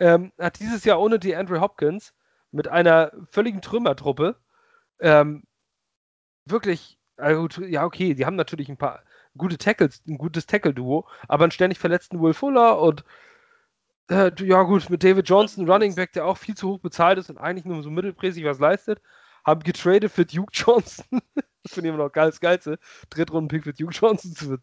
[0.00, 2.14] Ähm, hat dieses Jahr ohne die Andrew Hopkins
[2.50, 4.36] mit einer völligen Trümmertruppe.
[5.00, 5.44] Ähm,
[6.46, 9.02] wirklich, also, ja, okay, die haben natürlich ein paar
[9.36, 13.04] gute Tackles, ein gutes Tackle-Duo, aber einen ständig verletzten Will Fuller und
[14.08, 17.30] äh, ja gut, mit David Johnson, Running Back, der auch viel zu hoch bezahlt ist
[17.30, 19.00] und eigentlich nur so mittelpräsig was leistet,
[19.44, 21.20] haben getradet für Duke Johnson.
[21.62, 22.78] das finde ich immer noch geil, das Geilste.
[23.10, 24.58] Drittrunden-Pick für Duke Johnson zu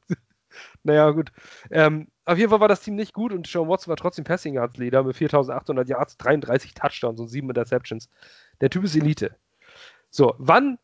[0.84, 1.32] naja, gut.
[1.72, 4.56] Ähm, auf jeden Fall war das Team nicht gut und Sean Watson war trotzdem Passing
[4.56, 8.10] Yards Leader mit 4800 Yards, 33 Touchdowns und 7 Interceptions.
[8.62, 9.36] Der Typ ist Elite.
[10.10, 10.78] So, wann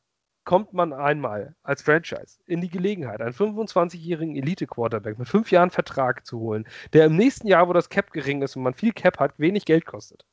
[0.46, 6.26] kommt man einmal als Franchise in die Gelegenheit, einen 25-jährigen Elite-Quarterback mit 5 Jahren Vertrag
[6.26, 9.20] zu holen, der im nächsten Jahr, wo das Cap gering ist und man viel Cap
[9.20, 10.26] hat, wenig Geld kostet?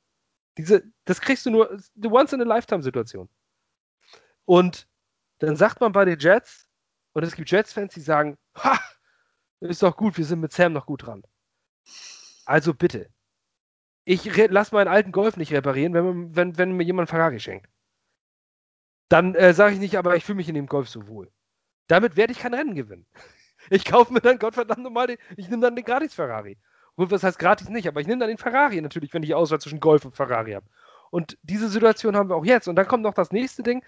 [0.59, 3.29] Diese, das kriegst du nur, die Once-in-a-Lifetime-Situation.
[4.45, 4.89] Und
[5.39, 6.67] dann sagt man bei den Jets,
[7.13, 8.79] und es gibt Jets-Fans, die sagen, ha,
[9.61, 11.23] ist doch gut, wir sind mit Sam noch gut dran.
[12.47, 13.11] Also bitte.
[14.05, 17.69] Ich lasse meinen alten Golf nicht reparieren, wenn, wenn, wenn mir jemand Ferrari schenkt.
[19.09, 21.31] Dann äh, sage ich nicht, aber ich fühle mich in dem Golf so wohl.
[21.89, 23.07] Damit werde ich kein Rennen gewinnen.
[23.69, 26.57] Ich kaufe mir dann Gottverdammt nochmal den, ich nehme dann den Gratis-Ferrari.
[26.97, 29.61] Gut, was heißt gratis nicht, aber ich nehme dann den Ferrari natürlich, wenn ich Auswahl
[29.61, 30.67] zwischen Golf und Ferrari habe.
[31.11, 32.69] Und diese Situation haben wir auch jetzt.
[32.69, 33.85] Und dann kommt noch das nächste Ding.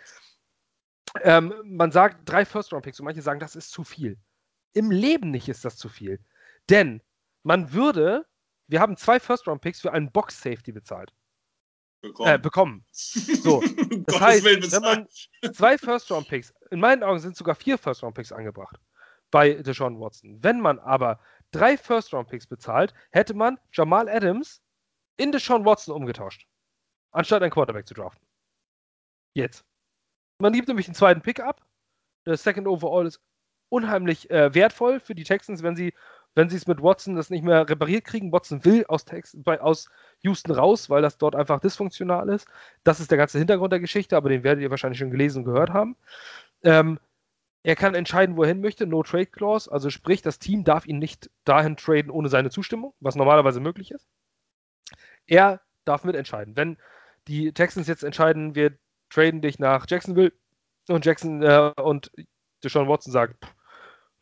[1.22, 4.18] Ähm, man sagt drei First-Round-Picks und manche sagen, das ist zu viel.
[4.74, 6.20] Im Leben nicht ist das zu viel.
[6.68, 7.02] Denn
[7.42, 8.26] man würde,
[8.68, 11.12] wir haben zwei First-Round-Picks für einen Box-Safety bezahlt.
[12.00, 12.28] Bekommen.
[12.28, 12.84] Äh, bekommen.
[12.90, 13.60] So,
[14.06, 15.08] das heißt, wenn man
[15.52, 18.76] zwei First-Round-Picks, in meinen Augen sind sogar vier First-Round-Picks angebracht
[19.30, 20.42] bei Deshaun Watson.
[20.42, 21.20] Wenn man aber
[21.52, 24.62] drei First-Round-Picks bezahlt, hätte man Jamal Adams
[25.16, 26.46] in Deshaun Watson umgetauscht,
[27.12, 28.26] anstatt einen Quarterback zu draften.
[29.34, 29.64] Jetzt.
[30.38, 31.64] Man gibt nämlich einen zweiten Pick ab.
[32.26, 33.20] Der Second Overall ist
[33.72, 35.92] unheimlich äh, wertvoll für die Texans, wenn sie
[36.34, 38.32] wenn sie es mit Watson das nicht mehr repariert kriegen.
[38.32, 39.90] Watson will aus, Tex bei, aus
[40.20, 42.48] Houston raus, weil das dort einfach dysfunktional ist.
[42.84, 45.44] Das ist der ganze Hintergrund der Geschichte, aber den werdet ihr wahrscheinlich schon gelesen und
[45.44, 45.96] gehört haben.
[46.62, 46.98] Ähm,
[47.62, 50.86] er kann entscheiden, wo er hin möchte, No Trade Clause, also sprich, das Team darf
[50.86, 54.08] ihn nicht dahin traden ohne seine Zustimmung, was normalerweise möglich ist.
[55.26, 56.56] Er darf mitentscheiden.
[56.56, 56.78] Wenn
[57.28, 58.76] die Texans jetzt entscheiden, wir
[59.10, 60.32] traden dich nach Jacksonville
[60.88, 62.10] und Jackson äh, und
[62.64, 63.54] Deshaun Watson sagt, pff,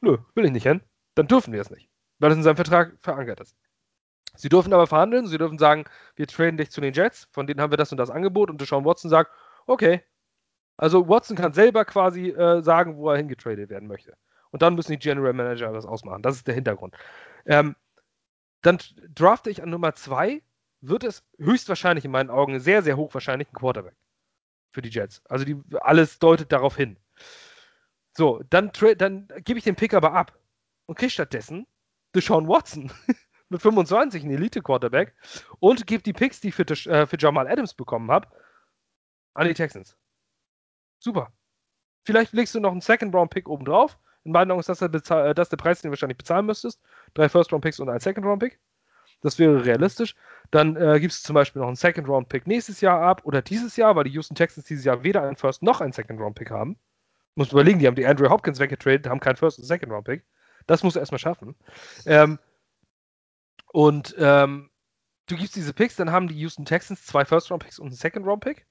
[0.01, 0.83] nö, will ich nicht hin,
[1.15, 3.57] dann dürfen wir es nicht, weil es in seinem Vertrag verankert ist.
[4.37, 7.61] Sie dürfen aber verhandeln, sie dürfen sagen, wir traden dich zu den Jets, von denen
[7.61, 9.33] haben wir das und das Angebot und Deshaun Watson sagt,
[9.67, 10.03] okay.
[10.77, 14.17] Also Watson kann selber quasi äh, sagen, wo er hingetradet werden möchte.
[14.51, 16.23] Und dann müssen die General Manager das ausmachen.
[16.23, 16.95] Das ist der Hintergrund.
[17.45, 17.77] Ähm,
[18.63, 18.79] dann
[19.15, 20.43] drafte ich an Nummer zwei,
[20.81, 23.95] wird es höchstwahrscheinlich in meinen Augen sehr, sehr hochwahrscheinlich ein Quarterback
[24.73, 25.23] für die Jets.
[25.29, 26.97] Also die, alles deutet darauf hin.
[28.21, 30.39] So, dann, dann gebe ich den Pick aber ab
[30.85, 31.67] und kriege stattdessen
[32.15, 32.93] Deshaun Watson
[33.49, 35.15] mit 25, ein Elite-Quarterback,
[35.59, 38.29] und gebe die Picks, die ich für, äh, für Jamal Adams bekommen habe,
[39.33, 39.97] an die Texans.
[40.99, 41.33] Super.
[42.05, 43.99] Vielleicht legst du noch einen Second-Round-Pick oben drauf.
[44.25, 46.79] In meinen Augen ist das der, Bezahl das der Preis, den du wahrscheinlich bezahlen müsstest.
[47.15, 48.61] Drei First-Round-Picks und ein Second-Round-Pick.
[49.23, 50.15] Das wäre realistisch.
[50.51, 53.97] Dann äh, gibst du zum Beispiel noch einen Second-Round-Pick nächstes Jahr ab oder dieses Jahr,
[53.97, 56.79] weil die Houston Texans dieses Jahr weder einen First- noch einen Second-Round-Pick haben.
[57.35, 60.25] Muss überlegen, die haben die Andrew Hopkins weggetradet, haben keinen First- und Second-Round-Pick.
[60.67, 61.55] Das musst du erstmal schaffen.
[62.07, 62.39] Ähm,
[63.73, 64.71] und ähm,
[65.27, 68.67] du gibst diese Picks, dann haben die Houston Texans zwei First-Round-Picks und einen Second-Round-Pick.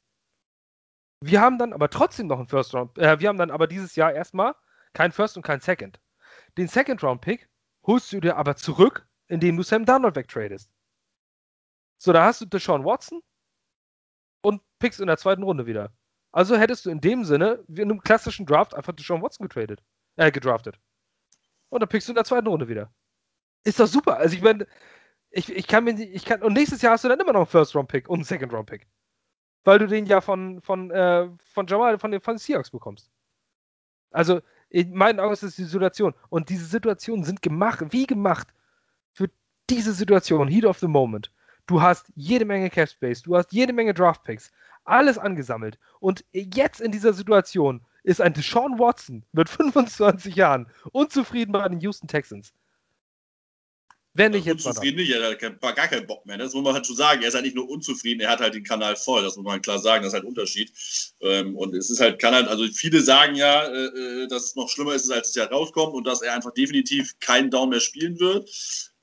[1.22, 4.14] Wir haben dann aber trotzdem noch einen First-Round, äh, wir haben dann aber dieses Jahr
[4.14, 4.56] erstmal
[4.94, 6.00] kein First und kein Second.
[6.58, 7.50] Den Second-Round-Pick
[7.86, 10.70] holst du dir aber zurück, indem du Sam Darnold wegtradest.
[11.98, 13.22] So, da hast du Deshaun Watson
[14.42, 15.92] und pickst in der zweiten Runde wieder.
[16.32, 19.82] Also hättest du in dem Sinne, wie in einem klassischen Draft, einfach Deshaun Watson getradet,
[20.16, 20.80] äh, gedraftet.
[21.70, 22.92] Und dann pickst du in der zweiten Runde wieder.
[23.64, 24.18] Ist doch super.
[24.18, 24.68] Also ich meine,
[25.32, 27.42] ich, ich kann mir nicht, ich kann, und nächstes Jahr hast du dann immer noch
[27.42, 28.88] einen First-Round-Pick und einen Second-Round-Pick.
[29.64, 33.12] Weil du den ja von, von, äh, von Jamal, von den, von den Seahawks bekommst.
[34.12, 36.14] Also, in meinen Augen ist das die Situation.
[36.30, 38.48] Und diese Situationen sind gemacht, wie gemacht,
[39.12, 39.30] für
[39.70, 41.32] diese Situation, Heat of the Moment.
[41.68, 44.52] Du hast jede Menge Cap Space, du hast jede Menge Draft Picks,
[44.90, 45.78] alles angesammelt.
[46.00, 51.80] Und jetzt in dieser Situation ist ein Deshaun Watson mit 25 Jahren unzufrieden bei den
[51.80, 52.54] Houston Texans.
[54.14, 56.38] Wenn nicht jetzt unzufrieden nicht, er hat gar keinen Bock mehr.
[56.38, 57.22] Das muss man halt schon sagen.
[57.22, 59.22] Er ist halt nicht nur unzufrieden, er hat halt den Kanal voll.
[59.22, 60.04] Das muss man klar sagen.
[60.04, 60.74] Das ist halt ein Unterschied.
[61.22, 64.68] Ähm, und es ist halt, kann halt, also viele sagen ja, äh, dass es noch
[64.68, 68.20] schlimmer ist, als es ja rauskommt und dass er einfach definitiv keinen Down mehr spielen
[68.20, 68.50] wird.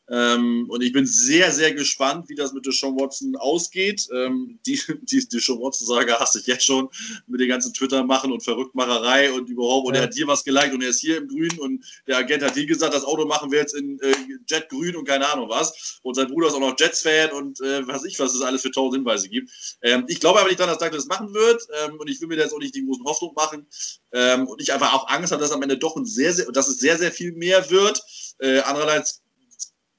[0.08, 4.08] Ähm, und ich bin sehr, sehr gespannt, wie das mit Deshaun Watson ausgeht.
[4.12, 6.88] Ähm, die die Deshaun Watson-Sage hasse ich jetzt schon
[7.26, 9.88] mit den ganzen Twitter-Machen und Verrücktmacherei und überhaupt.
[9.88, 10.00] Und Ja.
[10.00, 12.54] er hat hier was geliked und er ist hier im Grün und der Agent hat
[12.54, 14.14] hier gesagt, das Auto machen wir jetzt in äh,
[14.48, 15.98] Jetgrün und keine Ahnung was.
[16.02, 18.70] Und sein Bruder ist auch noch Jets-Fan und äh, was ich, was es alles für
[18.70, 19.50] tausend Hinweise gibt.
[19.82, 22.36] Ähm, ich glaube aber nicht daran, dass Douglas machen wird ähm, und ich will mir
[22.36, 23.66] da jetzt auch nicht die großen Hoffnung machen.
[24.12, 26.68] Ähm, und ich einfach auch Angst habe, dass am Ende doch ein sehr, sehr, dass
[26.68, 28.02] es sehr, sehr viel mehr wird.
[28.38, 29.22] Äh, andererseits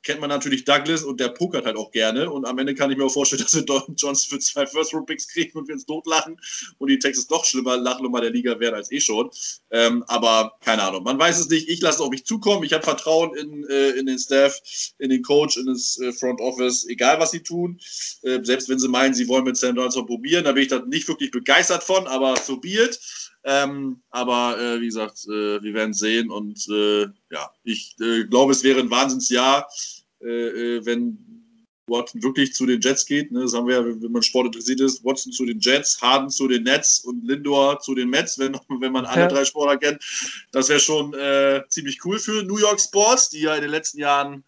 [0.07, 2.31] kennt man natürlich Douglas und der pokert halt auch gerne.
[2.31, 5.27] Und am Ende kann ich mir auch vorstellen, dass wir Dalton Johnson für zwei First-Round-Picks
[5.27, 6.39] kriegen und wir uns totlachen
[6.77, 9.29] und die Texas noch schlimmer Lachnummer der Liga werden als eh schon.
[9.69, 11.67] Ähm, aber keine Ahnung, man weiß es nicht.
[11.67, 12.63] Ich lasse es auf mich zukommen.
[12.63, 14.61] Ich habe Vertrauen in, äh, in den Staff,
[14.97, 17.77] in den Coach, in das äh, Front Office, egal was sie tun.
[18.21, 20.79] Äh, selbst wenn sie meinen, sie wollen mit Sam Donaldson probieren, da bin ich da
[20.79, 22.97] nicht wirklich begeistert von, aber so be it.
[23.49, 28.51] Ähm, aber äh, wie gesagt, äh, wir werden sehen und äh, ja, ich äh, glaube,
[28.51, 29.69] es wäre ein Wahnsinnsjahr,
[30.21, 31.17] äh, äh, wenn
[31.89, 33.31] Watson wirklich zu den Jets geht.
[33.31, 33.39] Ne?
[33.43, 36.49] Das haben wir ja, wenn man Sport interessiert ist, Watson zu den Jets, Harden zu
[36.49, 39.27] den Nets und Lindor zu den Mets, wenn, wenn man alle Ja.
[39.29, 40.03] drei Sportler kennt.
[40.51, 41.15] Das wäre schon
[41.69, 44.43] ziemlich cool für New York Sports, die ja in den letzten Jahren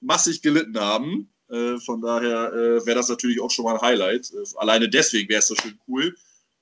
[0.00, 1.28] massig gelitten haben.
[1.84, 2.50] Von daher
[2.86, 4.32] wäre das natürlich auch schon mal ein Highlight.
[4.56, 6.16] Alleine deswegen wäre es so schön cool.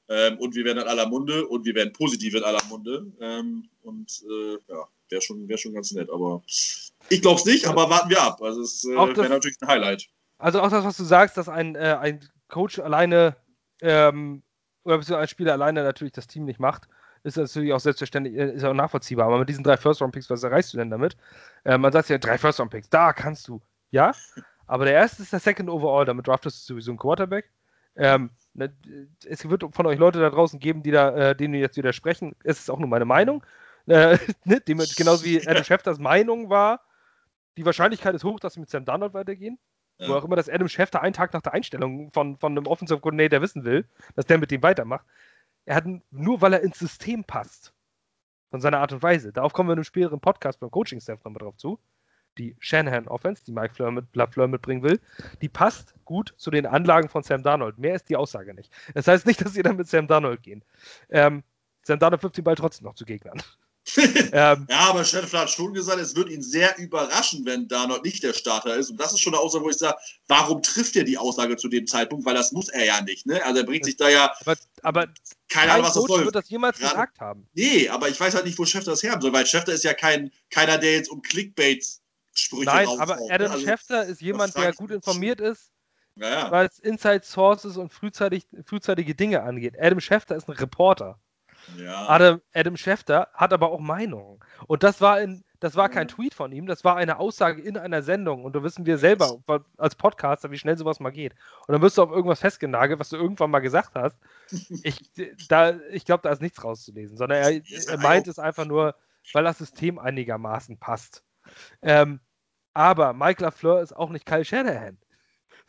[0.09, 3.07] Ähm, und wir werden in aller Munde und wir werden positiv in aller Munde.
[3.21, 6.11] Ähm, und äh, ja, wäre schon, wär schon ganz nett.
[6.11, 6.43] Aber
[7.09, 8.41] ich glaube es nicht, aber warten wir ab.
[8.43, 10.07] Also es äh, wäre natürlich ein Highlight.
[10.39, 13.37] Also auch das, was du sagst, dass ein, äh, ein Coach alleine
[13.81, 14.43] ähm,
[14.85, 16.89] oder beziehungsweise ein Spieler alleine natürlich das Team nicht macht,
[17.25, 19.27] ist natürlich auch selbstverständlich, äh, ist auch nachvollziehbar.
[19.27, 21.17] Aber mit diesen drei First-Round-Picks, was erreichst du denn damit?
[21.65, 23.61] Äh, man sagt ja, drei First-Round-Picks, da kannst du.
[23.91, 24.13] Ja,
[24.67, 27.51] aber der erste ist der Second Overall, damit draftest du sowieso einen Quarterback.
[27.97, 28.75] Ähm, ne,
[29.25, 32.35] es wird von euch Leute da draußen geben, die da, äh, denen jetzt widersprechen.
[32.45, 33.43] Es ist auch nur meine Meinung.
[33.87, 36.83] Äh, ne, dem, genauso wie Adam Schefters Meinung war,
[37.57, 39.59] die Wahrscheinlichkeit ist hoch, dass sie mit Sam Darnold weitergehen.
[39.99, 40.09] Ja.
[40.09, 43.01] Wo auch immer, dass Adam Schefter einen Tag nach der Einstellung von, von einem Offensive
[43.01, 45.07] Coordinator wissen will, dass der mit dem weitermacht.
[45.65, 47.73] Er hat nur, weil er ins System passt.
[48.51, 49.33] Von seiner Art und Weise.
[49.33, 51.81] Darauf kommen wir in einem späteren Podcast beim Coaching-Staff nochmal drauf zu.
[52.39, 55.01] Die Shanahan-Offense, die Mike Fleur, mit, Fleur mitbringen will,
[55.41, 57.79] die passt gut zu den Anlagen von Sam Darnold.
[57.79, 58.73] Mehr ist die Aussage nicht.
[58.95, 60.63] Das heißt nicht, dass sie dann mit Sam Darnold gehen.
[61.11, 61.43] Ähm,
[61.83, 63.43] Sam Darnold wirft den Ball trotzdem noch zu Gegnern
[63.97, 68.23] ähm, ja, aber Scheffler hat schon gesagt, es wird ihn sehr überraschen, wenn Darnold nicht
[68.23, 68.91] der Starter ist.
[68.91, 69.97] Und das ist schon eine Aussage, wo ich sage,
[70.27, 72.27] warum trifft er die Aussage zu dem Zeitpunkt?
[72.27, 73.27] Weil das muss er ja nicht.
[73.27, 73.43] Ne?
[73.45, 74.35] Also er bringt sich da ja.
[74.41, 75.07] Aber, aber
[75.49, 76.25] keine Ahnung, was das soll.
[76.25, 77.47] wird das jemals Gerade, gesagt haben.
[77.55, 79.95] Nee, aber ich weiß halt nicht, wo Schäfter das herhaben soll, weil Schäfter ist ja
[79.95, 81.23] kein, keiner, der jetzt um
[82.37, 83.27] Clickbait-Sprüche Nein, aber ne?
[83.31, 85.73] Adam also, Schäfter ist jemand, der gut informiert ist,
[86.17, 89.77] ja, weil es Inside Sources und frühzeitig, frühzeitige Dinge angeht.
[89.81, 91.19] Adam Schäfter ist ein Reporter.
[91.77, 92.09] Ja.
[92.09, 94.39] Adam, Adam Schefter hat aber auch Meinungen.
[94.67, 97.77] Und das war, in, das war kein Tweet von ihm, das war eine Aussage in
[97.77, 98.45] einer Sendung.
[98.45, 99.43] Und da wissen wir selber
[99.77, 101.35] als Podcaster, wie schnell sowas mal geht.
[101.67, 104.17] Und dann wirst du auf irgendwas festgenagelt, was du irgendwann mal gesagt hast.
[104.85, 108.95] Ich, ich glaube, da ist nichts rauszulesen, sondern er, er meint es einfach nur,
[109.33, 111.25] weil das System einigermaßen passt.
[111.83, 112.21] Ähm,
[112.77, 114.99] aber Mike LaFleur ist auch nicht Kyle Shanahan.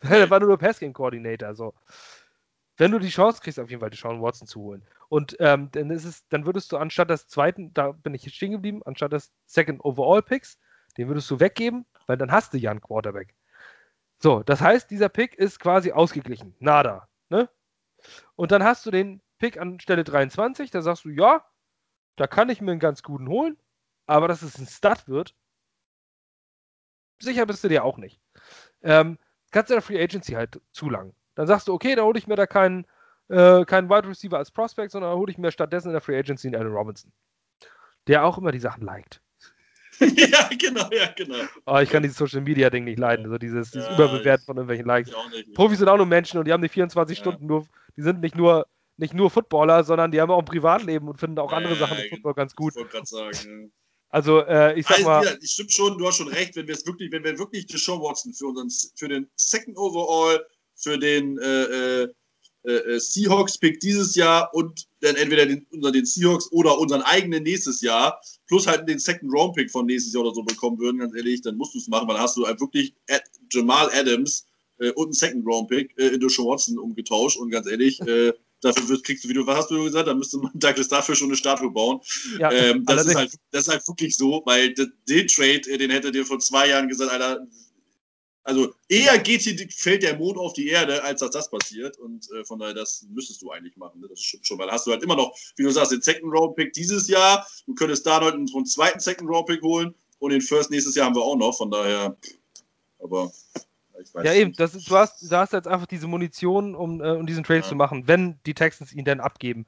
[0.00, 1.54] Er war nur Passing-Coordinator.
[1.56, 1.74] So
[2.78, 4.86] wenn du die Chance kriegst, auf jeden Fall die Sean Watson zu holen.
[5.08, 8.36] Und ähm, dann ist es, dann würdest du anstatt des zweiten, da bin ich jetzt
[8.36, 10.58] stehen geblieben, anstatt des Second Overall Picks,
[10.96, 13.34] den würdest du weggeben, weil dann hast du ja einen Quarterback.
[14.20, 16.54] So, das heißt, dieser Pick ist quasi ausgeglichen.
[16.60, 17.08] Nada.
[17.28, 17.48] Ne?
[18.36, 21.44] Und dann hast du den Pick an Stelle 23, da sagst du, ja,
[22.16, 23.56] da kann ich mir einen ganz guten holen,
[24.06, 25.34] aber dass es ein Stud wird,
[27.20, 28.20] sicher bist du dir auch nicht.
[28.82, 29.18] Ähm,
[29.50, 31.14] kannst du der Free Agency halt zu lang.
[31.34, 32.86] Dann sagst du, okay, da hole ich mir da keinen,
[33.28, 36.48] äh, keinen Wide Receiver als Prospect, sondern hole ich mir stattdessen in der Free Agency
[36.48, 37.12] einen Allen Robinson.
[38.06, 39.20] Der auch immer die Sachen liked.
[40.00, 41.44] ja, genau, ja, genau.
[41.66, 44.56] Oh, ich kann dieses Social Media Ding nicht leiden, also dieses, dieses ja, Überbewerten von
[44.56, 45.12] irgendwelchen Likes.
[45.54, 47.22] Profis sind auch nur Menschen und die haben nicht 24 ja.
[47.22, 47.66] Stunden nur,
[47.96, 48.66] die sind nicht nur
[48.98, 52.10] nicht nur Footballer, sondern die haben auch ein Privatleben und finden auch andere Sachen im
[52.10, 52.72] Football ganz gut.
[52.72, 53.72] Ich wollte gerade sagen,
[54.10, 55.24] Also, äh, ich sag also, mal.
[55.24, 58.00] Ja, stimmt schon, du hast schon recht, wenn wir es wirklich, wenn wir wirklich Deshaun
[58.00, 60.44] Watson für unseren, für den Second Overall
[60.78, 62.08] für den äh, äh,
[62.64, 67.80] äh, Seahawks-Pick dieses Jahr und dann entweder den, unter den Seahawks oder unseren eigenen nächstes
[67.80, 71.56] Jahr, plus halt den Second-Round-Pick von nächstes Jahr oder so bekommen würden, ganz ehrlich, dann
[71.56, 74.46] musst du es machen, weil dann hast du halt wirklich Ad, Jamal Adams
[74.78, 78.00] äh, und einen Second-Round-Pick äh, in Deshaun Watson umgetauscht und ganz ehrlich,
[78.60, 81.14] dafür wird, kriegst du, wie du, was hast du gesagt, da müsste man Douglas dafür
[81.14, 82.00] schon eine Statue bauen.
[82.38, 86.12] Ja, ähm, das, ist halt, das ist halt wirklich so, weil den Trade, den hätte
[86.12, 87.46] dir vor zwei Jahren gesagt, Alter,
[88.48, 91.98] also eher geht hier, fällt der Mond auf die Erde, als dass das passiert.
[91.98, 94.00] Und äh, von daher, das müsstest du eigentlich machen.
[94.00, 94.08] Ne?
[94.08, 96.56] Das stimmt schon, weil hast du halt immer noch, wie du sagst, den Second Round
[96.56, 97.46] Pick dieses Jahr.
[97.66, 100.94] Du könntest da noch einen, einen zweiten Second Round Pick holen und den First nächstes
[100.94, 101.58] Jahr haben wir auch noch.
[101.58, 102.16] Von daher,
[103.00, 103.30] aber
[104.22, 107.26] ja, eben, das ist, du, hast, du hast jetzt einfach diese Munition, um, äh, um
[107.26, 107.66] diesen Trade ja.
[107.66, 109.66] zu machen, wenn die Texans ihn dann abgeben.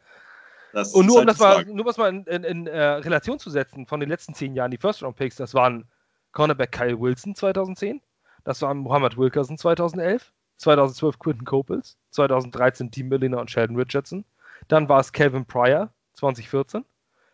[0.72, 3.38] Das und nur um halt das mal, nur was mal in, in, in äh, Relation
[3.38, 5.88] zu setzen, von den letzten zehn Jahren, die First Round Picks, das waren
[6.32, 8.00] Cornerback Kyle Wilson 2010,
[8.44, 14.24] das waren Muhammad Wilkerson 2011, 2012 Quinton Copels, 2013 Dean Milliner und Sheldon Richardson.
[14.68, 16.84] Dann war es Calvin Pryor 2014,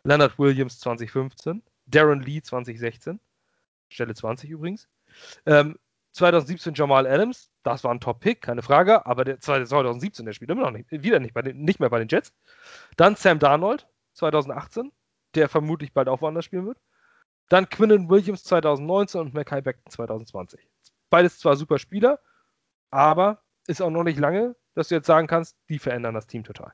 [0.05, 3.21] Leonard Williams 2015, Darren Lee 2016,
[3.89, 4.89] Stelle 20 übrigens.
[5.45, 5.77] Ähm,
[6.17, 10.63] 2017 Jamal Adams, das war ein Top-Pick, keine Frage, aber der 2017, der spielt immer
[10.63, 12.33] noch nicht, wieder nicht, bei den, nicht mehr bei den Jets.
[12.97, 14.93] Dann Sam Darnold 2018,
[15.35, 16.79] der vermutlich bald auch woanders spielen wird.
[17.49, 20.69] Dann Quinnen Williams 2019 und Mackay Beckton 2020
[21.11, 22.21] beides zwar super Spieler,
[22.91, 26.45] aber ist auch noch nicht lange, dass du jetzt sagen kannst, die verändern das Team
[26.45, 26.73] total.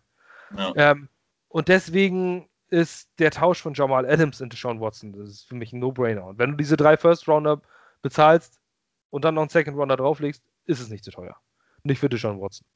[0.57, 0.73] Ja.
[0.77, 1.09] Ähm,
[1.49, 5.73] und deswegen ist der Tausch von Jamal Adams in Sean Watson, das ist für mich
[5.73, 6.25] ein No-Brainer.
[6.25, 7.61] Und wenn du diese drei First-Rounder
[8.01, 8.61] bezahlst
[9.13, 11.37] und dann noch einen Second-Rounder drauflegst, ist es nicht zu teuer.
[11.85, 12.67] Nicht für Deshaun Watson.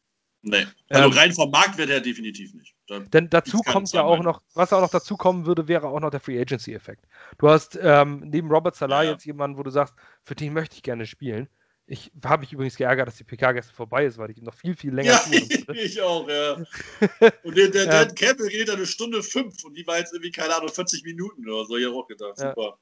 [0.42, 0.66] Nee.
[0.90, 2.74] Also ähm, rein vom Marktwert her definitiv nicht.
[2.86, 5.98] Da denn dazu kommt ja auch noch, was auch noch dazu kommen würde, wäre auch
[5.98, 7.06] noch der Free Agency-Effekt.
[7.38, 9.12] Du hast ähm, neben Robert Salah ja.
[9.12, 11.48] jetzt jemanden, wo du sagst, für den möchte ich gerne spielen.
[11.88, 14.76] Ich habe mich übrigens geärgert, dass die PK gestern vorbei ist, weil ich noch viel,
[14.76, 16.54] viel länger Ja, ich auch, ja.
[17.44, 17.86] Und der, der.
[17.86, 21.48] Dan Campbell redet eine Stunde fünf und die war jetzt irgendwie, keine Ahnung, 40 Minuten
[21.48, 21.76] oder so.
[21.76, 22.50] Ich habe auch gedacht, Ja.
[22.50, 22.78] super.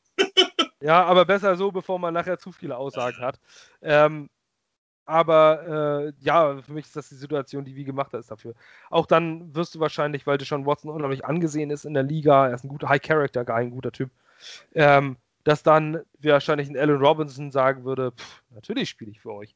[0.80, 3.40] Ja, aber besser so, bevor man nachher zu viele Aussagen hat.
[3.80, 4.28] Ähm,
[5.06, 8.54] aber äh, ja, für mich ist das die Situation, die wie gemacht ist dafür.
[8.90, 12.54] Auch dann wirst du wahrscheinlich, weil Deshaun Watson unheimlich angesehen ist in der Liga, er
[12.54, 14.10] ist ein guter High-Character-Guy, ein guter Typ,
[14.74, 19.54] ähm, dass dann wahrscheinlich ein Allen Robinson sagen würde, pff, natürlich spiele ich für euch.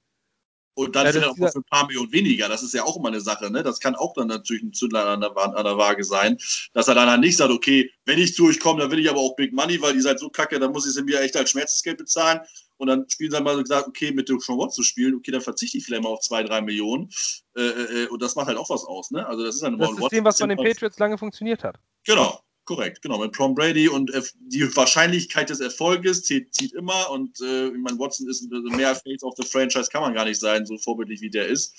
[0.78, 2.48] Und dann Ja, das auch für ein paar Millionen weniger.
[2.48, 3.64] Das ist ja auch immer eine Sache, ne?
[3.64, 6.38] Das kann auch dann natürlich ein Zündler an der, an der Waage sein,
[6.72, 9.10] dass er dann halt nicht sagt, okay, wenn ich zu euch komme, dann will ich
[9.10, 11.36] aber auch Big Money, weil ihr seid so kacke, dann muss ich sie mir echt
[11.36, 12.42] als Schmerzensgeld bezahlen.
[12.76, 15.32] Und dann spielen sie mal so gesagt, okay, mit dem Sean Watts zu spielen, okay,
[15.32, 17.10] dann verzichte ich vielleicht mal auf zwei, drei Millionen.
[17.56, 19.26] Äh, äh, und das macht halt auch was aus, ne?
[19.26, 21.74] Also das ist dann Das System, was bei den Patriots lange funktioniert hat.
[22.06, 23.18] Genau, korrekt, genau.
[23.18, 27.78] Mit Tom Brady und äh, die Wahrscheinlichkeit des Erfolges zieht, zieht immer und äh, ich
[27.78, 30.76] meine, Watson ist äh, mehr Face of the Franchise kann man gar nicht sein, so
[30.76, 31.74] vorbildlich wie der ist.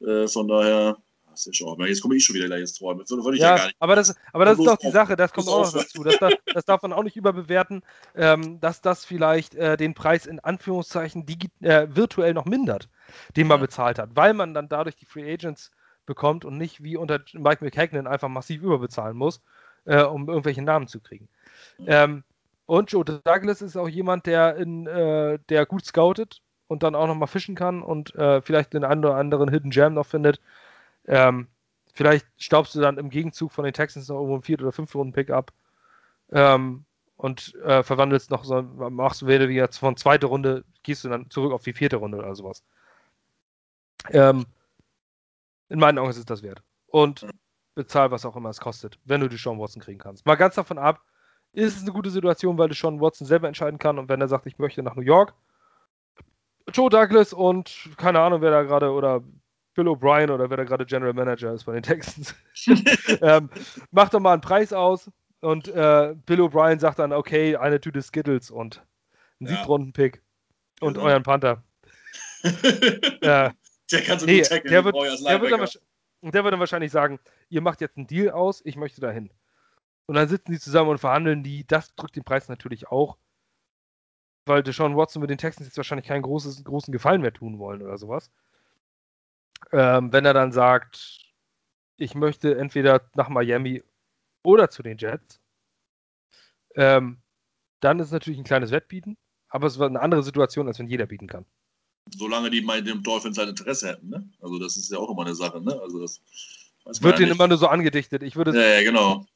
[0.00, 0.96] Äh, von daher,
[1.26, 3.00] ach, ist ja schon, jetzt komme ich schon wieder gleich ins Träumen.
[3.00, 3.76] Das würde, ich ja, Ja, gar nicht.
[3.80, 6.04] aber das, aber das ist doch die Sache, das kommt auch noch dazu.
[6.04, 7.82] Das, darf- das darf man auch nicht überbewerten,
[8.14, 11.26] ähm, dass das vielleicht äh, den Preis in Anführungszeichen
[11.62, 12.88] äh, virtuell noch mindert,
[13.36, 13.66] den man Ja.
[13.66, 15.72] bezahlt hat, weil man dann dadurch die Free Agents
[16.06, 19.42] bekommt und nicht wie unter Mike McHagnon einfach massiv überbezahlen muss,
[19.88, 21.28] äh, um irgendwelche Namen zu kriegen.
[21.86, 22.22] Ähm,
[22.66, 27.06] und Joe Douglas ist auch jemand, der, in, äh, der gut scoutet und dann auch
[27.06, 30.40] noch mal fischen kann und äh, vielleicht den einen oder anderen Hidden Gem noch findet.
[31.06, 31.48] Ähm,
[31.94, 34.98] vielleicht staubst du dann im Gegenzug von den Texans noch irgendwo einen vierten oder fünften
[34.98, 35.52] Runden Pick ab
[36.30, 36.84] ähm,
[37.16, 41.30] und äh, verwandelst noch so, machst du wieder wieder von zweite Runde, gehst du dann
[41.30, 42.62] zurück auf die vierte Runde oder sowas.
[44.10, 44.44] Ähm,
[45.70, 46.62] in meinen Augen ist es das wert.
[46.86, 47.26] Und
[47.78, 50.26] bezahl, was auch immer es kostet, wenn du die Sean Watson kriegen kannst.
[50.26, 51.00] Mal ganz davon ab,
[51.52, 54.26] ist es eine gute Situation, weil du Sean Watson selber entscheiden kann und wenn er
[54.28, 55.32] sagt, ich möchte nach New York,
[56.72, 59.22] Joe Douglas und keine Ahnung, wer da gerade oder
[59.74, 62.34] Bill O'Brien oder wer da gerade General Manager ist bei den Texans,
[63.22, 63.48] ähm,
[63.92, 65.08] macht doch mal einen Preis aus
[65.40, 68.82] und äh, Bill O'Brien sagt dann, okay, eine Tüte Skittles und
[69.40, 69.52] ein Ja.
[69.52, 70.20] Siebtrunden-Pick
[70.80, 71.06] und Genau.
[71.06, 71.62] euren Panther.
[73.20, 73.50] Äh,
[73.90, 75.68] der kann so nee, gut tackeln, der wird, der, wird dann,
[76.20, 79.30] und der wird dann wahrscheinlich sagen, ihr macht jetzt einen Deal aus, ich möchte dahin.
[80.06, 81.66] Und dann sitzen die zusammen und verhandeln die.
[81.66, 83.18] Das drückt den Preis natürlich auch,
[84.46, 87.82] weil Deshaun Watson mit den Texans jetzt wahrscheinlich keinen großes, großen Gefallen mehr tun wollen
[87.82, 88.30] oder sowas.
[89.72, 91.20] Ähm, wenn er dann sagt,
[91.96, 93.82] ich möchte entweder nach Miami
[94.42, 95.40] oder zu den Jets,
[96.74, 97.20] ähm,
[97.80, 99.16] dann ist es natürlich ein kleines Wettbieten,
[99.48, 101.44] aber es wird eine andere Situation, als wenn jeder bieten kann.
[102.16, 104.28] Solange die mal dem Dolphins halt Interesse hätten, ne?
[104.40, 105.78] Also das ist ja auch immer eine Sache, ne?
[105.82, 106.20] Also das
[106.84, 108.22] wird ja denen immer nur so angedichtet.
[108.22, 109.26] Ich würde Ja, ja, genau.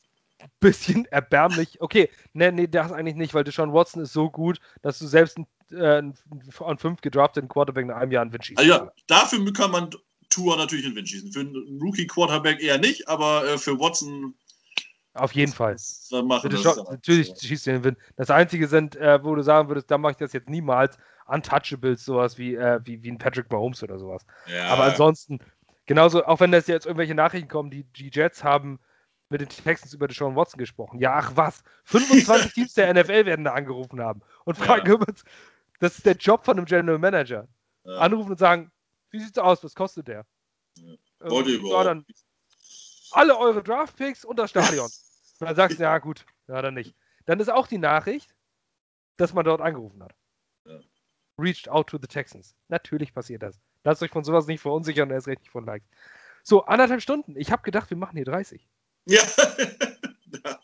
[0.60, 1.80] bisschen erbärmlich.
[1.80, 5.36] Okay, nee, nee, das eigentlich nicht, weil Deshaun Watson ist so gut, dass du selbst
[5.36, 6.14] einen, äh, einen
[6.60, 8.58] an fünf gedrafteten Quarterback nach einem Jahr einen Wind schießt.
[8.58, 9.90] Also ja, dafür kann man
[10.32, 11.32] Tour natürlich einen Win schießen.
[11.32, 14.34] Für einen Rookie-Quarterback eher nicht, aber äh, für Watson
[15.14, 15.76] Auf jeden Fall.
[16.90, 17.34] natürlich so.
[17.46, 17.98] schießt du den Wind.
[18.16, 22.04] Das Einzige sind, äh, wo du sagen würdest, da mache ich das jetzt niemals, Untouchables,
[22.04, 24.24] sowas wie, äh, wie, wie ein Patrick Mahomes oder sowas.
[24.46, 25.38] Ja, Aber ansonsten,
[25.86, 28.80] genauso, auch wenn das jetzt irgendwelche Nachrichten kommen, die, die Jets haben
[29.28, 30.98] mit den Texans über Deshaun Watson gesprochen.
[30.98, 34.64] Ja, ach was, 25 Teams der NFL werden da angerufen haben und Ja.
[34.64, 35.24] fragen uns,
[35.80, 37.48] das ist der Job von einem General Manager.
[37.84, 37.98] ja.
[37.98, 38.70] Anrufen und sagen,
[39.10, 40.24] wie sieht's aus, was kostet der?
[40.76, 40.94] Ja.
[41.20, 41.86] Wollt ihr ja, überhaupt?
[41.86, 42.06] dann
[43.12, 44.88] alle eure Draftpicks und das Stadion.
[45.42, 46.94] Und dann sagst du, ja gut, ja dann nicht.
[47.24, 48.32] Dann ist auch die Nachricht,
[49.16, 50.14] dass man dort angerufen hat.
[50.64, 50.78] Ja.
[51.36, 52.54] Reached out to the Texans.
[52.68, 53.58] Natürlich passiert das.
[53.82, 55.88] Lasst euch von sowas nicht verunsichern, er ist recht nicht von Likes.
[56.44, 57.34] So, anderthalb Stunden.
[57.36, 58.68] Ich habe gedacht, wir machen hier 30.
[59.06, 59.20] Ja.
[60.44, 60.60] ja.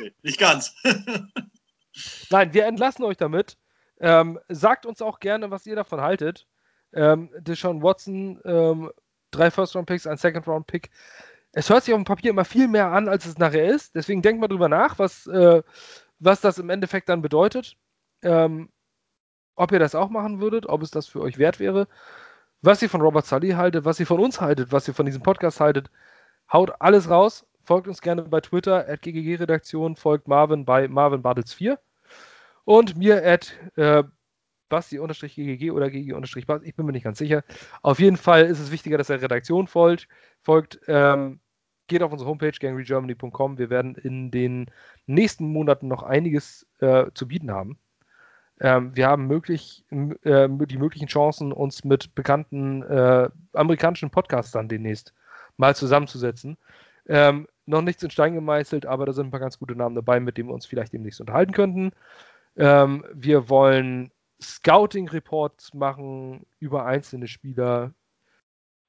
[0.00, 0.74] Nee, nicht ganz.
[2.28, 3.56] Nein, wir entlassen euch damit.
[4.00, 6.46] Ähm, sagt uns auch gerne, was ihr davon haltet.
[6.92, 8.92] Ähm, Deshaun Watson, ähm,
[9.30, 10.90] drei First-Round-Picks, ein Second-Round-Pick.
[11.52, 13.94] Es hört sich auf dem Papier immer viel mehr an, als es nachher ist.
[13.94, 15.62] Deswegen denkt mal drüber nach, was, äh,
[16.18, 17.76] was das im Endeffekt dann bedeutet.
[18.22, 18.68] Ähm,
[19.56, 21.88] ob ihr das auch machen würdet, ob es das für euch wert wäre.
[22.62, 25.22] Was ihr von Robert Sully haltet, was ihr von uns haltet, was ihr von diesem
[25.22, 25.90] Podcast haltet.
[26.52, 27.46] Haut alles raus.
[27.64, 29.96] Folgt uns gerne bei Twitter, at GGG-Redaktion.
[29.96, 31.78] Folgt Marvin bei Marvin Bartels 4.
[32.64, 34.04] Und mir at äh,
[34.68, 36.68] Basti-GGG oder GG-Basti.
[36.68, 37.42] Ich bin mir nicht ganz sicher.
[37.82, 40.08] Auf jeden Fall ist es wichtiger, dass er Redaktion folgt.
[40.42, 41.40] folgt ähm,
[41.88, 43.58] geht auf unsere Homepage gangregermany.com.
[43.58, 44.66] Wir werden in den
[45.06, 47.78] nächsten Monaten noch einiges äh, zu bieten haben.
[48.60, 55.14] Ähm, wir haben möglich, äh, die möglichen Chancen, uns mit bekannten äh, amerikanischen Podcastern demnächst
[55.56, 56.56] mal zusammenzusetzen.
[57.06, 60.20] Ähm, noch nichts in Stein gemeißelt, aber da sind ein paar ganz gute Namen dabei,
[60.20, 61.92] mit denen wir uns vielleicht demnächst unterhalten könnten.
[62.56, 67.92] Ähm, wir wollen Scouting-Reports machen über einzelne Spieler.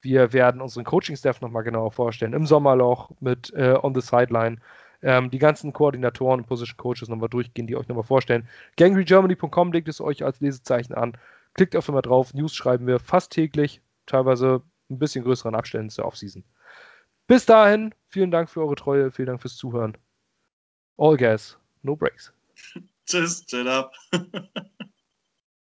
[0.00, 2.32] Wir werden unseren Coaching-Staff nochmal genauer vorstellen.
[2.32, 4.58] Im Sommerloch mit äh, On the Sideline.
[5.02, 8.46] Ähm, die ganzen Koordinatoren und Position Coaches nochmal durchgehen, die euch nochmal vorstellen.
[8.76, 11.16] Gangrygermany.com legt es euch als Lesezeichen an.
[11.54, 12.34] Klickt einfach mal drauf.
[12.34, 16.44] News schreiben wir fast täglich, teilweise ein bisschen größeren Abständen zur Offseason.
[17.26, 19.96] Bis dahin, vielen Dank für eure Treue, vielen Dank fürs Zuhören.
[20.98, 22.32] All gas, no breaks.
[23.06, 23.94] Tschüss, chill up.